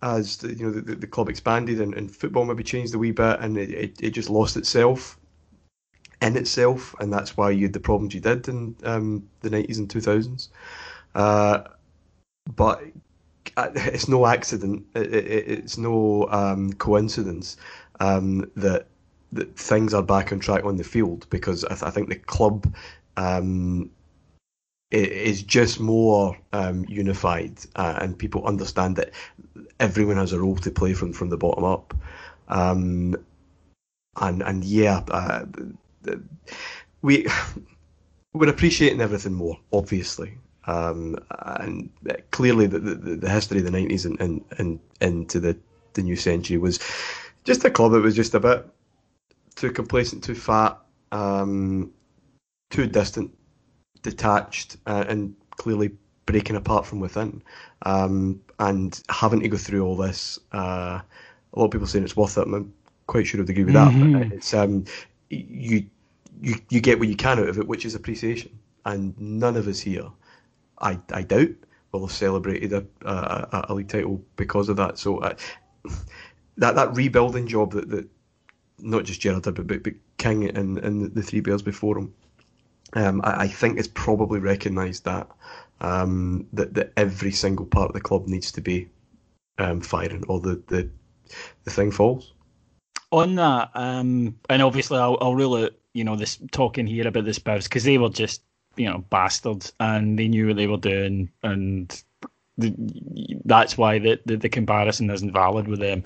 as 0.00 0.38
the, 0.38 0.54
you 0.54 0.64
know 0.64 0.72
the, 0.72 0.94
the 0.94 1.06
club 1.06 1.28
expanded 1.28 1.78
and, 1.78 1.92
and, 1.92 2.10
football 2.10 2.46
maybe 2.46 2.62
changed 2.62 2.94
a 2.94 2.98
wee 2.98 3.10
bit, 3.10 3.38
and 3.40 3.58
it, 3.58 3.70
it, 3.70 3.96
it, 4.00 4.10
just 4.12 4.30
lost 4.30 4.56
itself 4.56 5.18
in 6.20 6.36
itself, 6.36 6.94
and 7.00 7.12
that's 7.12 7.36
why 7.36 7.50
you 7.50 7.62
had 7.66 7.72
the 7.72 7.80
problems 7.80 8.14
you 8.14 8.20
did 8.20 8.48
in 8.48 8.74
um, 8.84 9.28
the 9.40 9.50
90s 9.50 9.78
and 9.78 9.88
2000s. 9.88 10.48
Uh, 11.14 11.62
but 12.54 12.82
uh, 13.56 13.70
it's 13.74 14.08
no 14.08 14.26
accident. 14.26 14.84
It, 14.94 15.14
it, 15.14 15.48
it's 15.48 15.78
no 15.78 16.28
um, 16.30 16.72
coincidence 16.74 17.56
um, 18.00 18.50
that 18.56 18.86
that 19.32 19.54
things 19.56 19.92
are 19.92 20.02
back 20.02 20.32
on 20.32 20.40
track 20.40 20.64
on 20.64 20.76
the 20.76 20.84
field 20.84 21.26
because 21.28 21.62
I, 21.64 21.68
th- 21.74 21.82
I 21.82 21.90
think 21.90 22.08
the 22.08 22.16
club 22.16 22.72
um, 23.18 23.90
is 24.90 25.42
just 25.42 25.80
more 25.80 26.34
um, 26.54 26.86
unified 26.88 27.58
uh, 27.76 27.98
and 28.00 28.18
people 28.18 28.46
understand 28.46 28.96
that 28.96 29.10
everyone 29.80 30.16
has 30.16 30.32
a 30.32 30.40
role 30.40 30.56
to 30.56 30.70
play 30.70 30.94
from 30.94 31.12
from 31.12 31.28
the 31.28 31.36
bottom 31.36 31.64
up. 31.64 31.94
Um, 32.48 33.16
and 34.20 34.42
and 34.42 34.64
yeah, 34.64 35.02
uh, 35.10 35.44
we 37.02 37.26
we're 38.32 38.48
appreciating 38.48 39.00
everything 39.00 39.34
more, 39.34 39.58
obviously. 39.72 40.38
Um, 40.66 41.16
and 41.38 41.88
clearly, 42.30 42.66
the, 42.66 42.78
the, 42.78 42.94
the, 42.94 43.30
history 43.30 43.58
of 43.58 43.64
the 43.64 43.70
90s 43.70 44.04
and, 44.04 44.20
and, 44.20 44.44
and 44.58 44.78
into 45.00 45.40
the, 45.40 45.56
the 45.94 46.02
new 46.02 46.14
century 46.14 46.58
was 46.58 46.78
just 47.44 47.64
a 47.64 47.70
club 47.70 47.92
that 47.92 48.02
was 48.02 48.14
just 48.14 48.34
a 48.34 48.40
bit 48.40 48.66
too 49.56 49.72
complacent, 49.72 50.22
too 50.22 50.34
fat, 50.34 50.78
um, 51.10 51.90
too 52.70 52.86
distant, 52.86 53.34
detached, 54.02 54.76
uh, 54.86 55.04
and 55.08 55.34
clearly 55.50 55.90
breaking 56.26 56.56
apart 56.56 56.84
from 56.84 57.00
within. 57.00 57.42
Um, 57.82 58.40
and 58.58 59.00
having 59.08 59.40
to 59.40 59.48
go 59.48 59.56
through 59.56 59.84
all 59.84 59.96
this, 59.96 60.38
uh, 60.52 61.00
a 61.52 61.58
lot 61.58 61.66
of 61.66 61.70
people 61.70 61.86
saying 61.86 62.04
it's 62.04 62.16
worth 62.16 62.36
it. 62.36 62.42
I'm 62.46 62.72
quite 63.06 63.26
sure 63.26 63.40
I'd 63.40 63.48
agree 63.48 63.64
with 63.64 63.74
that. 63.74 63.88
Mm-hmm. 63.88 64.18
But 64.18 64.32
it's 64.32 64.52
um, 64.52 64.84
you 65.30 65.86
you 66.40 66.56
you 66.68 66.80
get 66.80 66.98
what 66.98 67.08
you 67.08 67.16
can 67.16 67.38
out 67.38 67.48
of 67.48 67.58
it, 67.58 67.66
which 67.66 67.84
is 67.84 67.94
appreciation. 67.94 68.58
And 68.84 69.18
none 69.20 69.56
of 69.56 69.68
us 69.68 69.80
here 69.80 70.08
I, 70.80 70.98
I 71.12 71.22
doubt 71.22 71.50
will 71.92 72.06
have 72.06 72.16
celebrated 72.16 72.72
a, 72.72 72.84
a, 73.04 73.66
a 73.68 73.74
league 73.74 73.88
title 73.88 74.22
because 74.36 74.68
of 74.68 74.76
that. 74.76 74.98
So 74.98 75.18
uh, 75.18 75.34
that 76.56 76.74
that 76.74 76.94
rebuilding 76.94 77.46
job 77.46 77.72
that, 77.72 77.88
that 77.90 78.08
not 78.78 79.04
just 79.04 79.20
Gerrard 79.20 79.42
did, 79.42 79.66
but, 79.66 79.82
but 79.82 79.94
King 80.18 80.48
and, 80.48 80.78
and 80.78 81.14
the 81.14 81.22
three 81.22 81.40
bears 81.40 81.62
before 81.62 81.98
him, 81.98 82.14
um, 82.94 83.20
I, 83.24 83.42
I, 83.42 83.48
think 83.48 83.78
it's 83.78 83.88
probably 83.88 84.38
recognised 84.38 85.04
that, 85.04 85.28
um, 85.80 86.46
that 86.52 86.74
that 86.74 86.92
every 86.96 87.32
single 87.32 87.66
part 87.66 87.88
of 87.88 87.94
the 87.94 88.00
club 88.00 88.28
needs 88.28 88.52
to 88.52 88.60
be 88.60 88.88
um, 89.58 89.80
firing, 89.80 90.24
or 90.28 90.40
the, 90.40 90.62
the 90.68 90.88
the 91.64 91.70
thing 91.70 91.90
falls. 91.90 92.32
On 93.10 93.36
that, 93.36 93.70
um, 93.74 94.38
and 94.50 94.60
obviously 94.60 94.98
I'll, 94.98 95.16
I'll 95.20 95.34
rule 95.34 95.56
out 95.56 95.72
you 95.94 96.04
know 96.04 96.16
this 96.16 96.38
talking 96.52 96.86
here 96.86 97.08
about 97.08 97.24
the 97.24 97.32
Spurs 97.32 97.64
because 97.64 97.84
they 97.84 97.98
were 97.98 98.10
just 98.10 98.42
you 98.76 98.88
know 98.88 98.98
bastards, 99.10 99.72
and 99.80 100.18
they 100.18 100.28
knew 100.28 100.48
what 100.48 100.56
they 100.56 100.66
were 100.66 100.76
doing, 100.76 101.30
and 101.42 102.02
the, 102.58 102.74
that's 103.44 103.78
why 103.78 103.98
the, 103.98 104.20
the, 104.26 104.36
the 104.36 104.48
comparison 104.48 105.08
isn't 105.10 105.32
valid 105.32 105.68
with 105.68 105.80
them. 105.80 106.02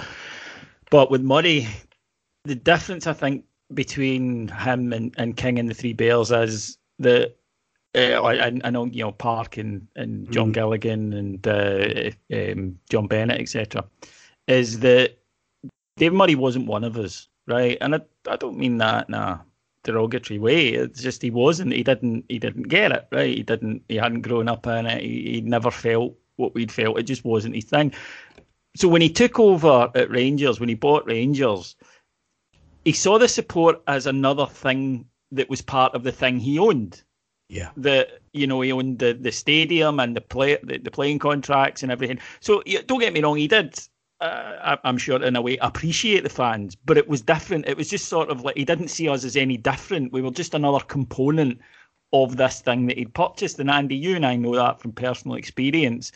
But 0.91 1.11
with 1.11 1.23
Murray, 1.23 1.67
the 2.45 2.55
difference 2.55 3.07
I 3.07 3.15
think 3.15 3.45
between 3.75 4.49
him 4.49 4.93
and, 4.93 5.15
and 5.17 5.37
King 5.37 5.59
and 5.59 5.69
the 5.69 5.75
Three 5.75 5.95
Bears 5.95 6.31
is 6.31 6.79
that 6.99 7.35
uh, 7.95 8.23
I, 8.23 8.47
I, 8.65 8.71
know 8.71 8.85
you 8.87 9.05
know 9.05 9.13
Park 9.13 9.57
and, 9.57 9.87
and 9.97 10.31
John 10.31 10.51
mm. 10.51 10.55
Gilligan 10.55 11.13
and 11.13 11.47
uh, 11.47 12.11
um, 12.33 12.79
John 12.89 13.07
Bennett 13.07 13.41
etc. 13.41 13.85
Is 14.47 14.81
that 14.81 15.19
Dave 16.03 16.15
Murray 16.15 16.35
wasn't 16.35 16.67
one 16.67 16.83
of 16.83 16.97
us, 16.97 17.29
right? 17.47 17.79
And 17.81 17.95
I, 17.95 18.01
I 18.29 18.35
don't 18.35 18.59
mean 18.59 18.79
that 18.79 19.09
nah 19.09 19.39
derogatory 19.85 20.41
way. 20.41 20.71
It's 20.71 21.01
just 21.01 21.23
he 21.23 21.31
wasn't. 21.31 21.73
He 21.73 21.85
didn't. 21.85 22.25
He 22.29 22.41
didn't 22.41 22.65
get 22.65 22.91
it 22.91 23.07
right. 23.13 23.37
He 23.37 23.45
didn't. 23.45 23.85
He 23.89 23.99
hadn't 23.99 24.23
grown 24.23 24.49
up 24.49 24.67
in 24.67 24.87
it. 24.87 25.01
He, 25.01 25.35
he 25.35 25.41
never 25.43 25.71
felt 25.71 26.17
what 26.39 26.55
we'd 26.57 26.73
felt. 26.73 26.99
It 26.99 27.05
just 27.05 27.25
wasn't 27.25 27.55
his 27.55 27.67
thing. 27.67 27.93
So 28.75 28.89
when 28.89 29.01
he 29.01 29.09
took 29.09 29.39
over 29.39 29.93
at 29.95 30.11
Rangers, 30.11 30.59
when 30.59 30.69
he 30.69 30.75
bought 30.75 31.07
Rangers, 31.07 31.77
he 32.85 32.91
saw 32.91 33.17
the 33.17 33.29
support 33.29 33.81
as 33.87 34.09
another 34.09 34.47
thing 34.47 35.07
that 35.31 35.49
was 35.49 35.63
part 35.63 35.95
of 35.95 36.03
the 36.03 36.11
thing 36.11 36.41
he 36.41 36.59
owned. 36.59 37.01
Yeah. 37.49 37.71
The 37.77 38.09
you 38.33 38.49
know 38.49 38.61
he 38.61 38.73
owned 38.73 38.99
the, 38.99 39.13
the 39.13 39.31
stadium 39.31 40.01
and 40.01 40.17
the 40.17 40.21
play 40.21 40.59
the, 40.65 40.79
the 40.79 40.91
playing 40.91 41.21
contracts 41.21 41.85
and 41.85 41.93
everything. 41.93 42.19
So 42.41 42.61
don't 42.87 42.99
get 42.99 43.13
me 43.13 43.23
wrong, 43.23 43.37
he 43.37 43.47
did 43.47 43.79
uh, 44.23 44.77
I'm 44.85 44.99
sure 44.99 45.23
in 45.23 45.37
a 45.37 45.43
way 45.43 45.57
appreciate 45.59 46.23
the 46.23 46.31
fans, 46.31 46.77
but 46.77 46.97
it 46.97 47.09
was 47.09 47.23
different. 47.23 47.69
It 47.69 47.77
was 47.77 47.91
just 47.91 48.09
sort 48.09 48.31
of 48.31 48.43
like 48.43 48.57
he 48.57 48.65
didn't 48.65 48.89
see 48.89 49.09
us 49.09 49.25
as 49.25 49.37
any 49.37 49.57
different. 49.57 50.13
We 50.13 50.23
were 50.23 50.31
just 50.31 50.55
another 50.55 50.85
component 50.85 51.61
of 52.13 52.37
this 52.37 52.61
thing 52.61 52.87
that 52.87 52.99
he'd 52.99 53.15
purchased. 53.15 53.59
And 53.59 53.71
Andy, 53.71 53.97
you 53.97 54.15
and 54.15 54.25
I 54.25 54.37
know 54.37 54.55
that 54.55 54.81
from 54.81 54.93
personal 54.93 55.37
experience 55.37 56.13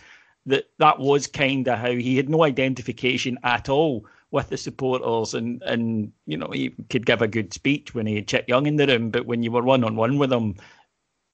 that 0.47 0.71
that 0.79 1.01
was 1.01 1.27
kind 1.27 1.67
of 1.67 1.79
how 1.79 1.91
he 1.91 2.17
had 2.17 2.29
no 2.29 2.45
identification 2.45 3.39
at 3.43 3.69
all 3.69 4.07
with 4.31 4.49
the 4.51 4.57
supporters 4.57 5.35
and 5.35 5.63
and 5.63 6.13
you 6.27 6.37
know 6.37 6.51
he 6.53 6.71
could 6.91 7.07
give 7.07 7.23
a 7.23 7.29
good 7.29 7.53
speech 7.53 7.95
when 7.95 8.07
he 8.07 8.17
had 8.17 8.29
Chick 8.29 8.45
Young 8.47 8.67
in 8.67 8.77
the 8.77 8.87
room, 8.87 9.11
but 9.11 9.27
when 9.27 9.43
you 9.43 9.51
were 9.51 9.63
one 9.63 9.83
on 9.83 9.97
one 9.97 10.19
with 10.19 10.33
him, 10.33 10.55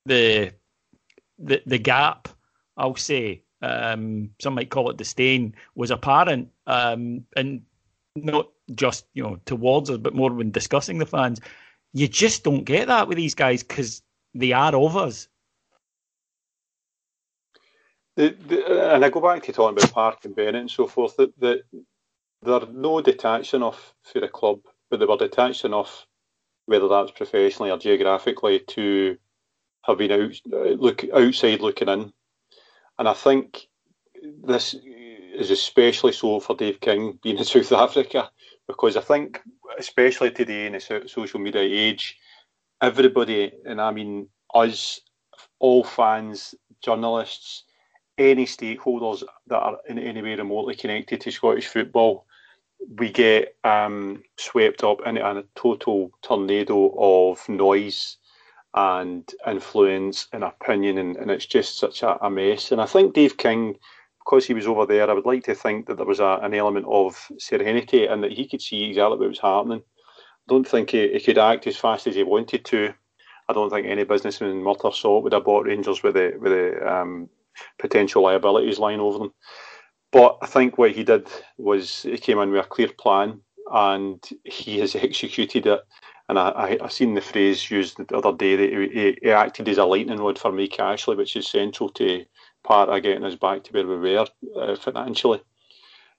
the 0.06 0.52
the 1.38 1.62
the 1.66 1.78
gap, 1.78 2.28
I'll 2.78 2.96
say, 2.96 3.42
um, 3.62 4.30
some 4.40 4.54
might 4.54 4.70
call 4.70 4.90
it 4.90 4.96
disdain, 4.96 5.54
was 5.74 5.90
apparent, 5.90 6.50
um, 6.66 7.24
and 7.36 7.62
not 8.16 8.48
just 8.74 9.06
you 9.14 9.22
know 9.22 9.38
towards 9.46 9.88
us, 9.88 9.98
but 9.98 10.14
more 10.14 10.32
when 10.32 10.50
discussing 10.50 10.98
the 10.98 11.06
fans. 11.06 11.40
You 11.94 12.08
just 12.08 12.42
don't 12.42 12.64
get 12.64 12.88
that 12.88 13.06
with 13.06 13.16
these 13.16 13.34
guys 13.34 13.62
because 13.62 14.02
they 14.34 14.52
are 14.52 14.74
of 14.74 14.96
us. 14.96 15.28
The, 18.16 18.36
the, 18.46 18.94
and 18.94 19.04
I 19.04 19.10
go 19.10 19.20
back 19.20 19.42
to 19.44 19.52
talking 19.52 19.78
about 19.78 19.92
Park 19.92 20.24
and 20.24 20.34
Bennett 20.34 20.56
and 20.56 20.70
so 20.70 20.86
forth. 20.86 21.16
That, 21.16 21.38
that 21.40 21.62
they're 22.42 22.66
no 22.72 23.00
detached 23.00 23.54
enough 23.54 23.94
for 24.02 24.24
a 24.24 24.28
club, 24.28 24.60
but 24.90 25.00
they 25.00 25.06
were 25.06 25.16
detached 25.16 25.64
enough, 25.64 26.06
whether 26.66 26.88
that's 26.88 27.12
professionally 27.12 27.70
or 27.70 27.78
geographically, 27.78 28.60
to 28.68 29.16
have 29.84 29.98
been 29.98 30.12
out 30.12 30.34
look 30.80 31.04
outside 31.12 31.60
looking 31.60 31.88
in 31.88 32.12
and 32.98 33.08
I 33.08 33.14
think 33.14 33.68
this 34.44 34.74
is 35.34 35.50
especially 35.50 36.12
so 36.12 36.40
for 36.40 36.56
Dave 36.56 36.80
King 36.80 37.18
being 37.22 37.38
in 37.38 37.44
South 37.44 37.72
Africa 37.72 38.30
because 38.66 38.96
I 38.96 39.00
think, 39.00 39.40
especially 39.78 40.30
today 40.30 40.66
in 40.66 40.72
the 40.72 41.04
social 41.06 41.40
media 41.40 41.62
age, 41.62 42.18
everybody, 42.80 43.52
and 43.64 43.80
I 43.80 43.90
mean 43.90 44.28
us, 44.54 45.00
all 45.58 45.84
fans, 45.84 46.54
journalists, 46.82 47.64
any 48.18 48.46
stakeholders 48.46 49.22
that 49.46 49.58
are 49.58 49.78
in 49.88 49.98
any 49.98 50.22
way 50.22 50.34
remotely 50.34 50.74
connected 50.74 51.20
to 51.22 51.30
Scottish 51.30 51.66
football, 51.66 52.26
we 52.96 53.10
get 53.10 53.56
um, 53.64 54.22
swept 54.36 54.84
up 54.84 54.98
in 55.06 55.16
a 55.16 55.44
total 55.54 56.10
tornado 56.22 56.94
of 56.98 57.48
noise 57.48 58.18
and 58.74 59.30
influence 59.46 60.28
and 60.32 60.44
opinion, 60.44 60.98
and, 60.98 61.16
and 61.16 61.30
it's 61.30 61.46
just 61.46 61.78
such 61.78 62.02
a, 62.02 62.24
a, 62.24 62.30
mess. 62.30 62.72
And 62.72 62.80
I 62.80 62.86
think 62.86 63.14
Dave 63.14 63.36
King, 63.36 63.76
because 64.24 64.46
he 64.46 64.54
was 64.54 64.66
over 64.66 64.86
there, 64.86 65.10
I 65.10 65.12
would 65.12 65.26
like 65.26 65.44
to 65.44 65.54
think 65.54 65.86
that 65.86 65.96
there 65.96 66.06
was 66.06 66.20
a, 66.20 66.38
an 66.42 66.54
element 66.54 66.86
of 66.88 67.30
serenity 67.38 68.06
and 68.06 68.22
that 68.22 68.32
he 68.32 68.48
could 68.48 68.62
see 68.62 68.84
exactly 68.84 69.18
what 69.18 69.28
was 69.28 69.38
happening. 69.38 69.82
I 69.82 70.48
don't 70.48 70.66
think 70.66 70.90
he, 70.90 71.12
he 71.12 71.20
could 71.20 71.38
act 71.38 71.66
as 71.66 71.76
fast 71.76 72.06
as 72.06 72.14
he 72.14 72.22
wanted 72.22 72.64
to. 72.66 72.94
I 73.48 73.52
don't 73.52 73.70
think 73.70 73.86
any 73.86 74.04
businessman 74.04 74.50
in 74.50 74.62
Murtagh 74.62 74.94
saw 74.94 75.18
it 75.18 75.24
would 75.24 75.32
have 75.34 75.44
bought 75.44 75.66
Rangers 75.66 76.02
with 76.02 76.14
the 76.14 76.34
with 76.40 76.52
the 76.52 76.90
um, 76.90 77.28
potential 77.78 78.22
liabilities 78.22 78.78
lying 78.78 79.00
over 79.00 79.18
them. 79.18 79.34
But 80.12 80.38
I 80.42 80.46
think 80.46 80.78
what 80.78 80.92
he 80.92 81.04
did 81.04 81.28
was 81.58 82.02
he 82.02 82.16
came 82.18 82.38
in 82.38 82.50
with 82.50 82.64
a 82.64 82.68
clear 82.68 82.88
plan 82.88 83.40
and 83.72 84.22
he 84.44 84.78
has 84.80 84.94
executed 84.94 85.66
it 85.66 85.80
and 86.32 86.38
I, 86.38 86.48
I, 86.48 86.78
I 86.84 86.88
seen 86.88 87.12
the 87.12 87.20
phrase 87.20 87.70
used 87.70 87.98
the 87.98 88.16
other 88.16 88.32
day 88.32 88.56
that 88.56 88.90
he, 88.90 89.18
he, 89.20 89.30
acted 89.30 89.68
as 89.68 89.76
a 89.76 89.84
lightning 89.84 90.18
rod 90.18 90.38
for 90.38 90.50
Mike 90.50 90.80
Ashley, 90.80 91.14
which 91.14 91.36
is 91.36 91.46
central 91.46 91.90
to 91.90 92.24
part 92.64 92.88
of 92.88 93.02
getting 93.02 93.24
us 93.24 93.34
back 93.34 93.64
to 93.64 93.72
where 93.72 93.86
we 93.86 93.96
were 93.96 94.26
uh, 94.58 94.74
financially. 94.76 95.42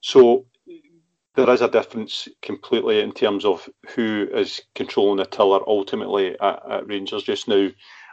So 0.01 0.45
there 1.33 1.49
is 1.49 1.61
a 1.61 1.67
difference 1.67 2.27
completely 2.43 2.99
in 2.99 3.11
terms 3.11 3.43
of 3.43 3.67
who 3.95 4.27
is 4.31 4.61
controlling 4.75 5.17
the 5.17 5.25
tiller 5.25 5.61
ultimately 5.65 6.39
at, 6.39 6.61
at 6.69 6.87
Rangers 6.87 7.23
just 7.23 7.47
now. 7.47 7.69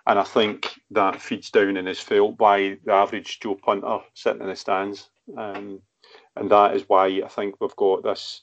And 0.07 0.19
I 0.19 0.25
think 0.25 0.81
that 0.93 1.21
feeds 1.21 1.51
down 1.51 1.77
and 1.77 1.87
is 1.87 2.01
felt 2.01 2.39
by 2.39 2.79
the 2.83 2.95
average 2.95 3.41
Joe 3.41 3.57
punter 3.57 3.99
sitting 4.15 4.41
in 4.41 4.49
the 4.49 4.57
stands. 4.57 5.11
Um, 5.37 5.83
and 6.35 6.51
that 6.51 6.75
is 6.75 6.85
why 6.89 7.09
I 7.23 7.29
think 7.29 7.57
we've 7.61 7.77
got 7.77 8.05
this 8.05 8.41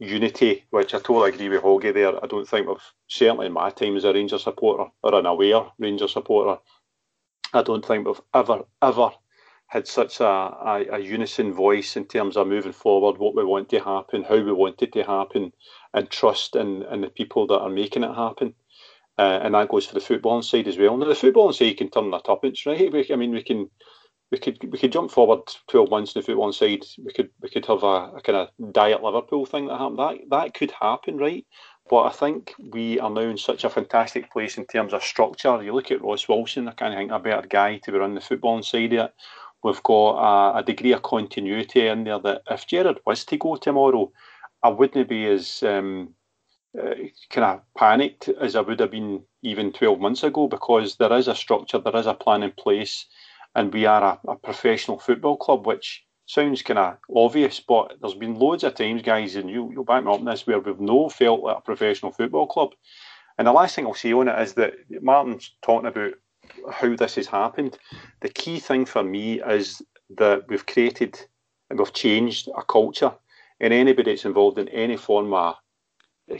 unity, 0.00 0.64
which 0.70 0.92
I 0.92 0.98
totally 0.98 1.30
agree 1.30 1.48
with 1.48 1.62
Hoggy 1.62 1.94
there. 1.94 2.22
I 2.22 2.26
don't 2.26 2.48
think 2.48 2.66
we've, 2.66 2.92
certainly 3.08 3.46
in 3.46 3.52
my 3.52 3.70
time 3.70 3.96
as 3.96 4.04
a 4.04 4.12
Ranger 4.12 4.38
supporter 4.38 4.90
or 5.02 5.14
an 5.14 5.26
aware 5.26 5.66
Ranger 5.78 6.08
supporter, 6.08 6.60
I 7.52 7.62
don't 7.62 7.84
think 7.84 8.06
we've 8.06 8.20
ever, 8.34 8.64
ever 8.82 9.10
had 9.68 9.86
such 9.88 10.20
a, 10.20 10.24
a, 10.24 10.86
a, 10.92 10.98
unison 10.98 11.52
voice 11.52 11.96
in 11.96 12.04
terms 12.04 12.36
of 12.36 12.46
moving 12.46 12.72
forward, 12.72 13.18
what 13.18 13.34
we 13.34 13.44
want 13.44 13.68
to 13.70 13.80
happen, 13.80 14.22
how 14.22 14.36
we 14.36 14.52
want 14.52 14.82
it 14.82 14.92
to 14.92 15.02
happen, 15.02 15.52
and 15.92 16.08
trust 16.08 16.54
in, 16.54 16.84
in 16.84 17.00
the 17.00 17.08
people 17.08 17.46
that 17.48 17.58
are 17.58 17.68
making 17.68 18.04
it 18.04 18.14
happen. 18.14 18.54
Uh, 19.18 19.40
and 19.42 19.54
that 19.54 19.68
goes 19.68 19.86
for 19.86 19.94
the 19.94 20.00
footballing 20.00 20.44
side 20.44 20.68
as 20.68 20.76
well. 20.76 20.96
Now, 20.96 21.06
the 21.06 21.14
footballing 21.14 21.54
side 21.54 21.78
can 21.78 21.90
turn 21.90 22.10
their 22.10 22.20
tuppence, 22.20 22.66
right? 22.66 22.92
We, 22.92 23.06
I 23.10 23.16
mean, 23.16 23.32
we 23.32 23.42
can 23.42 23.70
we 24.30 24.38
could 24.38 24.58
we 24.70 24.78
could 24.78 24.92
jump 24.92 25.10
forward 25.10 25.40
twelve 25.68 25.88
months 25.88 26.14
in 26.14 26.20
the 26.20 26.26
footballing 26.26 26.54
side. 26.54 26.84
We 27.02 27.12
could 27.12 27.30
we 27.40 27.48
could 27.48 27.64
have 27.66 27.82
a, 27.82 28.12
a 28.16 28.20
kind 28.22 28.36
of 28.36 28.72
diet 28.72 29.02
Liverpool 29.02 29.46
thing 29.46 29.68
that 29.68 29.78
happened. 29.78 29.98
That 29.98 30.18
that 30.30 30.54
could 30.54 30.72
happen, 30.72 31.16
right? 31.16 31.46
But 31.88 32.02
I 32.02 32.10
think 32.10 32.52
we 32.58 32.98
are 32.98 33.10
now 33.10 33.20
in 33.20 33.38
such 33.38 33.62
a 33.62 33.70
fantastic 33.70 34.32
place 34.32 34.58
in 34.58 34.66
terms 34.66 34.92
of 34.92 35.04
structure. 35.04 35.62
You 35.62 35.72
look 35.72 35.90
at 35.90 36.02
Ross 36.02 36.28
Wilson, 36.28 36.68
I 36.68 36.72
can't 36.72 36.94
think 36.94 37.12
a 37.12 37.18
better 37.20 37.46
guy 37.46 37.78
to 37.78 37.92
be 37.92 37.98
on 37.98 38.14
the 38.14 38.20
football 38.20 38.62
side 38.62 38.92
of 38.94 39.06
it. 39.06 39.14
We've 39.62 39.82
got 39.82 40.54
a, 40.54 40.58
a, 40.58 40.62
degree 40.62 40.92
of 40.92 41.02
continuity 41.02 41.86
in 41.86 42.04
there 42.04 42.18
that 42.20 42.42
if 42.50 42.66
Gerrard 42.66 43.00
was 43.06 43.24
to 43.24 43.36
go 43.36 43.56
tomorrow, 43.56 44.12
I 44.62 44.68
wouldn't 44.68 45.08
be 45.08 45.26
as 45.26 45.62
um, 45.62 46.14
uh, 46.78 46.94
kind 47.30 47.44
of 47.44 47.60
panicked 47.76 48.28
as 48.28 48.54
I 48.54 48.60
would 48.60 48.80
have 48.80 48.90
been 48.90 49.22
even 49.42 49.72
12 49.72 49.98
months 49.98 50.22
ago 50.22 50.46
because 50.48 50.96
there 50.96 51.12
is 51.12 51.28
a 51.28 51.34
structure, 51.34 51.78
there 51.78 51.96
is 51.96 52.06
a 52.06 52.14
plan 52.14 52.42
in 52.42 52.52
place, 52.52 53.06
and 53.54 53.72
we 53.72 53.86
are 53.86 54.20
a, 54.26 54.30
a 54.32 54.36
professional 54.36 54.98
football 54.98 55.36
club, 55.36 55.66
which 55.66 56.04
sounds 56.26 56.62
kind 56.62 56.78
of 56.78 56.98
obvious, 57.14 57.60
but 57.60 57.96
there's 58.00 58.14
been 58.14 58.34
loads 58.34 58.64
of 58.64 58.74
times, 58.74 59.02
guys, 59.02 59.36
and 59.36 59.48
you, 59.48 59.70
you'll 59.72 59.84
back 59.84 60.04
me 60.04 60.12
up 60.12 60.18
on 60.18 60.24
this, 60.24 60.46
where 60.46 60.58
we've 60.58 60.80
no 60.80 61.08
felt 61.08 61.42
like 61.42 61.58
a 61.58 61.60
professional 61.60 62.12
football 62.12 62.46
club. 62.46 62.72
And 63.38 63.46
the 63.46 63.52
last 63.52 63.74
thing 63.74 63.86
I'll 63.86 63.94
say 63.94 64.12
on 64.12 64.28
it 64.28 64.40
is 64.40 64.54
that 64.54 64.74
Martyn's 65.02 65.52
talking 65.62 65.86
about 65.86 66.14
how 66.72 66.94
this 66.96 67.14
has 67.14 67.26
happened. 67.26 67.78
The 68.20 68.28
key 68.28 68.58
thing 68.58 68.84
for 68.84 69.02
me 69.02 69.40
is 69.40 69.82
that 70.16 70.48
we've 70.48 70.66
created 70.66 71.18
and 71.70 71.78
we've 71.78 71.92
changed 71.92 72.48
a 72.56 72.62
culture, 72.62 73.12
and 73.60 73.72
anybody 73.72 74.12
that's 74.12 74.24
involved 74.24 74.58
in 74.58 74.68
any 74.68 74.96
form 74.96 75.32
of 75.32 75.56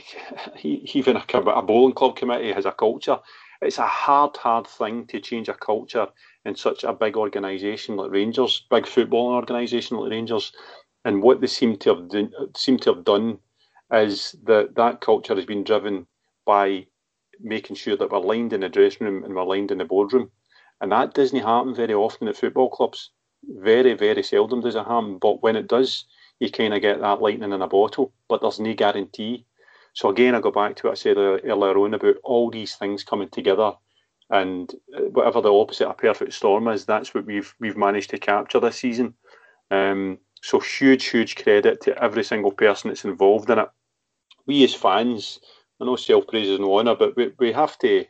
even 0.61 1.15
a, 1.15 1.23
a 1.37 1.61
bowling 1.61 1.93
club 1.93 2.15
committee 2.17 2.51
has 2.51 2.65
a 2.65 2.71
culture. 2.71 3.19
It's 3.61 3.77
a 3.77 3.87
hard, 3.87 4.35
hard 4.37 4.67
thing 4.67 5.07
to 5.07 5.19
change 5.19 5.49
a 5.49 5.53
culture 5.53 6.07
in 6.47 6.55
such 6.55 6.83
a 6.83 6.93
big 6.93 7.17
organisation 7.17 7.97
like 7.97 8.09
Rangers, 8.09 8.65
big 8.71 8.85
footballing 8.85 9.35
organisation 9.35 9.97
like 9.97 10.11
Rangers. 10.11 10.53
And 11.03 11.21
what 11.21 11.41
they 11.41 11.47
seem 11.47 11.77
to 11.79 11.95
have 11.95 12.09
seem 12.55 12.77
to 12.79 12.93
have 12.93 13.03
done 13.03 13.39
is 13.91 14.35
that 14.45 14.75
that 14.75 15.01
culture 15.01 15.35
has 15.35 15.45
been 15.45 15.63
driven 15.63 16.07
by 16.45 16.87
making 17.39 17.75
sure 17.75 17.97
that 17.97 18.11
we're 18.11 18.19
lined 18.19 18.53
in 18.53 18.61
the 18.61 18.69
dressing 18.69 19.05
room 19.05 19.23
and 19.23 19.35
we're 19.35 19.43
lined 19.43 19.71
in 19.71 19.77
the 19.77 19.85
boardroom. 19.85 20.31
And 20.81 20.91
that 20.91 21.13
doesn't 21.13 21.37
happen 21.37 21.75
very 21.75 21.93
often 21.93 22.27
at 22.27 22.37
football 22.37 22.69
clubs. 22.69 23.11
Very, 23.43 23.93
very 23.93 24.23
seldom 24.23 24.61
does 24.61 24.75
it 24.75 24.85
happen. 24.85 25.17
But 25.17 25.43
when 25.43 25.55
it 25.55 25.67
does, 25.67 26.05
you 26.39 26.49
kind 26.49 26.73
of 26.73 26.81
get 26.81 27.01
that 27.01 27.21
lightning 27.21 27.51
in 27.51 27.61
a 27.61 27.67
bottle, 27.67 28.13
but 28.29 28.41
there's 28.41 28.59
no 28.59 28.73
guarantee. 28.73 29.45
So 29.93 30.09
again, 30.09 30.35
I 30.35 30.39
go 30.39 30.51
back 30.51 30.75
to 30.77 30.87
what 30.87 30.91
I 30.91 30.95
said 30.95 31.17
earlier 31.17 31.77
on 31.77 31.93
about 31.93 32.17
all 32.23 32.51
these 32.51 32.75
things 32.75 33.03
coming 33.03 33.29
together, 33.29 33.73
and 34.29 34.73
whatever 35.11 35.41
the 35.41 35.53
opposite 35.53 35.87
of 35.87 35.97
perfect 35.97 36.33
storm 36.33 36.67
is, 36.67 36.85
that's 36.85 37.13
what 37.13 37.25
we've 37.25 37.53
we've 37.59 37.77
managed 37.77 38.09
to 38.11 38.17
capture 38.17 38.59
this 38.59 38.77
season. 38.77 39.13
Um, 39.71 40.19
so 40.41 40.59
huge, 40.59 41.05
huge 41.05 41.35
credit 41.35 41.81
to 41.81 42.03
every 42.03 42.23
single 42.23 42.51
person 42.51 42.89
that's 42.89 43.05
involved 43.05 43.49
in 43.49 43.59
it. 43.59 43.69
We 44.45 44.63
as 44.63 44.73
fans, 44.73 45.39
I 45.81 45.85
know 45.85 45.95
self 45.95 46.27
praise 46.27 46.49
is 46.49 46.59
no 46.59 46.77
honour, 46.77 46.95
but 46.95 47.15
we, 47.15 47.31
we 47.39 47.51
have 47.51 47.77
to 47.79 48.05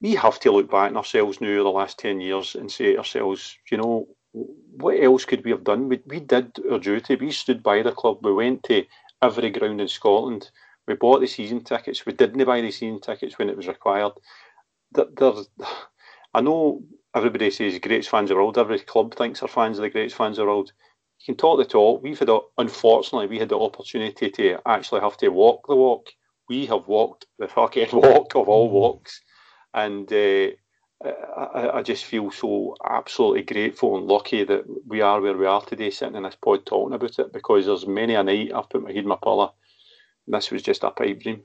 we 0.00 0.14
have 0.16 0.40
to 0.40 0.50
look 0.50 0.70
back 0.70 0.90
on 0.90 0.96
ourselves 0.96 1.40
now 1.40 1.62
the 1.62 1.68
last 1.68 1.98
ten 1.98 2.20
years 2.20 2.54
and 2.56 2.70
say 2.70 2.92
to 2.92 2.98
ourselves, 2.98 3.56
you 3.70 3.78
know, 3.78 4.08
what 4.32 5.00
else 5.00 5.24
could 5.24 5.44
we 5.44 5.50
have 5.52 5.64
done? 5.64 5.88
We, 5.88 6.00
we 6.06 6.20
did 6.20 6.52
our 6.70 6.78
duty. 6.78 7.16
We 7.16 7.30
stood 7.30 7.62
by 7.62 7.82
the 7.82 7.92
club. 7.92 8.18
We 8.24 8.32
went 8.32 8.64
to 8.64 8.84
every 9.22 9.50
ground 9.50 9.80
in 9.80 9.88
Scotland. 9.88 10.50
We 10.88 10.94
bought 10.94 11.20
the 11.20 11.28
season 11.28 11.62
tickets. 11.62 12.04
We 12.04 12.12
didn't 12.12 12.44
buy 12.44 12.60
the 12.60 12.70
season 12.70 13.00
tickets 13.00 13.38
when 13.38 13.48
it 13.48 13.56
was 13.56 13.68
required. 13.68 14.12
There, 14.94 15.06
there's, 15.16 15.48
I 16.34 16.40
know 16.40 16.82
everybody 17.14 17.50
says 17.50 17.78
greatest 17.78 18.10
fans 18.10 18.30
of 18.30 18.36
the 18.36 18.42
world. 18.42 18.58
Every 18.58 18.78
club 18.80 19.14
thinks 19.14 19.40
they're 19.40 19.48
fans 19.48 19.78
of 19.78 19.82
the 19.82 19.90
greatest 19.90 20.16
fans 20.16 20.38
of 20.38 20.44
the 20.44 20.50
world. 20.50 20.72
You 21.20 21.34
can 21.34 21.36
talk 21.36 21.58
the 21.58 21.64
talk. 21.64 22.02
We've 22.02 22.18
had, 22.18 22.28
a, 22.28 22.40
unfortunately, 22.58 23.28
we 23.28 23.38
had 23.38 23.50
the 23.50 23.58
opportunity 23.58 24.30
to 24.30 24.58
actually 24.66 25.00
have 25.02 25.16
to 25.18 25.28
walk 25.28 25.66
the 25.68 25.76
walk 25.76 26.08
we 26.48 26.66
have 26.66 26.86
walked 26.86 27.26
the 27.38 27.48
fucking 27.48 27.88
walk 27.92 28.34
of 28.34 28.48
all 28.48 28.70
walks, 28.70 29.22
and 29.74 30.12
uh, 30.12 30.48
I, 31.04 31.78
I, 31.78 31.82
just 31.82 32.04
feel 32.04 32.30
so 32.30 32.76
absolutely 32.84 33.42
grateful 33.42 33.96
and 33.96 34.06
lucky 34.06 34.44
that 34.44 34.64
we 34.86 35.00
are 35.00 35.20
where 35.20 35.36
we 35.36 35.46
are 35.46 35.64
today, 35.64 35.90
sitting 35.90 36.16
in 36.16 36.24
this 36.24 36.36
pod 36.36 36.66
talking 36.66 36.94
about 36.94 37.18
it. 37.18 37.32
Because 37.32 37.66
there's 37.66 37.86
many 37.86 38.14
a 38.14 38.22
night 38.22 38.52
I've 38.54 38.68
put 38.68 38.82
my 38.82 38.90
head 38.90 38.98
in 38.98 39.08
my 39.08 39.16
pillow. 39.22 39.54
And 40.26 40.34
this 40.34 40.50
was 40.50 40.62
just 40.62 40.84
a 40.84 40.90
pipe 40.90 41.20
dream. 41.20 41.42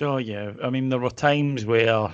Oh 0.00 0.18
yeah, 0.18 0.52
I 0.62 0.70
mean 0.70 0.88
there 0.90 0.98
were 0.98 1.10
times 1.10 1.64
where 1.64 2.12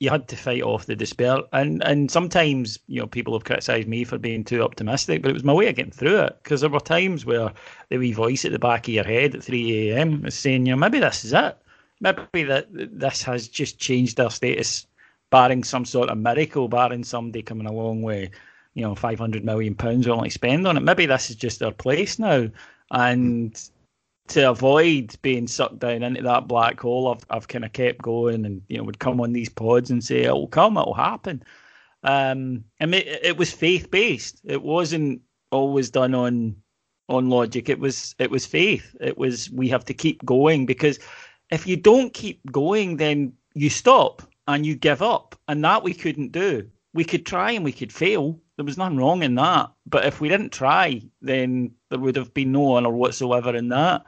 you 0.00 0.10
had 0.10 0.28
to 0.28 0.36
fight 0.36 0.62
off 0.62 0.86
the 0.86 0.96
despair. 0.96 1.38
And 1.52 1.82
and 1.84 2.10
sometimes, 2.10 2.78
you 2.86 3.00
know, 3.00 3.06
people 3.06 3.34
have 3.34 3.44
criticised 3.44 3.88
me 3.88 4.04
for 4.04 4.18
being 4.18 4.44
too 4.44 4.62
optimistic, 4.62 5.22
but 5.22 5.30
it 5.30 5.34
was 5.34 5.44
my 5.44 5.52
way 5.52 5.68
of 5.68 5.76
getting 5.76 5.92
through 5.92 6.20
it. 6.20 6.38
Because 6.42 6.60
there 6.60 6.70
were 6.70 6.80
times 6.80 7.26
where 7.26 7.52
the 7.88 7.98
wee 7.98 8.12
voice 8.12 8.44
at 8.44 8.52
the 8.52 8.58
back 8.58 8.86
of 8.86 8.94
your 8.94 9.04
head 9.04 9.34
at 9.34 9.42
3 9.42 9.90
a.m. 9.90 10.22
was 10.22 10.34
saying, 10.34 10.66
you 10.66 10.72
know, 10.72 10.78
maybe 10.78 11.00
this 11.00 11.24
is 11.24 11.32
it. 11.32 11.58
Maybe 12.00 12.44
that 12.44 12.68
this 12.70 13.22
has 13.24 13.48
just 13.48 13.80
changed 13.80 14.20
our 14.20 14.30
status, 14.30 14.86
barring 15.30 15.64
some 15.64 15.84
sort 15.84 16.10
of 16.10 16.18
miracle, 16.18 16.68
barring 16.68 17.02
somebody 17.02 17.42
coming 17.42 17.66
along 17.66 18.02
with, 18.02 18.30
you 18.74 18.82
know, 18.82 18.94
500 18.94 19.44
million 19.44 19.74
pounds 19.74 20.06
we 20.06 20.12
only 20.12 20.30
spend 20.30 20.66
on 20.68 20.76
it. 20.76 20.82
Maybe 20.82 21.06
this 21.06 21.28
is 21.28 21.34
just 21.36 21.60
our 21.60 21.72
place 21.72 22.20
now. 22.20 22.48
And 22.92 23.60
to 24.28 24.50
avoid 24.50 25.16
being 25.22 25.46
sucked 25.46 25.78
down 25.78 26.02
into 26.02 26.22
that 26.22 26.48
black 26.48 26.80
hole, 26.80 27.08
I've, 27.08 27.24
I've 27.30 27.48
kind 27.48 27.64
of 27.64 27.72
kept 27.72 28.02
going 28.02 28.44
and, 28.44 28.62
you 28.68 28.78
know, 28.78 28.84
would 28.84 28.98
come 28.98 29.20
on 29.20 29.32
these 29.32 29.48
pods 29.48 29.90
and 29.90 30.02
say, 30.02 30.22
it'll 30.22 30.48
come, 30.48 30.76
it'll 30.76 30.94
happen. 30.94 31.42
Um, 32.02 32.64
and 32.80 32.94
it, 32.94 33.06
it 33.22 33.36
was 33.36 33.52
faith 33.52 33.90
based. 33.90 34.40
It 34.44 34.62
wasn't 34.62 35.22
always 35.50 35.90
done 35.90 36.14
on 36.14 36.56
on 37.08 37.30
logic. 37.30 37.68
It 37.68 37.78
was 37.78 38.14
it 38.18 38.30
was 38.30 38.46
faith. 38.46 38.94
It 39.00 39.18
was 39.18 39.50
we 39.50 39.68
have 39.68 39.84
to 39.86 39.94
keep 39.94 40.24
going 40.24 40.66
because 40.66 40.98
if 41.50 41.66
you 41.66 41.76
don't 41.76 42.12
keep 42.12 42.40
going, 42.52 42.96
then 42.96 43.32
you 43.54 43.70
stop 43.70 44.22
and 44.46 44.64
you 44.64 44.76
give 44.76 45.02
up, 45.02 45.34
and 45.48 45.62
that 45.64 45.82
we 45.82 45.92
couldn't 45.94 46.32
do. 46.32 46.68
We 46.94 47.04
could 47.04 47.26
try 47.26 47.52
and 47.52 47.64
we 47.64 47.72
could 47.72 47.92
fail. 47.92 48.40
There 48.56 48.64
was 48.64 48.78
nothing 48.78 48.96
wrong 48.96 49.22
in 49.22 49.34
that. 49.36 49.70
But 49.86 50.06
if 50.06 50.20
we 50.20 50.28
didn't 50.28 50.52
try, 50.52 51.02
then 51.20 51.72
there 51.90 51.98
would 51.98 52.16
have 52.16 52.32
been 52.34 52.52
no 52.52 52.76
honour 52.76 52.90
whatsoever 52.90 53.54
in 53.54 53.68
that. 53.68 54.04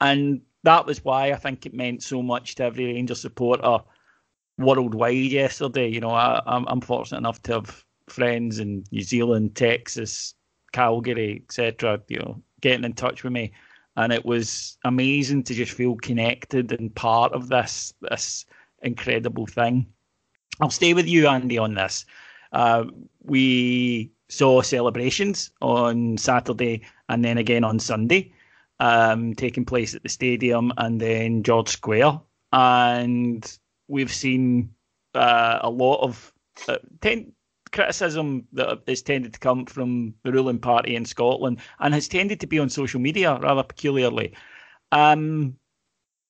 And 0.00 0.42
that 0.62 0.86
was 0.86 1.04
why 1.04 1.30
I 1.32 1.36
think 1.36 1.64
it 1.64 1.74
meant 1.74 2.02
so 2.02 2.22
much 2.22 2.56
to 2.56 2.64
every 2.64 2.86
Rangers 2.86 3.20
supporter 3.20 3.78
worldwide 4.58 5.14
yesterday. 5.14 5.88
You 5.88 6.00
know, 6.00 6.10
I, 6.10 6.42
am 6.46 6.66
I'm 6.68 6.80
fortunate 6.80 7.18
enough 7.18 7.42
to 7.42 7.54
have 7.54 7.84
friends 8.08 8.58
in 8.58 8.84
New 8.90 9.02
Zealand, 9.02 9.54
Texas, 9.54 10.34
Calgary, 10.72 11.42
etc. 11.44 12.00
You 12.08 12.18
know, 12.18 12.42
getting 12.60 12.84
in 12.84 12.92
touch 12.94 13.22
with 13.22 13.32
me, 13.32 13.52
and 13.96 14.12
it 14.12 14.24
was 14.24 14.76
amazing 14.84 15.44
to 15.44 15.54
just 15.54 15.72
feel 15.72 15.96
connected 15.96 16.72
and 16.72 16.94
part 16.94 17.32
of 17.32 17.48
this 17.48 17.94
this 18.02 18.44
incredible 18.82 19.46
thing. 19.46 19.86
I'll 20.60 20.70
stay 20.70 20.94
with 20.94 21.06
you, 21.06 21.28
Andy, 21.28 21.58
on 21.58 21.74
this. 21.74 22.06
Uh, 22.52 22.84
we 23.22 24.10
saw 24.28 24.62
celebrations 24.62 25.50
on 25.60 26.16
Saturday 26.16 26.82
and 27.08 27.24
then 27.24 27.38
again 27.38 27.62
on 27.62 27.78
Sunday 27.78 28.32
um, 28.80 29.34
taking 29.34 29.64
place 29.64 29.94
at 29.94 30.02
the 30.02 30.08
stadium 30.08 30.72
and 30.76 31.00
then 31.00 31.42
George 31.42 31.68
Square. 31.68 32.20
And 32.52 33.58
we've 33.88 34.12
seen 34.12 34.74
uh, 35.14 35.58
a 35.62 35.70
lot 35.70 36.00
of 36.02 36.32
uh, 36.68 36.78
ten- 37.00 37.32
criticism 37.72 38.46
that 38.52 38.80
has 38.86 39.02
tended 39.02 39.32
to 39.34 39.40
come 39.40 39.66
from 39.66 40.14
the 40.22 40.32
ruling 40.32 40.58
party 40.58 40.96
in 40.96 41.04
Scotland 41.04 41.60
and 41.80 41.92
has 41.92 42.08
tended 42.08 42.40
to 42.40 42.46
be 42.46 42.58
on 42.58 42.68
social 42.68 43.00
media 43.00 43.38
rather 43.42 43.62
peculiarly. 43.62 44.34
Um, 44.92 45.56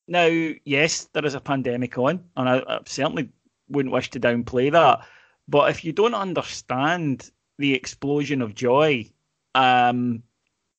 now, 0.08 0.26
yes, 0.64 1.08
there 1.12 1.26
is 1.26 1.34
a 1.34 1.40
pandemic 1.40 1.98
on, 1.98 2.24
and 2.36 2.48
I, 2.48 2.62
I 2.66 2.80
certainly 2.86 3.30
wouldn't 3.68 3.92
wish 3.92 4.10
to 4.10 4.20
downplay 4.20 4.72
that. 4.72 5.06
But 5.48 5.70
if 5.70 5.84
you 5.84 5.92
don't 5.92 6.14
understand 6.14 7.30
the 7.58 7.74
explosion 7.74 8.42
of 8.42 8.54
joy, 8.54 9.10
um, 9.54 10.22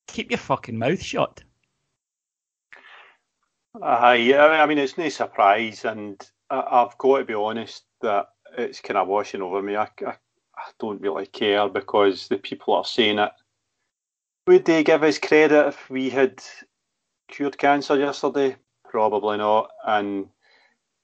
keep 0.08 0.32
your 0.32 0.38
fucking 0.38 0.78
mouth 0.78 1.02
shut. 1.02 1.44
Uh, 3.82 4.16
yeah, 4.18 4.46
I 4.46 4.66
mean, 4.66 4.78
it's 4.78 4.98
no 4.98 5.10
surprise, 5.10 5.86
and 5.86 6.20
I, 6.50 6.80
have 6.82 6.98
got 6.98 7.20
to 7.20 7.26
be 7.26 7.34
honest 7.34 7.84
that 8.02 8.28
it's 8.58 8.82
kind 8.82 8.98
of 8.98 9.08
washing 9.08 9.42
over 9.42 9.62
me. 9.62 9.76
I, 9.76 9.90
I, 10.06 10.16
I 10.56 10.70
don't 10.80 11.02
really 11.02 11.28
care 11.28 11.68
because 11.70 12.28
the 12.28 12.38
people 12.38 12.74
are 12.74 12.86
saying 12.86 13.20
it. 13.20 13.32
Would 14.48 14.66
they 14.66 14.84
give 14.84 15.04
us 15.04 15.20
credit 15.20 15.68
if 15.68 15.90
we 15.90 16.10
had 16.10 16.42
cured 17.28 17.58
cancer 17.58 17.98
yesterday? 17.98 18.56
Probably 18.90 19.38
not. 19.38 19.70
And 19.86 20.28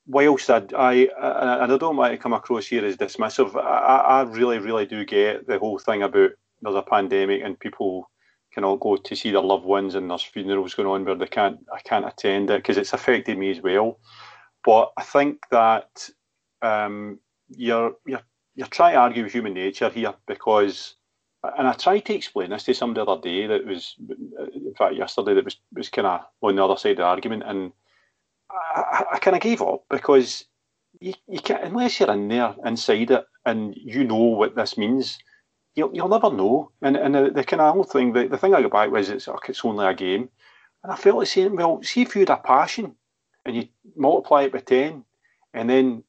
whilst 0.08 0.50
I, 0.50 0.64
I 0.76 0.94
and 0.94 1.72
I 1.74 1.78
don't 1.78 1.98
want 1.98 2.14
to 2.14 2.18
come 2.18 2.34
across 2.34 2.68
here 2.68 2.86
as 2.86 2.98
dismissive, 2.98 3.56
I, 3.56 3.98
I 3.98 4.22
really, 4.24 4.60
really 4.60 4.86
do 4.86 5.06
get 5.06 5.46
the 5.46 5.60
whole 5.60 5.78
thing 5.78 6.04
about 6.04 6.32
there's 6.62 6.76
a 6.76 6.82
pandemic 6.82 7.42
and 7.44 7.60
people 7.60 8.10
cannot 8.54 8.80
go 8.80 8.98
to 8.98 9.16
see 9.16 9.32
their 9.32 9.42
loved 9.42 9.66
ones 9.66 9.96
and 9.96 10.10
there's 10.10 10.24
funerals 10.24 10.74
going 10.74 10.88
on 10.88 11.06
where 11.06 11.16
they 11.16 11.28
can't 11.28 11.60
I 11.74 11.80
can't 11.82 12.08
attend 12.08 12.50
it 12.50 12.58
because 12.58 12.78
it's 12.78 12.94
affected 12.94 13.38
me 13.38 13.52
as 13.52 13.62
well. 13.62 14.00
But 14.64 14.92
I 14.98 15.04
think 15.04 15.40
that 15.52 16.10
um, 16.62 17.20
you're 17.50 17.96
you're 18.06 18.22
you're 18.56 18.68
trying 18.68 18.94
to 18.94 19.00
argue 19.00 19.24
with 19.24 19.34
human 19.34 19.54
nature 19.54 19.90
here 19.90 20.14
because 20.28 20.96
and 21.58 21.68
I 21.68 21.74
tried 21.74 22.06
to 22.06 22.16
explain 22.16 22.52
this 22.52 22.64
to 22.64 22.74
somebody 22.74 23.06
the 23.06 23.12
other 23.12 23.22
day 23.22 23.48
that 23.48 23.66
was 23.66 23.96
in 24.56 24.74
fact 24.78 24.96
yesterday 24.96 25.34
that 25.34 25.46
was 25.46 25.58
was 25.74 25.90
kind 25.90 26.08
of 26.08 26.22
on 26.42 26.56
the 26.56 26.64
other 26.64 26.78
side 26.78 26.92
of 26.92 26.98
the 26.98 27.04
argument 27.04 27.44
and 27.46 27.72
I, 28.50 29.06
I 29.14 29.20
kind 29.20 29.36
of 29.36 29.42
gave 29.42 29.62
up 29.62 29.84
because 29.90 30.46
you, 31.00 31.14
you 31.28 31.40
can't 31.40 31.64
unless 31.64 32.00
you're 32.00 32.12
in 32.12 32.28
there 32.28 32.56
inside 32.66 33.12
it 33.12 33.26
and 33.46 33.74
you 33.76 34.04
know 34.04 34.16
what 34.16 34.56
this 34.56 34.78
means 34.78 35.18
you'll, 35.76 35.92
you'll 35.94 36.10
never 36.10 36.32
know. 36.32 36.72
And 36.82 36.96
and 36.96 37.16
the, 37.16 37.32
the 37.32 37.44
kind 37.44 37.62
of 37.62 37.74
whole 37.74 37.84
thing, 37.84 38.14
the, 38.14 38.28
the 38.28 38.38
thing 38.38 38.54
I 38.54 38.62
got 38.62 38.72
back 38.72 38.92
was 38.92 39.10
it's, 39.10 39.28
it's 39.48 39.66
only 39.66 39.86
a 39.86 39.94
game. 39.94 40.30
And 40.84 40.92
I 40.92 40.96
felt 40.96 41.18
like 41.18 41.28
saying, 41.28 41.56
well, 41.56 41.82
see 41.82 42.02
if 42.02 42.16
you 42.16 42.22
had 42.22 42.30
a 42.30 42.38
passion 42.38 42.96
and 43.46 43.56
you 43.56 43.68
multiply 43.96 44.44
it 44.44 44.52
by 44.52 44.60
10 44.60 45.04
and 45.54 45.70
then 45.70 46.04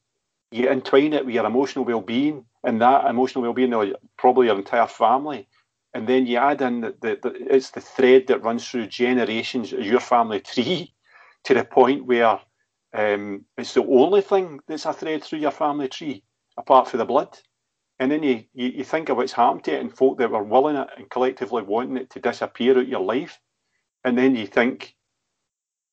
you 0.51 0.69
entwine 0.69 1.13
it 1.13 1.25
with 1.25 1.35
your 1.35 1.47
emotional 1.47 1.85
well-being 1.85 2.45
and 2.65 2.81
that 2.81 3.07
emotional 3.07 3.43
well-being 3.43 3.95
probably 4.17 4.47
your 4.47 4.57
entire 4.57 4.87
family 4.87 5.49
and 5.95 6.09
then 6.09 6.27
you 6.27 6.37
add 6.37 6.61
in 6.61 6.81
that 6.81 7.01
the, 7.01 7.19
the, 7.23 7.55
it's 7.55 7.71
the 7.71 7.81
thread 7.81 8.27
that 8.27 8.43
runs 8.43 8.69
through 8.69 8.87
generations 8.89 9.73
of 9.73 9.85
your 9.85 10.01
family 10.01 10.41
tree 10.41 10.93
to 11.45 11.55
the 11.55 11.65
point 11.65 12.05
where 12.05 12.39
um, 12.93 13.45
it's 13.57 13.75
the 13.75 13.85
only 13.85 14.21
thing 14.21 14.61
that's 14.67 14.87
a 14.87 14.93
thread 14.93 15.23
through 15.23 15.39
your 15.39 15.51
family 15.51 15.89
tree 15.89 16.23
apart 16.57 16.89
from 16.89 16.99
the 16.99 17.05
blood 17.05 17.39
and 18.05 18.13
then 18.13 18.23
you, 18.23 18.45
you, 18.53 18.69
you 18.69 18.85
think 18.85 19.09
of 19.09 19.17
what's 19.17 19.33
happened 19.33 19.65
to 19.65 19.73
it 19.73 19.81
and 19.81 19.91
folk 19.91 20.19
that 20.19 20.31
were 20.31 20.43
willing 20.43 20.77
it 20.77 20.89
and 20.99 21.09
collectively 21.09 21.63
wanting 21.63 21.97
it 21.97 22.11
to 22.11 22.21
disappear 22.21 22.79
out 22.79 22.87
your 22.87 23.01
life. 23.01 23.41
And 24.05 24.19
then 24.19 24.37
you 24.37 24.47
think, 24.47 24.95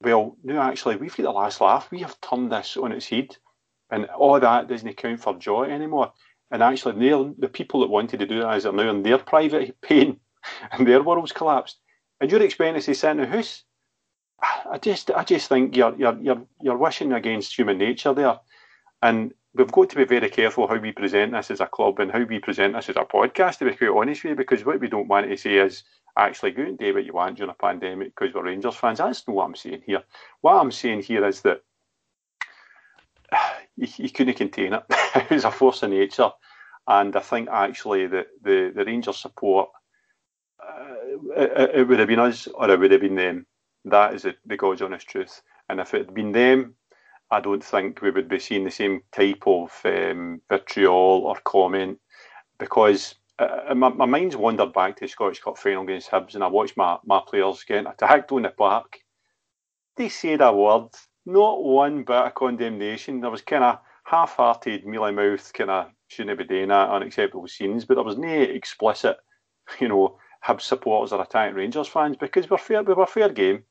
well, 0.02 0.36
no, 0.44 0.60
actually, 0.62 0.98
we've 0.98 1.16
got 1.16 1.24
the 1.24 1.32
last 1.32 1.62
laugh. 1.62 1.90
We 1.90 2.00
have 2.00 2.20
turned 2.20 2.52
this 2.52 2.76
on 2.76 2.92
its 2.92 3.08
head. 3.08 3.38
And 3.92 4.08
all 4.08 4.38
that 4.38 4.68
doesn't 4.68 4.98
count 4.98 5.22
for 5.22 5.36
joy 5.36 5.70
anymore. 5.70 6.12
And 6.52 6.62
actually, 6.62 7.00
the 7.40 7.48
people 7.48 7.80
that 7.80 7.90
wanted 7.90 8.20
to 8.20 8.28
do 8.28 8.42
that 8.42 8.66
are 8.66 8.74
now 8.74 8.90
in 8.90 9.04
their 9.04 9.18
private 9.18 9.80
pain 9.82 10.20
and 10.74 10.86
their 10.86 11.04
world's 11.04 11.32
collapsed. 11.32 11.80
And 12.20 12.30
to 12.30 12.50
sit 12.94 13.04
in 13.06 13.18
the 13.18 13.26
house. 13.26 13.64
I 14.70 14.80
just, 14.80 15.12
I 15.12 15.24
just 15.24 15.48
think 15.48 15.78
you're, 15.78 15.96
you're, 15.96 16.20
you're, 16.22 16.46
you're 16.62 16.78
wishing 16.78 17.14
against 17.14 17.58
human 17.58 17.78
nature 17.78 18.14
there. 18.14 18.38
And 19.02 19.34
we've 19.54 19.72
got 19.72 19.90
to 19.90 19.96
be 19.96 20.06
very 20.06 20.30
careful 20.30 20.68
how 20.68 20.78
we 20.78 20.92
present 20.92 21.34
this 21.34 21.52
as 21.52 21.60
a 21.60 21.68
club 21.68 22.00
and 22.00 22.12
how 22.12 22.24
we 22.24 22.40
present 22.40 22.74
this 22.74 22.90
as 22.90 22.96
a 22.96 23.06
podcast, 23.06 23.58
to 23.58 23.66
be 23.66 23.76
quite 23.76 23.90
honest 23.90 24.24
with 24.24 24.32
you, 24.32 24.36
because 24.36 24.66
what 24.66 24.80
we 24.80 24.88
don't 24.88 25.08
want 25.08 25.30
to 25.30 25.38
say 25.38 25.56
is 25.56 25.84
actually 26.18 26.52
go 26.52 26.64
and 26.64 26.78
do 26.78 26.94
what 26.94 27.06
you 27.06 27.14
want 27.14 27.38
during 27.38 27.52
a 27.52 27.54
pandemic 27.54 28.14
because 28.16 28.34
we're 28.34 28.44
Rangers 28.44 28.76
fans. 28.76 29.00
That's 29.00 29.28
not 29.28 29.36
what 29.36 29.46
I'm 29.46 29.56
saying 29.56 29.84
here. 29.86 30.04
What 30.42 30.56
I'm 30.56 30.72
saying 30.72 31.04
here 31.04 31.26
is 31.26 31.42
that 31.42 31.62
you, 33.76 33.88
you 33.98 34.10
couldn't 34.10 34.36
contain 34.36 34.74
it. 34.74 34.84
it 35.16 35.30
was 35.30 35.46
a 35.46 35.52
force 35.52 35.84
of 35.84 35.90
nature. 35.90 36.30
And 36.88 37.16
I 37.16 37.20
think 37.20 37.50
actually 37.50 38.08
that 38.08 38.28
the, 38.42 38.72
the 38.76 38.86
Rangers 38.86 39.18
support, 39.18 39.70
uh, 40.62 40.96
it, 41.38 41.72
it, 41.76 41.88
would 41.88 42.00
have 42.00 42.08
been 42.08 42.20
us 42.20 42.48
or 42.48 42.70
it 42.70 42.80
would 42.80 42.92
have 42.92 43.02
been 43.02 43.16
them. 43.16 43.46
That 43.86 44.14
is 44.14 44.24
the, 44.24 44.36
the 44.46 44.58
God's 44.58 44.82
honest 44.82 45.08
truth. 45.08 45.42
And 45.70 45.80
if 45.80 45.94
it 45.94 46.06
had 46.06 46.14
been 46.14 46.32
them, 46.32 46.76
I 47.32 47.40
don't 47.40 47.64
think 47.64 48.02
we 48.02 48.12
would 48.12 48.28
be 48.28 48.40
seeing 48.40 48.66
the 48.66 48.72
same 48.72 49.04
type 49.12 49.44
of 49.48 49.72
um, 49.86 50.42
vitriol 50.50 51.24
or 51.26 51.36
comment 51.46 51.98
because 52.60 53.16
uh, 53.40 53.74
my, 53.74 53.90
my 53.90 54.06
mind's 54.06 54.36
wandered 54.36 54.74
back 54.74 54.98
to 54.98 55.06
the 55.06 55.08
Scottish 55.08 55.40
Cup 55.42 55.58
final 55.58 55.84
against 55.84 56.12
Hibs 56.12 56.36
and 56.36 56.44
I 56.44 56.48
watched 56.48 56.76
my, 56.76 56.98
my 57.06 57.22
players 57.26 57.64
getting 57.64 57.88
attacked 57.88 58.32
on 58.34 58.42
the 58.42 58.50
park. 58.50 59.00
They 59.96 60.10
said 60.10 60.42
a 60.42 60.52
word, 60.54 60.90
not 61.26 61.64
one 61.64 62.04
bit 62.04 62.16
of 62.16 62.36
condemnation. 62.36 63.22
There 63.22 63.32
was 63.32 63.42
kind 63.42 63.64
of 63.64 63.80
half-hearted, 64.04 64.86
mealy 64.86 65.14
mouth, 65.14 65.54
kind 65.54 65.72
of 65.72 65.88
shouldn't 66.10 66.38
be 66.38 66.44
doing 66.44 66.68
that, 66.68 66.90
unacceptable 66.90 67.48
scenes, 67.48 67.86
but 67.86 67.96
there 67.96 68.04
was 68.04 68.18
no 68.18 68.28
explicit, 68.28 69.18
you 69.80 69.88
know, 69.88 70.18
Hibs 70.46 70.62
supporters 70.62 71.14
or 71.14 71.22
attacking 71.22 71.56
Rangers 71.56 71.88
fans 71.88 72.18
because 72.18 72.50
we're 72.50 72.58
fair, 72.58 72.84
we 72.84 72.94
were 72.94 73.06
fair 73.06 73.30
game. 73.30 73.64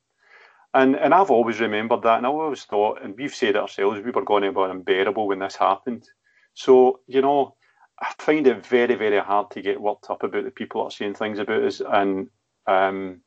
And 0.72 0.96
and 0.96 1.12
I've 1.12 1.30
always 1.30 1.60
remembered 1.60 2.02
that, 2.02 2.18
and 2.18 2.26
I 2.26 2.30
always 2.30 2.64
thought, 2.64 3.02
and 3.02 3.16
we've 3.16 3.34
said 3.34 3.50
it 3.50 3.56
ourselves, 3.56 4.00
we 4.00 4.12
were 4.12 4.24
going 4.24 4.44
to 4.44 4.52
be 4.52 4.60
unbearable 4.60 5.26
when 5.26 5.40
this 5.40 5.56
happened. 5.56 6.08
So 6.54 7.00
you 7.08 7.22
know, 7.22 7.56
I 8.00 8.12
find 8.18 8.46
it 8.46 8.64
very 8.64 8.94
very 8.94 9.18
hard 9.18 9.50
to 9.52 9.62
get 9.62 9.80
worked 9.80 10.10
up 10.10 10.22
about 10.22 10.44
the 10.44 10.50
people 10.50 10.82
that 10.82 10.88
are 10.88 10.90
saying 10.96 11.14
things 11.14 11.40
about 11.40 11.64
us, 11.64 11.80
and 11.80 12.28
um, 12.68 13.20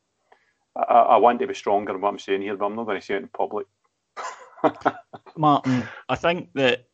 I, 0.75 0.93
I 0.93 1.17
want 1.17 1.39
to 1.39 1.47
be 1.47 1.53
stronger 1.53 1.93
in 1.93 2.01
what 2.01 2.09
I'm 2.09 2.19
saying 2.19 2.41
here, 2.41 2.55
but 2.55 2.65
I'm 2.65 2.75
not 2.75 2.85
going 2.85 2.99
to 2.99 3.05
say 3.05 3.15
it 3.15 3.23
in 3.23 3.27
public. 3.27 3.67
Martyn, 5.35 5.83
I 6.07 6.15
think 6.15 6.49
that 6.55 6.87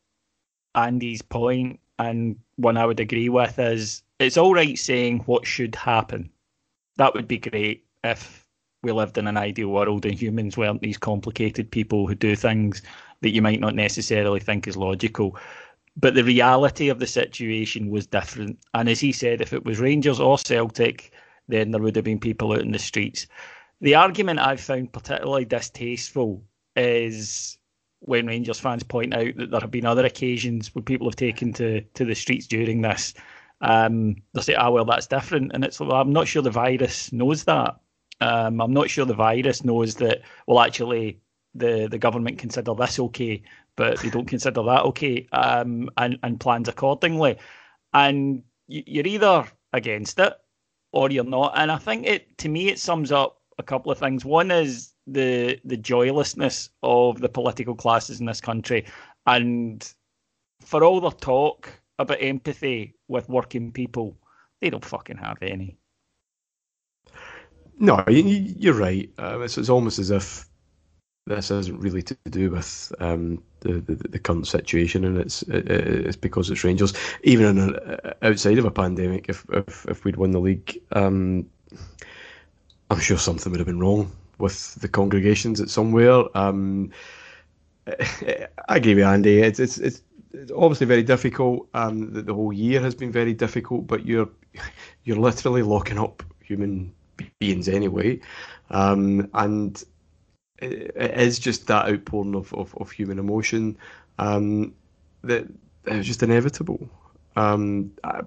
Andy's 0.74 1.22
point, 1.22 1.78
and 1.98 2.36
one 2.56 2.76
I 2.76 2.86
would 2.86 3.00
agree 3.00 3.28
with, 3.28 3.58
is 3.58 4.02
it's 4.18 4.36
all 4.36 4.54
right 4.54 4.78
saying 4.78 5.20
what 5.20 5.46
should 5.46 5.76
happen. 5.76 6.30
That 6.96 7.14
would 7.14 7.28
be 7.28 7.38
great 7.38 7.84
if 8.02 8.46
we 8.82 8.92
lived 8.92 9.18
in 9.18 9.26
an 9.26 9.36
ideal 9.36 9.68
world 9.68 10.06
and 10.06 10.14
humans 10.14 10.56
weren't 10.56 10.80
these 10.80 10.98
complicated 10.98 11.70
people 11.70 12.06
who 12.06 12.14
do 12.14 12.34
things 12.34 12.82
that 13.20 13.30
you 13.30 13.42
might 13.42 13.60
not 13.60 13.74
necessarily 13.74 14.40
think 14.40 14.66
is 14.66 14.76
logical. 14.76 15.36
But 15.96 16.14
the 16.14 16.24
reality 16.24 16.88
of 16.88 16.98
the 16.98 17.06
situation 17.06 17.90
was 17.90 18.06
different. 18.06 18.58
And 18.72 18.88
as 18.88 19.00
he 19.00 19.12
said, 19.12 19.40
if 19.40 19.52
it 19.52 19.64
was 19.64 19.80
Rangers 19.80 20.20
or 20.20 20.38
Celtic, 20.38 21.12
then 21.48 21.72
there 21.72 21.80
would 21.80 21.96
have 21.96 22.04
been 22.04 22.20
people 22.20 22.52
out 22.52 22.60
in 22.60 22.72
the 22.72 22.78
streets. 22.78 23.26
The 23.80 23.94
argument 23.94 24.38
I've 24.38 24.60
found 24.60 24.92
particularly 24.92 25.44
distasteful 25.44 26.42
is 26.76 27.58
when 28.00 28.26
Rangers 28.26 28.60
fans 28.60 28.82
point 28.82 29.14
out 29.14 29.36
that 29.36 29.50
there 29.50 29.60
have 29.60 29.70
been 29.70 29.84
other 29.84 30.06
occasions 30.06 30.74
where 30.74 30.82
people 30.82 31.08
have 31.08 31.16
taken 31.16 31.52
to, 31.54 31.82
to 31.82 32.04
the 32.04 32.14
streets 32.14 32.46
during 32.46 32.80
this. 32.80 33.12
Um, 33.60 34.16
they 34.32 34.40
say, 34.40 34.54
ah, 34.54 34.70
well, 34.70 34.86
that's 34.86 35.06
different. 35.06 35.50
And 35.52 35.64
it's, 35.64 35.80
well, 35.80 35.92
I'm 35.92 36.12
not 36.12 36.28
sure 36.28 36.40
the 36.40 36.50
virus 36.50 37.12
knows 37.12 37.44
that. 37.44 37.78
Um, 38.20 38.60
I'm 38.60 38.72
not 38.72 38.90
sure 38.90 39.04
the 39.06 39.14
virus 39.14 39.64
knows 39.64 39.94
that. 39.96 40.22
Well, 40.46 40.60
actually, 40.60 41.20
the 41.54 41.88
the 41.90 41.98
government 41.98 42.38
consider 42.38 42.74
this 42.74 42.98
okay, 42.98 43.42
but 43.76 43.98
they 44.00 44.10
don't 44.10 44.26
consider 44.28 44.62
that 44.62 44.84
okay, 44.84 45.26
um, 45.32 45.90
and 45.96 46.18
and 46.22 46.38
plans 46.40 46.68
accordingly. 46.68 47.38
And 47.92 48.42
you're 48.68 49.06
either 49.06 49.46
against 49.72 50.18
it 50.18 50.34
or 50.92 51.10
you're 51.10 51.24
not. 51.24 51.52
And 51.56 51.70
I 51.70 51.78
think 51.78 52.06
it 52.06 52.36
to 52.38 52.48
me 52.48 52.68
it 52.68 52.78
sums 52.78 53.12
up 53.12 53.40
a 53.58 53.62
couple 53.62 53.92
of 53.92 53.98
things. 53.98 54.24
One 54.24 54.50
is 54.50 54.94
the 55.06 55.58
the 55.64 55.76
joylessness 55.76 56.70
of 56.82 57.20
the 57.20 57.28
political 57.28 57.74
classes 57.74 58.20
in 58.20 58.26
this 58.26 58.40
country, 58.40 58.86
and 59.26 59.92
for 60.60 60.84
all 60.84 61.00
their 61.00 61.10
talk 61.10 61.72
about 61.98 62.22
empathy 62.22 62.94
with 63.08 63.28
working 63.28 63.72
people, 63.72 64.16
they 64.60 64.70
don't 64.70 64.84
fucking 64.84 65.18
have 65.18 65.38
any. 65.42 65.79
No, 67.80 68.04
you're 68.08 68.74
right. 68.74 69.10
Um, 69.16 69.42
it's, 69.42 69.56
it's 69.56 69.70
almost 69.70 69.98
as 69.98 70.10
if 70.10 70.46
this 71.26 71.50
isn't 71.50 71.80
really 71.80 72.02
to 72.02 72.16
do 72.28 72.50
with 72.50 72.92
um, 73.00 73.42
the, 73.60 73.80
the, 73.80 73.94
the 73.94 74.18
current 74.18 74.46
situation, 74.46 75.04
and 75.06 75.16
it's 75.16 75.42
it's 75.48 76.16
because 76.16 76.50
it's 76.50 76.62
Rangers. 76.62 76.92
Even 77.22 77.58
a, 77.58 78.14
outside 78.22 78.58
of 78.58 78.66
a 78.66 78.70
pandemic, 78.70 79.30
if, 79.30 79.46
if 79.50 79.86
if 79.88 80.04
we'd 80.04 80.16
won 80.16 80.30
the 80.32 80.40
league, 80.40 80.78
um, 80.92 81.48
I'm 82.90 83.00
sure 83.00 83.16
something 83.16 83.50
would 83.50 83.60
have 83.60 83.66
been 83.66 83.80
wrong 83.80 84.12
with 84.36 84.74
the 84.74 84.88
congregations 84.88 85.58
at 85.58 85.70
somewhere. 85.70 86.24
Um, 86.36 86.90
I 87.86 88.76
agree 88.76 88.94
with 88.94 89.04
Andy. 89.04 89.40
It's 89.40 89.58
it's 89.58 89.78
it's, 89.78 90.02
it's 90.34 90.52
obviously 90.54 90.86
very 90.86 91.02
difficult. 91.02 91.66
Um, 91.72 92.12
the, 92.12 92.20
the 92.20 92.34
whole 92.34 92.52
year 92.52 92.82
has 92.82 92.94
been 92.94 93.10
very 93.10 93.32
difficult, 93.32 93.86
but 93.86 94.04
you're 94.04 94.28
you're 95.04 95.16
literally 95.16 95.62
locking 95.62 95.98
up 95.98 96.22
human 96.42 96.92
beings 97.38 97.68
anyway. 97.68 98.20
Um, 98.70 99.28
and 99.34 99.82
it, 100.58 100.92
it 100.94 101.18
is 101.18 101.38
just 101.38 101.66
that 101.66 101.88
outpouring 101.88 102.34
of, 102.34 102.52
of, 102.54 102.74
of 102.76 102.90
human 102.90 103.18
emotion 103.18 103.76
um, 104.18 104.74
that 105.22 105.46
just 106.00 106.22
inevitable. 106.22 106.88
Um, 107.36 107.92
I, 108.04 108.22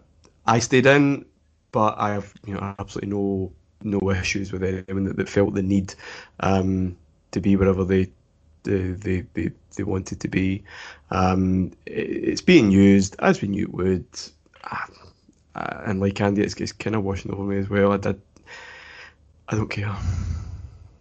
I 0.46 0.60
stayed 0.60 0.86
in, 0.86 1.26
but 1.72 1.96
I 1.98 2.14
have 2.14 2.34
you 2.46 2.54
know 2.54 2.76
absolutely 2.80 3.10
no 3.10 3.52
no 3.84 4.12
issues 4.12 4.52
with 4.52 4.64
anyone 4.64 5.06
that, 5.06 5.18
that 5.18 5.30
felt 5.30 5.54
the 5.54 5.62
need 5.62 5.94
um, 6.40 6.98
to 7.32 7.42
be 7.42 7.56
wherever 7.56 7.84
they 7.84 8.10
they, 8.64 8.78
they, 8.92 9.26
they, 9.34 9.52
they 9.76 9.84
wanted 9.84 10.20
to 10.22 10.28
be. 10.28 10.64
Um, 11.12 11.72
it, 11.86 11.92
it's 11.92 12.42
being 12.42 12.72
used 12.72 13.16
as 13.20 13.42
we 13.42 13.50
knew 13.50 13.64
it 13.64 13.74
would. 13.74 14.06
Uh, 14.64 15.82
and 15.86 16.00
like 16.00 16.20
Andy, 16.22 16.42
it's, 16.42 16.56
it's 16.56 16.72
kind 16.72 16.96
of 16.96 17.04
washing 17.04 17.32
over 17.32 17.44
me 17.44 17.58
as 17.58 17.70
well. 17.70 17.92
I 17.92 17.98
did. 17.98 18.22
I 19.54 19.56
don't 19.56 19.70
care. 19.70 19.96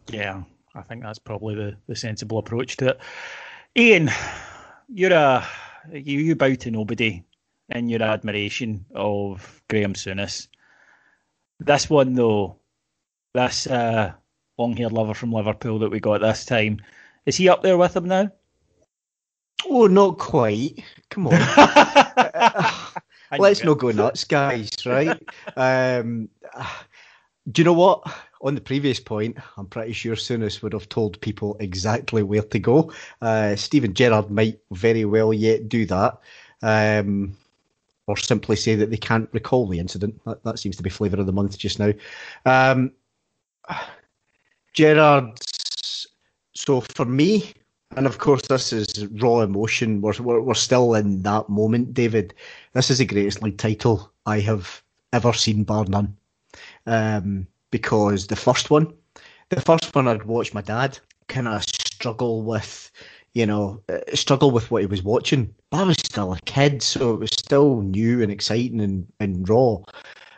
Yeah, 0.08 0.42
I 0.74 0.82
think 0.82 1.02
that's 1.02 1.18
probably 1.18 1.54
the, 1.54 1.74
the 1.86 1.96
sensible 1.96 2.36
approach 2.36 2.76
to 2.76 2.88
it. 2.88 3.00
Ian, 3.78 4.10
you're 4.92 5.14
a 5.14 5.46
you, 5.90 6.18
you 6.18 6.36
bow 6.36 6.54
to 6.56 6.70
nobody 6.70 7.24
in 7.70 7.88
your 7.88 8.02
admiration 8.02 8.84
of 8.94 9.62
Graham 9.70 9.94
Souness. 9.94 10.48
This 11.60 11.88
one 11.88 12.12
though, 12.12 12.56
this 13.32 13.66
uh, 13.68 14.12
long-haired 14.58 14.92
lover 14.92 15.14
from 15.14 15.32
Liverpool 15.32 15.78
that 15.78 15.90
we 15.90 15.98
got 15.98 16.20
this 16.20 16.44
time, 16.44 16.82
is 17.24 17.38
he 17.38 17.48
up 17.48 17.62
there 17.62 17.78
with 17.78 17.96
him 17.96 18.04
now? 18.04 18.30
Oh, 19.64 19.86
not 19.86 20.18
quite. 20.18 20.84
Come 21.08 21.28
on. 21.28 21.40
Let's 23.38 23.64
not 23.64 23.78
go 23.78 23.92
nuts, 23.92 24.24
guys. 24.24 24.68
Right? 24.84 25.18
um, 25.56 26.28
do 27.50 27.60
you 27.60 27.64
know 27.64 27.72
what? 27.72 28.06
On 28.42 28.54
the 28.54 28.60
previous 28.60 28.98
point, 28.98 29.38
I'm 29.56 29.66
pretty 29.66 29.92
sure 29.92 30.16
Souness 30.16 30.62
would 30.62 30.72
have 30.72 30.88
told 30.88 31.20
people 31.20 31.56
exactly 31.60 32.22
where 32.24 32.42
to 32.42 32.58
go. 32.58 32.92
Uh, 33.20 33.54
Steven 33.54 33.94
Gerrard 33.94 34.30
might 34.30 34.58
very 34.72 35.04
well 35.04 35.32
yet 35.32 35.68
do 35.68 35.86
that. 35.86 36.18
Um, 36.60 37.36
or 38.08 38.16
simply 38.16 38.56
say 38.56 38.74
that 38.74 38.90
they 38.90 38.96
can't 38.96 39.28
recall 39.32 39.68
the 39.68 39.78
incident. 39.78 40.20
That, 40.24 40.42
that 40.42 40.58
seems 40.58 40.76
to 40.76 40.82
be 40.82 40.90
flavour 40.90 41.20
of 41.20 41.26
the 41.26 41.32
month 41.32 41.56
just 41.56 41.78
now. 41.78 41.92
Um. 42.44 42.92
So 46.54 46.80
for 46.80 47.04
me, 47.04 47.52
and 47.96 48.06
of 48.06 48.18
course, 48.18 48.42
this 48.42 48.72
is 48.72 49.06
raw 49.20 49.40
emotion. 49.40 50.00
We're, 50.00 50.14
we're, 50.20 50.40
we're 50.40 50.54
still 50.54 50.94
in 50.94 51.22
that 51.22 51.48
moment, 51.48 51.94
David. 51.94 52.34
This 52.72 52.90
is 52.90 52.98
the 52.98 53.04
greatest 53.04 53.42
league 53.42 53.58
title 53.58 54.12
I 54.26 54.40
have 54.40 54.82
ever 55.12 55.32
seen, 55.32 55.64
bar 55.64 55.84
none. 55.86 56.16
Um, 56.86 57.46
because 57.72 58.28
the 58.28 58.36
first 58.36 58.70
one, 58.70 58.94
the 59.48 59.60
first 59.60 59.92
one 59.96 60.06
I'd 60.06 60.24
watched 60.24 60.54
my 60.54 60.60
dad 60.60 60.96
kind 61.26 61.48
of 61.48 61.64
struggle 61.64 62.42
with, 62.42 62.92
you 63.32 63.46
know, 63.46 63.82
uh, 63.88 63.98
struggle 64.14 64.52
with 64.52 64.70
what 64.70 64.82
he 64.82 64.86
was 64.86 65.02
watching. 65.02 65.52
But 65.70 65.80
I 65.80 65.82
was 65.84 65.96
still 65.96 66.32
a 66.32 66.40
kid, 66.42 66.82
so 66.82 67.14
it 67.14 67.20
was 67.20 67.30
still 67.30 67.80
new 67.80 68.22
and 68.22 68.30
exciting 68.30 68.80
and, 68.80 69.10
and 69.18 69.48
raw. 69.48 69.78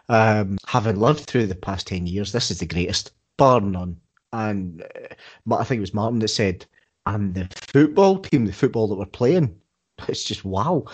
Um, 0.09 0.57
having 0.66 0.97
lived 0.97 1.20
through 1.20 1.47
the 1.47 1.55
past 1.55 1.87
10 1.89 2.07
years, 2.07 2.32
this 2.32 2.51
is 2.51 2.61
the 2.61 2.66
greatest, 2.66 3.12
bar 3.37 3.61
none. 3.61 4.01
And 4.32 4.82
uh, 4.82 5.55
I 5.55 5.64
think 5.64 5.78
it 5.78 5.80
was 5.80 5.95
Martyn 5.95 6.20
that 6.20 6.28
said, 6.28 6.64
and 7.07 7.35
the 7.35 7.49
football 7.55 8.18
team, 8.20 8.47
the 8.47 8.53
football 8.53 8.89
that 8.89 8.97
we're 8.97 9.07
playing, 9.07 9.55
it's 10.09 10.24
just 10.24 10.45
wow. 10.45 10.85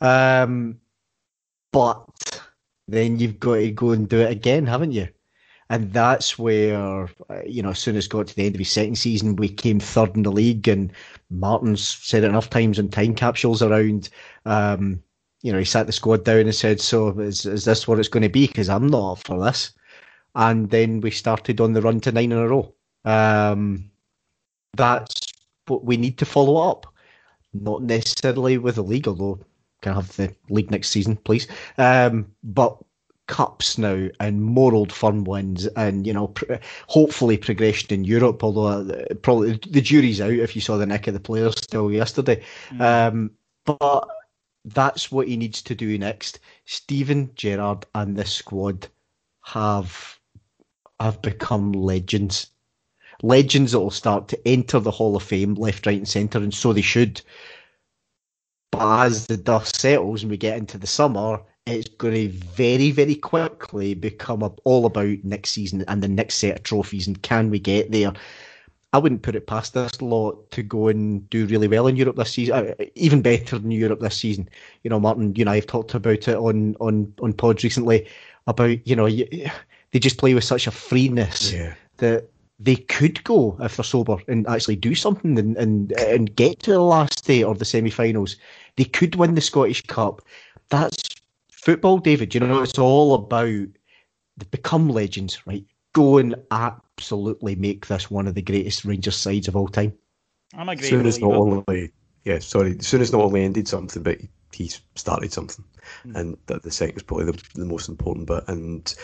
Um, 0.00 0.80
but 1.72 2.42
then 2.88 3.18
you've 3.18 3.40
got 3.40 3.56
to 3.56 3.70
go 3.70 3.90
and 3.90 4.08
do 4.08 4.20
it 4.20 4.30
again, 4.30 4.66
haven't 4.66 4.92
you? 4.92 5.08
And 5.70 5.92
that's 5.92 6.38
where, 6.38 7.08
uh, 7.30 7.40
you 7.46 7.62
know, 7.62 7.70
as 7.70 7.78
Souness 7.78 8.08
got 8.08 8.26
to 8.26 8.36
the 8.36 8.46
end 8.46 8.54
of 8.54 8.58
his 8.58 8.70
second 8.70 8.96
season, 8.96 9.36
we 9.36 9.48
came 9.48 9.80
third 9.80 10.14
in 10.14 10.22
the 10.22 10.32
league. 10.32 10.68
And 10.68 10.92
Martyn's 11.30 11.86
said 11.86 12.24
it 12.24 12.28
enough 12.28 12.50
times 12.50 12.78
in 12.78 12.90
time 12.90 13.14
capsules 13.14 13.62
around. 13.62 14.10
Um, 14.44 15.02
you 15.42 15.52
know, 15.52 15.58
he 15.58 15.64
sat 15.64 15.86
the 15.86 15.92
squad 15.92 16.24
down 16.24 16.40
and 16.40 16.54
said, 16.54 16.80
"So 16.80 17.18
is 17.18 17.44
is 17.44 17.64
this 17.64 17.86
what 17.86 17.98
it's 17.98 18.08
going 18.08 18.22
to 18.22 18.28
be? 18.28 18.46
Because 18.46 18.68
I'm 18.68 18.86
not 18.86 19.12
up 19.12 19.18
for 19.18 19.42
this." 19.42 19.72
And 20.34 20.70
then 20.70 21.00
we 21.00 21.10
started 21.10 21.60
on 21.60 21.74
the 21.74 21.82
run 21.82 22.00
to 22.00 22.12
nine 22.12 22.32
in 22.32 22.38
a 22.38 22.48
row. 22.48 22.74
Um, 23.04 23.90
that's 24.74 25.20
what 25.66 25.84
we 25.84 25.96
need 25.96 26.18
to 26.18 26.24
follow 26.24 26.56
up. 26.56 26.86
Not 27.52 27.82
necessarily 27.82 28.58
with 28.58 28.76
the 28.76 28.82
league, 28.82 29.06
although 29.06 29.38
can 29.82 29.92
I 29.92 29.96
have 29.96 30.16
the 30.16 30.34
league 30.48 30.70
next 30.70 30.88
season, 30.88 31.16
please. 31.16 31.46
Um, 31.78 32.32
but 32.42 32.78
cups 33.26 33.78
now 33.78 34.08
and 34.20 34.42
more 34.42 34.74
old 34.74 34.92
firm 34.92 35.24
wins 35.24 35.66
and 35.68 36.06
you 36.06 36.12
know 36.12 36.28
pr- 36.28 36.54
hopefully 36.88 37.38
progression 37.38 37.92
in 37.92 38.04
Europe 38.04 38.44
although 38.44 38.66
uh, 38.66 39.14
probably 39.22 39.58
the 39.70 39.80
jury's 39.80 40.20
out 40.20 40.30
if 40.30 40.54
you 40.54 40.60
saw 40.60 40.76
the 40.76 40.84
nick 40.84 41.06
of 41.06 41.14
the 41.14 41.20
players 41.20 41.54
still 41.56 41.90
yesterday. 41.90 42.42
Mm. 42.70 42.80
um, 42.80 43.30
but 43.64 44.06
that's 44.66 45.10
what 45.10 45.28
he 45.28 45.36
needs 45.36 45.62
to 45.62 45.74
do 45.74 45.98
next. 45.98 46.40
Steven 46.64 47.30
Gerrard 47.34 47.86
and 47.94 48.16
this 48.16 48.32
squad 48.32 48.88
have 49.42 50.18
have 51.00 51.20
become 51.22 51.72
legends. 51.72 52.48
Legends 53.22 53.72
that 53.72 53.80
will 53.80 53.90
start 53.90 54.28
to 54.28 54.48
enter 54.48 54.80
the 54.80 54.90
Hall 54.90 55.16
of 55.16 55.22
Fame 55.22 55.54
left 55.54 55.86
right 55.86 55.98
and 55.98 56.08
centre 56.08 56.38
and 56.38 56.52
so 56.52 56.72
they 56.72 56.82
should. 56.82 57.20
But 58.70 59.06
as 59.06 59.26
the 59.26 59.36
dust 59.36 59.76
settles 59.76 60.22
and 60.22 60.30
we 60.30 60.36
get 60.36 60.58
into 60.58 60.78
the 60.78 60.86
summer 60.86 61.40
it's 61.66 61.88
going 61.88 62.14
to 62.14 62.28
very, 62.28 62.90
very 62.90 63.14
quickly 63.14 63.94
become 63.94 64.42
all 64.64 64.86
about 64.86 65.16
next 65.22 65.50
season 65.50 65.84
and 65.88 66.02
the 66.02 66.08
next 66.08 66.36
set 66.36 66.56
of 66.56 66.62
trophies 66.62 67.06
and 67.06 67.22
can 67.22 67.50
we 67.50 67.58
get 67.58 67.90
there? 67.90 68.12
I 68.92 68.98
wouldn't 68.98 69.22
put 69.22 69.34
it 69.34 69.48
past 69.48 69.74
this 69.74 70.00
lot 70.00 70.50
to 70.52 70.62
go 70.62 70.86
and 70.86 71.28
do 71.28 71.46
really 71.46 71.66
well 71.66 71.88
in 71.88 71.96
Europe 71.96 72.14
this 72.14 72.30
season, 72.30 72.54
uh, 72.54 72.84
even 72.94 73.22
better 73.22 73.58
than 73.58 73.72
Europe 73.72 73.98
this 73.98 74.16
season. 74.16 74.48
You 74.84 74.90
know, 74.90 75.00
Martyn, 75.00 75.34
you 75.34 75.42
and 75.42 75.50
I 75.50 75.56
have 75.56 75.66
talked 75.66 75.94
about 75.94 76.28
it 76.28 76.36
on 76.36 76.76
on 76.78 77.12
on 77.20 77.32
pods 77.32 77.64
recently 77.64 78.06
about 78.46 78.86
you 78.86 78.94
know 78.94 79.06
you, 79.06 79.26
they 79.90 79.98
just 79.98 80.18
play 80.18 80.32
with 80.32 80.44
such 80.44 80.68
a 80.68 80.70
freeness 80.70 81.52
yeah. 81.52 81.74
that 81.96 82.30
they 82.60 82.76
could 82.76 83.24
go 83.24 83.56
if 83.60 83.76
they're 83.76 83.82
sober 83.82 84.16
and 84.28 84.46
actually 84.46 84.76
do 84.76 84.94
something 84.94 85.36
and 85.40 85.56
and, 85.56 85.90
and 85.92 86.36
get 86.36 86.60
to 86.60 86.70
the 86.70 86.78
last 86.78 87.26
day 87.26 87.42
or 87.42 87.56
the 87.56 87.64
semi-finals. 87.64 88.36
They 88.76 88.84
could 88.84 89.16
win 89.16 89.34
the 89.34 89.40
Scottish 89.40 89.82
Cup. 89.82 90.22
That's 90.68 91.03
football, 91.64 91.98
David. 91.98 92.34
You 92.34 92.40
know, 92.40 92.62
it's 92.62 92.78
all 92.78 93.14
about 93.14 93.66
the 94.36 94.44
become 94.50 94.88
legends, 94.88 95.46
right? 95.46 95.64
Go 95.92 96.18
and 96.18 96.34
absolutely 96.50 97.54
make 97.54 97.86
this 97.86 98.10
one 98.10 98.26
of 98.26 98.34
the 98.34 98.42
greatest 98.42 98.84
Rangers 98.84 99.16
sides 99.16 99.48
of 99.48 99.56
all 99.56 99.68
time. 99.68 99.92
I'm 100.56 100.68
a 100.68 100.76
great 100.76 100.92
Souness 100.92 101.20
not 101.20 101.32
only 101.32 101.92
yeah, 102.24 102.38
sorry, 102.38 102.74
Souness 102.76 103.12
not 103.12 103.22
only 103.22 103.44
ended 103.44 103.68
something, 103.68 104.02
but 104.02 104.18
he 104.52 104.70
started 104.94 105.32
something, 105.32 105.64
mm. 106.06 106.16
and 106.16 106.36
that 106.46 106.62
the 106.62 106.70
second 106.70 106.96
is 106.96 107.02
probably 107.02 107.26
the, 107.26 107.42
the 107.54 107.66
most 107.66 107.88
important 107.88 108.26
bit. 108.26 108.44
And 108.48 108.94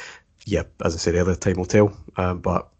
yeah, 0.46 0.62
as 0.84 0.94
I 0.94 0.98
said 0.98 1.14
earlier, 1.14 1.36
time 1.36 1.56
will 1.56 1.66
tell. 1.66 1.96
Um, 2.16 2.40
but 2.40 2.70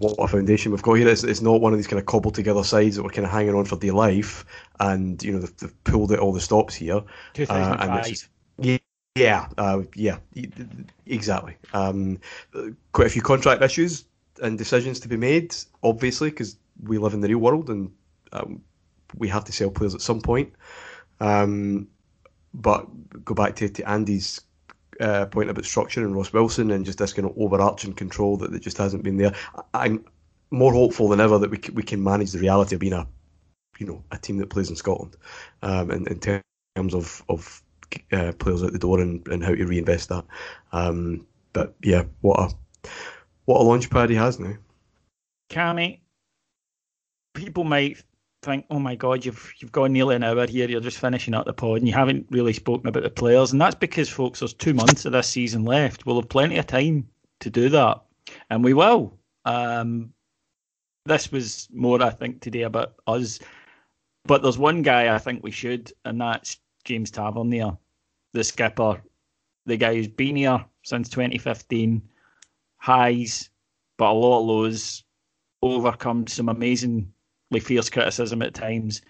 what 0.00 0.14
a 0.18 0.26
foundation 0.26 0.72
we've 0.72 0.82
got 0.82 0.94
here. 0.94 1.08
It's, 1.08 1.22
it's 1.22 1.40
not 1.40 1.60
one 1.60 1.72
of 1.72 1.78
these 1.78 1.86
kind 1.86 2.00
of 2.00 2.06
cobbled 2.06 2.34
together 2.34 2.64
sides 2.64 2.96
that 2.96 3.02
we're 3.02 3.10
kind 3.10 3.26
of 3.26 3.32
hanging 3.32 3.54
on 3.54 3.64
for 3.64 3.78
dear 3.78 3.92
life, 3.92 4.44
and 4.80 5.22
you 5.22 5.32
know 5.32 5.38
they've, 5.38 5.56
they've 5.58 5.84
pulled 5.84 6.12
out 6.12 6.18
all 6.18 6.32
the 6.32 6.40
stops 6.40 6.74
here. 6.74 7.02
2005. 7.34 7.80
Uh, 7.80 7.96
and 7.96 8.28
yeah, 8.62 8.78
yeah, 9.14 9.48
uh, 9.58 9.82
yeah, 9.94 10.18
exactly. 11.06 11.56
Um, 11.74 12.18
quite 12.92 13.06
a 13.06 13.10
few 13.10 13.22
contract 13.22 13.62
issues 13.62 14.04
and 14.42 14.56
decisions 14.56 15.00
to 15.00 15.08
be 15.08 15.16
made, 15.16 15.54
obviously, 15.82 16.30
because 16.30 16.56
we 16.84 16.98
live 16.98 17.14
in 17.14 17.20
the 17.20 17.28
real 17.28 17.38
world 17.38 17.68
and 17.68 17.92
um, 18.32 18.62
we 19.18 19.28
have 19.28 19.44
to 19.44 19.52
sell 19.52 19.70
players 19.70 19.94
at 19.94 20.00
some 20.00 20.20
point. 20.20 20.52
Um, 21.20 21.88
but 22.54 22.86
go 23.24 23.34
back 23.34 23.56
to, 23.56 23.68
to 23.68 23.88
Andy's 23.88 24.40
uh, 25.00 25.26
point 25.26 25.50
about 25.50 25.64
structure 25.64 26.04
and 26.04 26.14
Ross 26.14 26.32
Wilson 26.32 26.70
and 26.70 26.84
just 26.84 26.98
this 26.98 27.12
kind 27.12 27.28
of 27.28 27.36
overarching 27.36 27.92
control 27.92 28.36
that, 28.38 28.52
that 28.52 28.60
just 28.62 28.78
hasn't 28.78 29.02
been 29.02 29.16
there. 29.16 29.34
I'm 29.74 30.04
more 30.50 30.72
hopeful 30.72 31.08
than 31.08 31.20
ever 31.20 31.38
that 31.38 31.50
we 31.50 31.58
can, 31.58 31.74
we 31.74 31.82
can 31.82 32.02
manage 32.02 32.32
the 32.32 32.38
reality 32.38 32.76
of 32.76 32.80
being 32.80 32.92
a 32.92 33.06
you 33.78 33.86
know 33.86 34.04
a 34.10 34.18
team 34.18 34.36
that 34.36 34.50
plays 34.50 34.68
in 34.68 34.76
Scotland 34.76 35.16
um, 35.62 35.90
in, 35.90 36.06
in 36.08 36.18
terms 36.18 36.94
of 36.94 37.22
of 37.28 37.62
uh, 38.12 38.32
players 38.32 38.62
out 38.62 38.72
the 38.72 38.78
door 38.78 39.00
and, 39.00 39.26
and 39.28 39.44
how 39.44 39.54
to 39.54 39.64
reinvest 39.66 40.08
that. 40.08 40.24
Um, 40.72 41.26
but 41.52 41.74
yeah, 41.82 42.04
what 42.20 42.40
a 42.40 42.88
what 43.44 43.60
a 43.60 43.64
launch 43.64 43.90
pad 43.90 44.10
he 44.10 44.16
has 44.16 44.38
now. 44.38 44.54
Cammy, 45.50 46.00
people 47.34 47.64
might 47.64 48.02
think, 48.42 48.66
"Oh 48.70 48.78
my 48.78 48.94
God, 48.94 49.24
you've 49.24 49.52
you've 49.58 49.72
gone 49.72 49.92
nearly 49.92 50.16
an 50.16 50.22
hour 50.22 50.46
here. 50.46 50.68
You're 50.68 50.80
just 50.80 50.98
finishing 50.98 51.34
up 51.34 51.46
the 51.46 51.52
pod, 51.52 51.78
and 51.78 51.88
you 51.88 51.94
haven't 51.94 52.26
really 52.30 52.52
spoken 52.52 52.88
about 52.88 53.02
the 53.02 53.10
players." 53.10 53.52
And 53.52 53.60
that's 53.60 53.74
because, 53.74 54.08
folks, 54.08 54.40
there's 54.40 54.54
two 54.54 54.74
months 54.74 55.04
of 55.04 55.12
this 55.12 55.28
season 55.28 55.64
left. 55.64 56.06
We'll 56.06 56.20
have 56.20 56.28
plenty 56.28 56.58
of 56.58 56.66
time 56.66 57.08
to 57.40 57.50
do 57.50 57.68
that, 57.70 58.02
and 58.50 58.64
we 58.64 58.74
will. 58.74 59.18
Um, 59.44 60.12
this 61.04 61.32
was 61.32 61.68
more, 61.72 62.02
I 62.02 62.10
think, 62.10 62.40
today 62.40 62.62
about 62.62 62.94
us. 63.06 63.40
But 64.24 64.42
there's 64.42 64.58
one 64.58 64.82
guy 64.82 65.12
I 65.12 65.18
think 65.18 65.42
we 65.42 65.50
should, 65.50 65.92
and 66.04 66.20
that's 66.20 66.58
James 66.84 67.10
Tavernier 67.10 67.76
the 68.32 68.44
skipper, 68.44 69.02
the 69.66 69.76
guy 69.76 69.94
who's 69.94 70.08
been 70.08 70.36
here 70.36 70.64
since 70.82 71.08
2015, 71.08 72.02
highs, 72.78 73.50
but 73.96 74.10
a 74.10 74.12
lot 74.12 74.40
of 74.40 74.46
lows, 74.46 75.04
overcome 75.62 76.26
some 76.26 76.48
amazingly 76.48 77.60
fierce 77.60 77.88
criticism 77.88 78.42
at 78.42 78.54
times. 78.54 79.02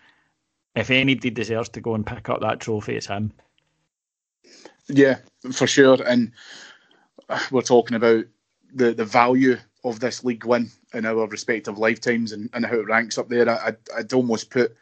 If 0.74 0.90
anybody 0.90 1.30
deserves 1.30 1.68
to 1.70 1.80
go 1.80 1.94
and 1.94 2.06
pick 2.06 2.28
up 2.28 2.40
that 2.40 2.60
trophy, 2.60 2.96
it's 2.96 3.06
him. 3.06 3.32
Yeah, 4.88 5.18
for 5.52 5.66
sure. 5.66 5.98
And 6.06 6.32
we're 7.50 7.62
talking 7.62 7.96
about 7.96 8.24
the, 8.74 8.92
the 8.92 9.04
value 9.04 9.56
of 9.84 10.00
this 10.00 10.24
league 10.24 10.44
win 10.44 10.70
in 10.94 11.06
our 11.06 11.26
respective 11.26 11.78
lifetimes 11.78 12.32
and, 12.32 12.48
and 12.52 12.64
how 12.64 12.76
it 12.76 12.88
ranks 12.88 13.18
up 13.18 13.28
there. 13.28 13.48
I, 13.48 13.74
I'd 13.96 14.12
almost 14.12 14.50
put 14.50 14.76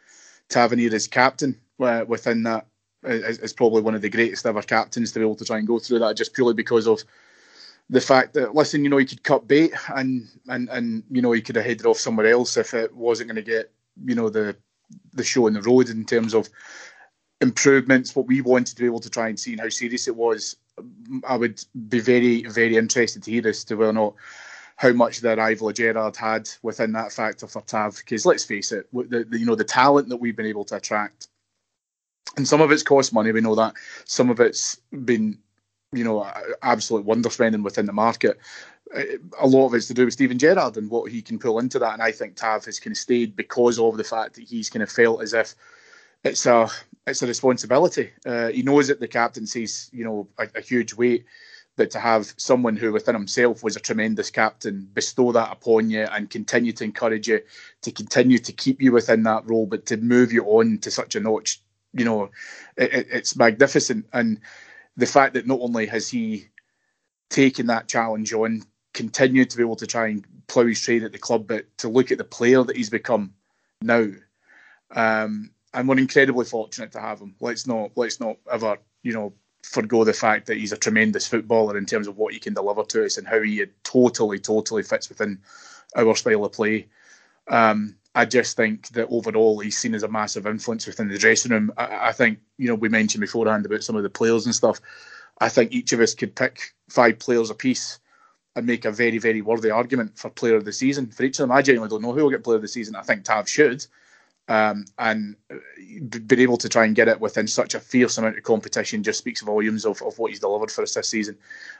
Tavernier 0.49 0.93
as 0.93 1.07
captain 1.07 1.59
uh, 1.79 2.05
within 2.07 2.43
that 2.43 2.67
is, 3.03 3.39
is, 3.39 3.53
probably 3.53 3.81
one 3.81 3.95
of 3.95 4.01
the 4.01 4.09
greatest 4.09 4.45
ever 4.45 4.61
captains 4.61 5.11
to 5.11 5.19
be 5.19 5.25
able 5.25 5.35
to 5.35 5.45
try 5.45 5.57
and 5.57 5.67
go 5.67 5.79
through 5.79 5.99
that 5.99 6.17
just 6.17 6.33
purely 6.33 6.53
because 6.53 6.87
of 6.87 7.03
the 7.89 8.01
fact 8.01 8.33
that 8.33 8.55
listen, 8.55 8.83
you 8.83 8.89
know, 8.89 8.97
he 8.97 9.05
could 9.05 9.23
cut 9.23 9.47
bait 9.47 9.73
and 9.95 10.27
and 10.47 10.69
and 10.69 11.03
you 11.11 11.21
know 11.21 11.33
he 11.33 11.41
could 11.41 11.57
have 11.57 11.65
headed 11.65 11.85
off 11.85 11.97
somewhere 11.97 12.27
else 12.27 12.57
if 12.57 12.73
it 12.73 12.95
wasn't 12.95 13.27
going 13.27 13.43
to 13.43 13.51
get 13.51 13.71
you 14.05 14.15
know 14.15 14.29
the 14.29 14.55
the 15.13 15.23
show 15.23 15.47
on 15.47 15.53
the 15.53 15.61
road 15.61 15.89
in 15.89 16.05
terms 16.05 16.33
of 16.33 16.49
improvements. 17.41 18.15
What 18.15 18.27
we 18.27 18.41
wanted 18.41 18.75
to 18.75 18.81
be 18.81 18.85
able 18.85 19.01
to 19.01 19.09
try 19.09 19.27
and 19.27 19.39
see 19.39 19.51
and 19.51 19.61
how 19.61 19.69
serious 19.69 20.07
it 20.07 20.15
was. 20.15 20.55
I 21.27 21.35
would 21.35 21.63
be 21.89 21.99
very 21.99 22.43
very 22.43 22.77
interested 22.77 23.23
to 23.23 23.31
hear 23.31 23.47
as 23.47 23.65
to 23.65 23.75
whether 23.75 23.89
or 23.89 23.93
not 23.93 24.15
how 24.77 24.93
much 24.93 25.19
the 25.19 25.37
arrival 25.37 25.69
of 25.69 25.75
Gerrard 25.75 26.15
had 26.15 26.49
within 26.63 26.93
that 26.93 27.11
factor 27.11 27.45
for 27.45 27.61
Tav. 27.61 27.97
Because 27.97 28.25
let's 28.25 28.45
face 28.45 28.71
it, 28.71 28.87
the, 28.93 29.25
the, 29.29 29.37
you 29.37 29.45
know 29.45 29.55
the 29.55 29.65
talent 29.65 30.07
that 30.09 30.17
we've 30.17 30.35
been 30.35 30.45
able 30.45 30.65
to 30.65 30.77
attract, 30.77 31.27
and 32.37 32.47
some 32.47 32.61
of 32.61 32.71
it's 32.71 32.83
cost 32.83 33.13
money. 33.13 33.31
We 33.31 33.41
know 33.41 33.55
that 33.55 33.73
some 34.05 34.29
of 34.29 34.39
it's 34.39 34.79
been 35.05 35.37
you 35.91 36.03
know 36.03 36.29
absolute 36.61 37.05
wonder 37.05 37.29
spending 37.29 37.63
within 37.63 37.85
the 37.85 37.93
market. 37.93 38.37
A 39.39 39.47
lot 39.47 39.67
of 39.67 39.73
it's 39.73 39.87
to 39.87 39.93
do 39.93 40.05
with 40.05 40.13
Steven 40.13 40.37
Gerrard 40.37 40.75
and 40.75 40.89
what 40.89 41.11
he 41.11 41.21
can 41.21 41.39
pull 41.39 41.59
into 41.59 41.79
that, 41.79 41.93
and 41.93 42.01
I 42.01 42.11
think 42.11 42.35
Tav 42.35 42.65
has 42.65 42.79
kind 42.79 42.93
of 42.93 42.97
stayed 42.97 43.35
because 43.35 43.79
of 43.79 43.97
the 43.97 44.03
fact 44.03 44.35
that 44.35 44.47
he's 44.47 44.69
kind 44.69 44.83
of 44.83 44.91
felt 44.91 45.21
as 45.21 45.33
if 45.33 45.55
it's 46.23 46.45
a 46.45 46.69
it's 47.07 47.21
a 47.21 47.27
responsibility. 47.27 48.11
Uh, 48.25 48.49
he 48.49 48.63
knows 48.63 48.87
that 48.89 48.99
the 48.99 49.07
captaincy's 49.07 49.89
you 49.93 50.03
know 50.03 50.27
a, 50.37 50.47
a 50.55 50.61
huge 50.61 50.93
weight 50.93 51.25
but 51.77 51.89
to 51.91 51.99
have 51.99 52.33
someone 52.37 52.75
who 52.75 52.91
within 52.91 53.15
himself 53.15 53.63
was 53.63 53.75
a 53.75 53.79
tremendous 53.79 54.29
captain 54.29 54.87
bestow 54.93 55.31
that 55.31 55.51
upon 55.51 55.89
you 55.89 56.03
and 56.11 56.29
continue 56.29 56.71
to 56.73 56.83
encourage 56.83 57.27
you 57.27 57.39
to 57.81 57.91
continue 57.91 58.37
to 58.37 58.51
keep 58.51 58.81
you 58.81 58.91
within 58.91 59.23
that 59.23 59.49
role, 59.49 59.65
but 59.65 59.85
to 59.85 59.97
move 59.97 60.33
you 60.33 60.43
on 60.45 60.77
to 60.79 60.91
such 60.91 61.15
a 61.15 61.19
notch, 61.19 61.61
you 61.93 62.05
know, 62.05 62.29
it, 62.77 63.07
it's 63.11 63.35
magnificent. 63.35 64.05
And 64.13 64.39
the 64.97 65.05
fact 65.05 65.33
that 65.33 65.47
not 65.47 65.59
only 65.61 65.85
has 65.87 66.09
he 66.09 66.47
taken 67.29 67.67
that 67.67 67.87
challenge 67.87 68.33
on, 68.33 68.63
continued 68.93 69.49
to 69.49 69.57
be 69.57 69.63
able 69.63 69.77
to 69.77 69.87
try 69.87 70.07
and 70.07 70.25
plough 70.47 70.65
his 70.65 70.81
trade 70.81 71.03
at 71.03 71.11
the 71.11 71.17
club, 71.17 71.47
but 71.47 71.65
to 71.77 71.89
look 71.89 72.11
at 72.11 72.17
the 72.17 72.23
player 72.23 72.63
that 72.63 72.75
he's 72.75 72.89
become 72.89 73.33
now. 73.81 74.07
Um, 74.91 75.51
and 75.73 75.87
we're 75.87 75.97
incredibly 75.97 76.45
fortunate 76.45 76.91
to 76.91 76.99
have 76.99 77.21
him. 77.21 77.35
Let's 77.39 77.65
not 77.65 77.91
let's 77.95 78.19
not 78.19 78.37
ever, 78.51 78.77
you 79.03 79.13
know, 79.13 79.33
forgo 79.63 80.03
the 80.03 80.13
fact 80.13 80.47
that 80.47 80.57
he's 80.57 80.73
a 80.73 80.77
tremendous 80.77 81.27
footballer 81.27 81.77
in 81.77 81.85
terms 81.85 82.07
of 82.07 82.17
what 82.17 82.33
he 82.33 82.39
can 82.39 82.53
deliver 82.53 82.83
to 82.83 83.05
us 83.05 83.17
and 83.17 83.27
how 83.27 83.41
he 83.41 83.63
totally, 83.83 84.39
totally 84.39 84.83
fits 84.83 85.07
within 85.07 85.39
our 85.95 86.15
style 86.15 86.43
of 86.43 86.51
play. 86.51 86.87
Um, 87.47 87.95
I 88.13 88.25
just 88.25 88.57
think 88.57 88.89
that 88.89 89.07
overall 89.09 89.59
he's 89.59 89.77
seen 89.77 89.95
as 89.95 90.03
a 90.03 90.07
massive 90.07 90.45
influence 90.45 90.85
within 90.85 91.07
the 91.07 91.17
dressing 91.17 91.51
room. 91.51 91.71
I, 91.77 92.09
I, 92.09 92.11
think, 92.11 92.39
you 92.57 92.67
know, 92.67 92.75
we 92.75 92.89
mentioned 92.89 93.21
beforehand 93.21 93.65
about 93.65 93.83
some 93.83 93.95
of 93.95 94.03
the 94.03 94.09
players 94.09 94.45
and 94.45 94.53
stuff. 94.53 94.81
I 95.39 95.49
think 95.49 95.71
each 95.71 95.93
of 95.93 96.01
us 96.01 96.13
could 96.13 96.35
pick 96.35 96.73
five 96.89 97.19
players 97.19 97.49
apiece 97.49 97.99
and 98.55 98.65
make 98.65 98.83
a 98.83 98.91
very, 98.91 99.17
very 99.17 99.41
worthy 99.41 99.71
argument 99.71 100.17
for 100.19 100.29
player 100.29 100.57
of 100.57 100.65
the 100.65 100.73
season 100.73 101.07
for 101.07 101.23
each 101.23 101.39
of 101.39 101.43
them. 101.43 101.51
I 101.51 101.61
genuinely 101.61 101.89
don't 101.89 102.01
know 102.01 102.11
who 102.11 102.23
will 102.23 102.29
get 102.31 102.43
player 102.43 102.57
of 102.57 102.61
the 102.61 102.67
season. 102.67 102.95
I 102.95 103.01
think 103.01 103.23
Tav 103.23 103.47
should 103.47 103.85
um, 104.51 104.83
and 104.99 105.37
uh, 105.49 105.55
being 106.27 106.41
able 106.41 106.57
to 106.57 106.67
try 106.67 106.83
and 106.83 106.95
get 106.95 107.07
it 107.07 107.21
within 107.21 107.47
such 107.47 107.73
a 107.73 107.79
fierce 107.79 108.17
amount 108.17 108.37
of 108.37 108.43
competition 108.43 109.01
just 109.01 109.19
speaks 109.19 109.41
volumes 109.41 109.85
of, 109.85 110.01
of 110.01 110.19
what 110.19 110.31
he's 110.31 110.41
delivered 110.41 110.69
for 110.69 110.81
us 110.81 110.93
this 110.93 111.07
season. 111.07 111.37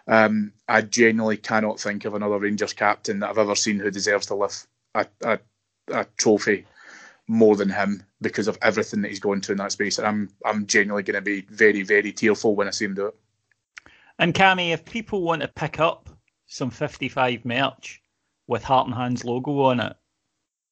Um, 0.07 0.53
I 0.69 0.81
genuinely 0.81 1.35
cannot 1.35 1.81
think 1.81 2.05
of 2.05 2.13
another 2.13 2.39
Rangers 2.39 2.71
captain 2.71 3.19
that 3.19 3.29
I've 3.29 3.37
ever 3.37 3.55
seen 3.55 3.77
who 3.77 3.91
deserves 3.91 4.27
to 4.27 4.35
lift 4.35 4.67
a, 4.95 5.05
a, 5.23 5.39
a 5.91 6.05
trophy 6.17 6.65
more 7.27 7.55
than 7.55 7.69
him 7.69 8.03
because 8.21 8.47
of 8.47 8.57
everything 8.61 9.01
that 9.01 9.09
he's 9.09 9.19
gone 9.19 9.41
through 9.41 9.53
in 9.53 9.57
that 9.59 9.71
space. 9.71 9.97
And 9.97 10.07
I'm 10.07 10.29
I'm 10.45 10.67
genuinely 10.67 11.03
going 11.03 11.15
to 11.15 11.21
be 11.21 11.41
very 11.49 11.83
very 11.83 12.11
tearful 12.11 12.55
when 12.55 12.67
I 12.67 12.71
see 12.71 12.85
him 12.85 12.95
do 12.95 13.07
it. 13.07 13.15
And 14.19 14.33
Cammy, 14.33 14.73
if 14.73 14.85
people 14.85 15.23
want 15.23 15.41
to 15.41 15.47
pick 15.47 15.79
up 15.79 16.09
some 16.47 16.69
55 16.69 17.45
merch 17.45 18.01
with 18.47 18.63
Heart 18.63 18.87
and 18.87 18.95
Hands 18.95 19.23
logo 19.23 19.61
on 19.61 19.79
it, 19.79 19.95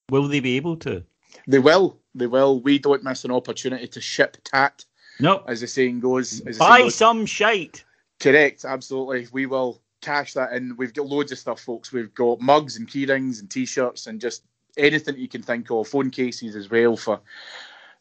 will 0.09 0.28
they 0.28 0.39
be 0.39 0.57
able 0.57 0.76
to? 0.78 1.03
They 1.47 1.59
will. 1.59 1.99
They 2.13 2.28
will. 2.28 2.59
We 2.59 2.80
don't 2.80 3.03
miss 3.03 3.24
an 3.26 3.32
opportunity 3.32 3.88
to 3.88 4.01
ship 4.01 4.38
tat. 4.43 4.86
No. 5.20 5.43
As 5.47 5.61
the 5.61 5.67
saying 5.67 5.99
goes. 6.01 6.41
As 6.41 6.57
Buy 6.57 6.80
goes. 6.80 6.95
some 6.95 7.26
shite. 7.26 7.84
Correct. 8.20 8.65
Absolutely. 8.65 9.28
We 9.32 9.45
will 9.45 9.82
cash 10.01 10.34
that 10.34 10.53
in. 10.53 10.76
We've 10.78 10.93
got 10.93 11.07
loads 11.07 11.32
of 11.32 11.39
stuff, 11.39 11.61
folks. 11.61 11.91
We've 11.91 12.13
got 12.13 12.41
mugs 12.41 12.78
and 12.78 12.88
key 12.88 13.05
rings 13.05 13.39
and 13.39 13.49
t-shirts 13.49 14.07
and 14.07 14.20
just 14.20 14.43
anything 14.80 15.17
you 15.17 15.27
can 15.27 15.43
think 15.43 15.69
of. 15.69 15.88
Phone 15.88 16.09
cases 16.09 16.55
as 16.55 16.69
well 16.69 16.95
for 16.95 17.19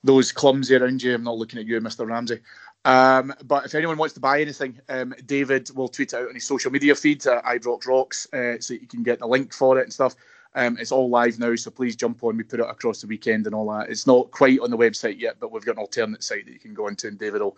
those 0.04 0.32
clumsy 0.32 0.76
around 0.76 1.02
you. 1.02 1.14
I'm 1.14 1.24
not 1.24 1.36
looking 1.36 1.58
at 1.58 1.66
you, 1.66 1.80
Mr. 1.80 2.06
Ramsay. 2.06 2.40
Um, 2.84 3.34
but 3.44 3.66
if 3.66 3.74
anyone 3.74 3.98
wants 3.98 4.14
to 4.14 4.20
buy 4.20 4.40
anything, 4.40 4.80
um, 4.88 5.14
David 5.26 5.70
will 5.74 5.88
tweet 5.88 6.14
out 6.14 6.28
on 6.28 6.34
his 6.34 6.46
social 6.46 6.70
media 6.70 6.94
feed 6.94 7.26
at 7.26 7.44
Ibrox 7.44 7.86
Rocks, 7.86 8.32
uh, 8.32 8.60
so 8.60 8.74
you 8.74 8.86
can 8.86 9.02
get 9.02 9.18
the 9.18 9.26
link 9.26 9.52
for 9.52 9.78
it 9.78 9.82
and 9.82 9.92
stuff. 9.92 10.14
Um, 10.54 10.78
it's 10.78 10.92
all 10.92 11.10
live 11.10 11.38
now, 11.38 11.54
so 11.56 11.70
please 11.70 11.96
jump 11.96 12.24
on. 12.24 12.36
We 12.36 12.42
put 12.44 12.60
it 12.60 12.66
across 12.66 13.00
the 13.00 13.06
weekend 13.06 13.46
and 13.46 13.54
all 13.54 13.70
that. 13.72 13.90
It's 13.90 14.06
not 14.06 14.30
quite 14.30 14.60
on 14.60 14.70
the 14.70 14.78
website 14.78 15.20
yet, 15.20 15.36
but 15.38 15.52
we've 15.52 15.64
got 15.64 15.76
an 15.76 15.80
alternate 15.80 16.24
site 16.24 16.46
that 16.46 16.52
you 16.52 16.58
can 16.58 16.74
go 16.74 16.86
into, 16.86 17.08
and 17.08 17.18
David 17.18 17.42
will 17.42 17.56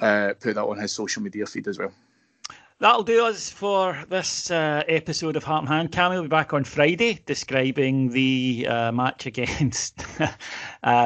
uh, 0.00 0.34
put 0.38 0.54
that 0.54 0.64
on 0.64 0.78
his 0.78 0.92
social 0.92 1.22
media 1.22 1.46
feed 1.46 1.66
as 1.66 1.78
well. 1.78 1.92
That'll 2.80 3.02
do 3.02 3.24
us 3.24 3.50
for 3.50 3.98
this 4.08 4.52
uh, 4.52 4.84
episode 4.86 5.34
of 5.34 5.42
Heart 5.42 5.62
and 5.62 5.68
Hand. 5.68 5.90
Cammy 5.90 6.14
will 6.14 6.22
be 6.22 6.28
back 6.28 6.52
on 6.52 6.62
Friday 6.62 7.18
describing 7.26 8.10
the 8.10 8.68
uh, 8.68 8.92
match 8.92 9.26
against 9.26 10.00
uh, 10.20 10.30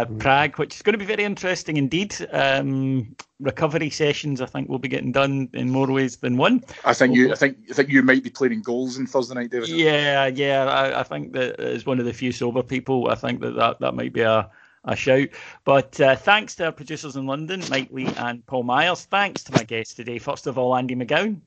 mm. 0.05 0.19
Prague, 0.19 0.59
which 0.59 0.75
is 0.75 0.83
going 0.83 0.93
to 0.93 0.99
be 0.99 1.07
very 1.07 1.25
interesting 1.25 1.79
indeed. 1.79 2.15
Um, 2.31 3.17
recovery 3.41 3.89
sessions, 3.89 4.43
I 4.43 4.47
think, 4.47 4.69
will 4.69 4.81
be 4.81 4.89
getting 4.89 5.13
done 5.13 5.49
in 5.55 5.71
more 5.71 5.91
ways 5.91 6.19
than 6.19 6.37
one. 6.37 6.63
I 6.85 6.93
think 6.93 7.17
you, 7.17 7.33
I 7.33 7.37
think, 7.37 7.57
I 7.71 7.73
think 7.73 7.89
you 7.89 8.03
might 8.03 8.23
be 8.23 8.29
playing 8.29 8.61
goals 8.61 8.99
in 8.99 9.07
Thursday 9.07 9.35
night, 9.35 9.51
David. 9.51 9.71
Yeah, 9.71 10.27
yeah. 10.27 10.67
I, 10.67 11.01
I 11.01 11.03
think 11.05 11.33
that 11.33 11.59
as 11.59 11.87
one 11.87 11.99
of 11.99 12.05
the 12.05 12.13
few 12.13 12.33
sober 12.33 12.63
people, 12.63 13.09
I 13.09 13.15
think 13.15 13.41
that 13.41 13.57
that, 13.57 13.81
that 13.81 13.95
might 13.95 14.13
be 14.13 14.21
a 14.21 14.51
a 14.85 14.97
shout. 14.97 15.29
But 15.65 15.99
uh, 16.01 16.17
thanks 16.17 16.57
to 16.57 16.67
our 16.67 16.73
producers 16.73 17.17
in 17.17 17.25
London, 17.25 17.63
Mike 17.71 17.91
Lee 17.93 18.09
and 18.19 18.45
Paul 18.45 18.65
Myers. 18.65 19.05
Thanks 19.05 19.45
to 19.45 19.53
my 19.53 19.63
guests 19.63 19.95
today. 19.95 20.19
First 20.19 20.47
of 20.47 20.59
all, 20.59 20.77
Andy 20.77 20.97
McGowan. 20.97 21.41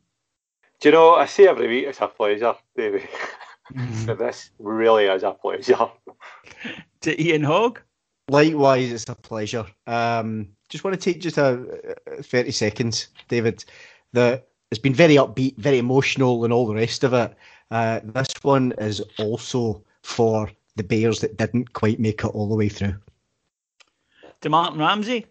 Do 0.80 0.90
you 0.90 0.92
know, 0.92 1.16
I 1.16 1.26
say 1.26 1.48
every 1.48 1.68
week 1.68 1.86
it's 1.88 2.02
a 2.02 2.08
pleasure, 2.08 2.56
David. 2.76 3.08
Mm-hmm. 3.74 4.06
but 4.06 4.20
this 4.20 4.52
really 4.60 5.06
is 5.06 5.24
a 5.24 5.32
pleasure. 5.32 5.88
to 7.02 7.24
Ian 7.24 7.44
Hogg? 7.44 7.82
Likewise, 8.30 8.92
it's 8.92 9.10
a 9.10 9.16
pleasure. 9.16 9.66
Um, 9.88 10.50
just 10.70 10.84
want 10.84 11.00
to 11.00 11.00
take 11.00 11.22
just 11.22 11.38
a, 11.38 11.96
a 12.06 12.22
30 12.22 12.52
seconds, 12.52 13.08
David. 13.28 13.66
The, 14.14 14.44
it's 14.72 14.80
been 14.80 14.94
very 14.94 15.16
upbeat, 15.16 15.58
very 15.58 15.80
emotional, 15.80 16.44
and 16.44 16.54
all 16.54 16.68
the 16.68 16.76
rest 16.76 17.04
of 17.04 17.14
it. 17.14 17.34
Uh, 17.72 18.02
this 18.04 18.34
one 18.44 18.74
is 18.78 19.02
also 19.18 19.84
for 20.04 20.52
the 20.76 20.84
Bears 20.84 21.20
that 21.22 21.38
didn't 21.38 21.74
quite 21.74 22.00
make 22.00 22.24
it 22.24 22.28
all 22.28 22.48
the 22.48 22.56
way 22.56 22.70
through. 22.70 22.96
To 24.42 24.50
Martyn 24.50 24.80
Ramsay? 24.80 25.26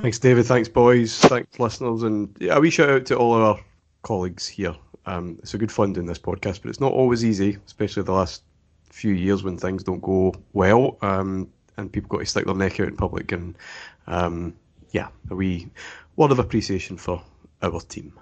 Thanks, 0.00 0.18
David. 0.18 0.46
Thanks, 0.46 0.68
boys. 0.68 1.18
Thanks, 1.20 1.58
listeners. 1.58 2.02
And 2.02 2.34
yeah, 2.40 2.56
a 2.56 2.60
wee 2.60 2.70
shout 2.70 2.90
out 2.90 3.06
to 3.06 3.16
all 3.16 3.34
of 3.34 3.42
our 3.42 3.60
colleagues 4.06 4.46
here. 4.46 4.74
Um, 5.06 5.36
it's 5.40 5.54
a 5.54 5.58
good 5.58 5.72
fun 5.72 5.92
doing 5.92 6.06
this 6.06 6.18
podcast, 6.18 6.62
but 6.62 6.68
it's 6.68 6.80
not 6.80 6.92
always 6.92 7.24
easy, 7.24 7.58
especially 7.66 8.04
the 8.04 8.12
last 8.12 8.44
few 8.84 9.12
years 9.12 9.42
when 9.42 9.58
things 9.58 9.82
don't 9.82 10.00
go 10.00 10.32
well 10.52 10.96
um, 11.02 11.50
and 11.76 11.92
people 11.92 12.08
got 12.08 12.18
to 12.20 12.26
stick 12.26 12.46
their 12.46 12.54
neck 12.54 12.78
out 12.78 12.86
in 12.86 12.96
public. 12.96 13.32
And 13.32 13.58
um, 14.06 14.54
yeah, 14.92 15.08
a 15.30 15.34
wee 15.34 15.68
word 16.14 16.30
of 16.30 16.38
appreciation 16.38 16.96
for 16.96 17.20
our 17.62 17.80
team. 17.80 18.12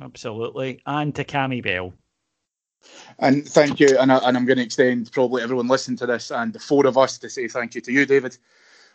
Absolutely. 0.00 0.80
And 0.86 1.14
to 1.14 1.24
Cammy 1.24 1.62
Bell. 1.62 1.92
And 3.18 3.46
thank 3.46 3.78
you. 3.80 3.98
And, 3.98 4.10
I, 4.10 4.16
and 4.26 4.36
I'm 4.36 4.46
going 4.46 4.56
to 4.58 4.64
extend 4.64 5.12
probably 5.12 5.42
everyone 5.42 5.68
listening 5.68 5.98
to 5.98 6.06
this 6.06 6.30
and 6.30 6.54
the 6.54 6.58
four 6.58 6.86
of 6.86 6.96
us 6.96 7.18
to 7.18 7.28
say 7.28 7.48
thank 7.48 7.74
you 7.74 7.82
to 7.82 7.92
you, 7.92 8.06
David 8.06 8.38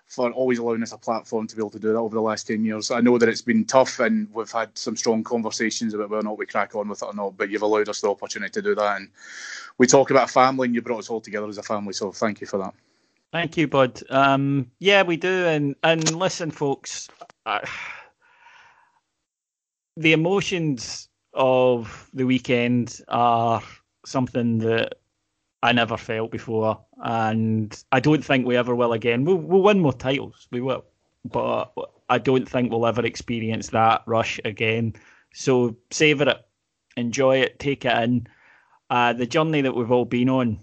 for 0.09 0.31
always 0.31 0.57
allowing 0.57 0.81
us 0.81 0.91
a 0.91 0.97
platform 0.97 1.45
to 1.45 1.55
be 1.55 1.61
able 1.61 1.69
to 1.69 1.79
do 1.79 1.93
that 1.93 1.99
over 1.99 2.15
the 2.15 2.21
last 2.21 2.47
10 2.47 2.65
years. 2.65 2.89
I 2.89 2.99
know 2.99 3.19
that 3.19 3.29
it's 3.29 3.43
been 3.43 3.63
tough 3.63 3.99
and 3.99 4.27
we've 4.33 4.51
had 4.51 4.75
some 4.75 4.97
strong 4.97 5.23
conversations 5.23 5.93
about 5.93 6.09
whether 6.09 6.21
or 6.21 6.23
not 6.23 6.39
we 6.39 6.47
crack 6.47 6.75
on 6.75 6.89
with 6.89 7.03
it 7.03 7.05
or 7.05 7.13
not, 7.13 7.37
but 7.37 7.51
you've 7.51 7.61
allowed 7.61 7.89
us 7.89 8.01
the 8.01 8.09
opportunity 8.09 8.51
to 8.51 8.61
do 8.61 8.73
that. 8.73 8.97
And 8.97 9.09
we 9.77 9.85
talk 9.85 10.09
about 10.09 10.31
family 10.31 10.65
and 10.65 10.73
you 10.73 10.81
brought 10.81 10.97
us 10.97 11.11
all 11.11 11.21
together 11.21 11.47
as 11.47 11.59
a 11.59 11.63
family. 11.63 11.93
So 11.93 12.11
thank 12.11 12.41
you 12.41 12.47
for 12.47 12.57
that. 12.57 12.73
Thank 13.31 13.55
you, 13.55 13.67
Bud. 13.67 14.01
Um, 14.09 14.71
yeah, 14.79 15.03
we 15.03 15.15
do. 15.15 15.45
And, 15.45 15.75
and 15.83 16.15
listen, 16.15 16.49
folks, 16.49 17.07
the 19.95 20.13
emotions 20.13 21.07
of 21.35 22.09
the 22.15 22.25
weekend 22.25 22.99
are 23.09 23.61
something 24.07 24.57
that 24.57 24.95
I 25.61 25.73
never 25.73 25.97
felt 25.97 26.31
before, 26.31 26.79
and 27.03 27.83
I 27.91 27.99
don't 27.99 28.23
think 28.23 28.45
we 28.45 28.55
ever 28.55 28.75
will 28.75 28.93
again. 28.93 29.25
We'll, 29.25 29.35
we'll 29.35 29.63
win 29.63 29.79
more 29.79 29.93
titles, 29.93 30.47
we 30.51 30.61
will, 30.61 30.85
but 31.25 31.71
I 32.09 32.17
don't 32.17 32.47
think 32.47 32.71
we'll 32.71 32.85
ever 32.87 33.05
experience 33.05 33.69
that 33.69 34.03
rush 34.05 34.39
again. 34.45 34.93
So 35.33 35.75
savour 35.91 36.29
it, 36.29 36.47
enjoy 36.95 37.37
it, 37.41 37.59
take 37.59 37.85
it 37.85 37.97
in. 38.03 38.27
Uh, 38.89 39.13
the 39.13 39.27
journey 39.27 39.61
that 39.61 39.75
we've 39.75 39.91
all 39.91 40.05
been 40.05 40.29
on 40.29 40.59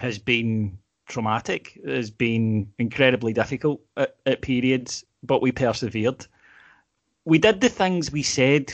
has 0.00 0.18
been 0.18 0.78
traumatic, 1.06 1.78
It 1.84 1.94
has 1.94 2.10
been 2.10 2.72
incredibly 2.78 3.32
difficult 3.32 3.80
at, 3.96 4.16
at 4.26 4.42
periods, 4.42 5.04
but 5.22 5.42
we 5.42 5.52
persevered. 5.52 6.26
We 7.24 7.38
did 7.38 7.60
the 7.60 7.68
things 7.68 8.10
we 8.10 8.22
said 8.22 8.72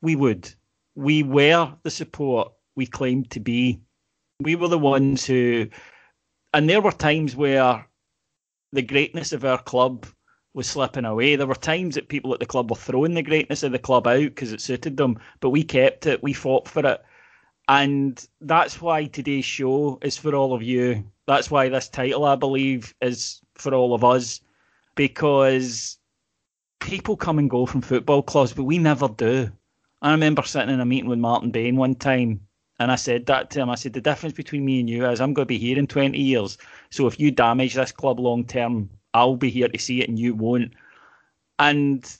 we 0.00 0.16
would. 0.16 0.52
We 0.94 1.22
were 1.22 1.74
the 1.82 1.90
support 1.90 2.52
we 2.74 2.86
claimed 2.86 3.30
to 3.32 3.40
be. 3.40 3.80
We 4.40 4.56
were 4.56 4.68
the 4.68 4.78
ones 4.78 5.26
who, 5.26 5.68
and 6.52 6.68
there 6.68 6.80
were 6.80 6.92
times 6.92 7.36
where 7.36 7.86
the 8.72 8.82
greatness 8.82 9.32
of 9.32 9.44
our 9.44 9.62
club 9.62 10.06
was 10.54 10.66
slipping 10.66 11.04
away. 11.04 11.36
There 11.36 11.46
were 11.46 11.54
times 11.54 11.94
that 11.94 12.08
people 12.08 12.32
at 12.32 12.40
the 12.40 12.46
club 12.46 12.70
were 12.70 12.76
throwing 12.76 13.14
the 13.14 13.22
greatness 13.22 13.62
of 13.62 13.72
the 13.72 13.78
club 13.78 14.06
out 14.06 14.20
because 14.20 14.52
it 14.52 14.60
suited 14.60 14.96
them, 14.96 15.18
but 15.40 15.50
we 15.50 15.62
kept 15.62 16.06
it. 16.06 16.22
We 16.22 16.32
fought 16.32 16.68
for 16.68 16.84
it. 16.86 17.02
And 17.68 18.26
that's 18.40 18.80
why 18.80 19.04
today's 19.04 19.44
show 19.44 19.98
is 20.02 20.16
for 20.16 20.34
all 20.34 20.54
of 20.54 20.62
you. 20.62 21.04
That's 21.26 21.50
why 21.50 21.68
this 21.68 21.88
title, 21.88 22.24
I 22.24 22.34
believe, 22.34 22.94
is 23.00 23.40
for 23.54 23.74
all 23.74 23.94
of 23.94 24.02
us 24.02 24.40
because 24.96 25.98
people 26.80 27.16
come 27.16 27.38
and 27.38 27.48
go 27.48 27.66
from 27.66 27.82
football 27.82 28.22
clubs, 28.22 28.52
but 28.52 28.64
we 28.64 28.78
never 28.78 29.08
do. 29.08 29.50
I 30.02 30.10
remember 30.10 30.42
sitting 30.42 30.74
in 30.74 30.80
a 30.80 30.84
meeting 30.84 31.08
with 31.08 31.18
Martin 31.18 31.50
Bain 31.50 31.76
one 31.76 31.94
time, 31.94 32.40
and 32.80 32.90
I 32.90 32.96
said 32.96 33.26
that 33.26 33.50
to 33.50 33.60
him. 33.60 33.68
I 33.68 33.74
said, 33.74 33.92
The 33.92 34.00
difference 34.00 34.34
between 34.34 34.64
me 34.64 34.80
and 34.80 34.88
you 34.88 35.06
is 35.06 35.20
I'm 35.20 35.34
going 35.34 35.44
to 35.44 35.48
be 35.48 35.58
here 35.58 35.78
in 35.78 35.86
20 35.86 36.18
years. 36.18 36.56
So 36.90 37.06
if 37.06 37.20
you 37.20 37.30
damage 37.30 37.74
this 37.74 37.92
club 37.92 38.18
long 38.18 38.44
term, 38.44 38.88
I'll 39.12 39.36
be 39.36 39.50
here 39.50 39.68
to 39.68 39.78
see 39.78 40.00
it 40.00 40.08
and 40.08 40.18
you 40.18 40.34
won't. 40.34 40.72
And 41.58 42.10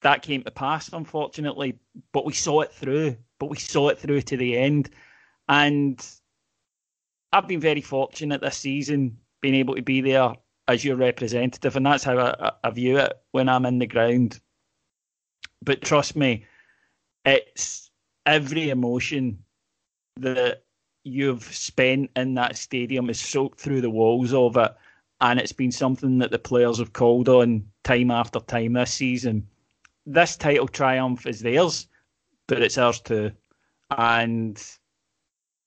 that 0.00 0.22
came 0.22 0.42
to 0.44 0.50
pass, 0.50 0.90
unfortunately, 0.94 1.78
but 2.12 2.24
we 2.24 2.32
saw 2.32 2.62
it 2.62 2.72
through. 2.72 3.18
But 3.38 3.50
we 3.50 3.58
saw 3.58 3.90
it 3.90 3.98
through 3.98 4.22
to 4.22 4.36
the 4.38 4.56
end. 4.56 4.88
And 5.46 6.04
I've 7.32 7.46
been 7.46 7.60
very 7.60 7.82
fortunate 7.82 8.40
this 8.40 8.56
season 8.56 9.18
being 9.42 9.54
able 9.56 9.74
to 9.74 9.82
be 9.82 10.00
there 10.00 10.32
as 10.68 10.84
your 10.84 10.96
representative, 10.96 11.76
and 11.76 11.86
that's 11.86 12.04
how 12.04 12.18
I, 12.18 12.52
I 12.64 12.70
view 12.70 12.98
it 12.98 13.12
when 13.32 13.48
I'm 13.48 13.64
in 13.64 13.78
the 13.78 13.86
ground. 13.86 14.40
But 15.62 15.82
trust 15.82 16.16
me, 16.16 16.46
it's 17.24 17.90
every 18.26 18.70
emotion 18.70 19.44
that 20.20 20.62
you've 21.04 21.44
spent 21.44 22.10
in 22.16 22.34
that 22.34 22.56
stadium 22.56 23.10
is 23.10 23.20
soaked 23.20 23.60
through 23.60 23.80
the 23.80 23.90
walls 23.90 24.32
of 24.32 24.56
it. 24.56 24.74
And 25.20 25.40
it's 25.40 25.52
been 25.52 25.72
something 25.72 26.18
that 26.18 26.30
the 26.30 26.38
players 26.38 26.78
have 26.78 26.92
called 26.92 27.28
on 27.28 27.68
time 27.82 28.10
after 28.10 28.38
time 28.40 28.74
this 28.74 28.92
season. 28.92 29.48
This 30.06 30.36
title 30.36 30.68
triumph 30.68 31.26
is 31.26 31.40
theirs, 31.40 31.88
but 32.46 32.62
it's 32.62 32.78
ours 32.78 33.00
too. 33.00 33.32
And 33.96 34.62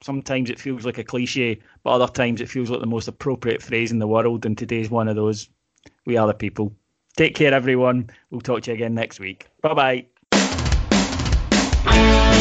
sometimes 0.02 0.50
it 0.50 0.60
feels 0.60 0.86
like 0.86 0.98
a 0.98 1.04
cliche, 1.04 1.60
but 1.84 1.92
other 1.92 2.12
times 2.12 2.40
it 2.42 2.50
feels 2.50 2.70
like 2.70 2.80
the 2.80 2.88
most 2.88 3.08
appropriate 3.08 3.62
phrase 3.62 3.92
in 3.92 4.00
the 4.00 4.08
world. 4.08 4.46
And 4.46 4.58
today's 4.58 4.90
one 4.90 5.08
of 5.08 5.16
those. 5.16 5.50
We 6.06 6.18
are 6.18 6.28
the 6.28 6.34
people. 6.34 6.74
Take 7.18 7.36
care, 7.36 7.54
everyone. 7.54 8.10
We'll 8.30 8.42
talk 8.42 8.62
to 8.64 8.72
you 8.72 8.76
again 8.76 8.94
next 8.94 9.20
week. 9.20 9.48
Bye 9.62 10.06
bye. 11.84 12.41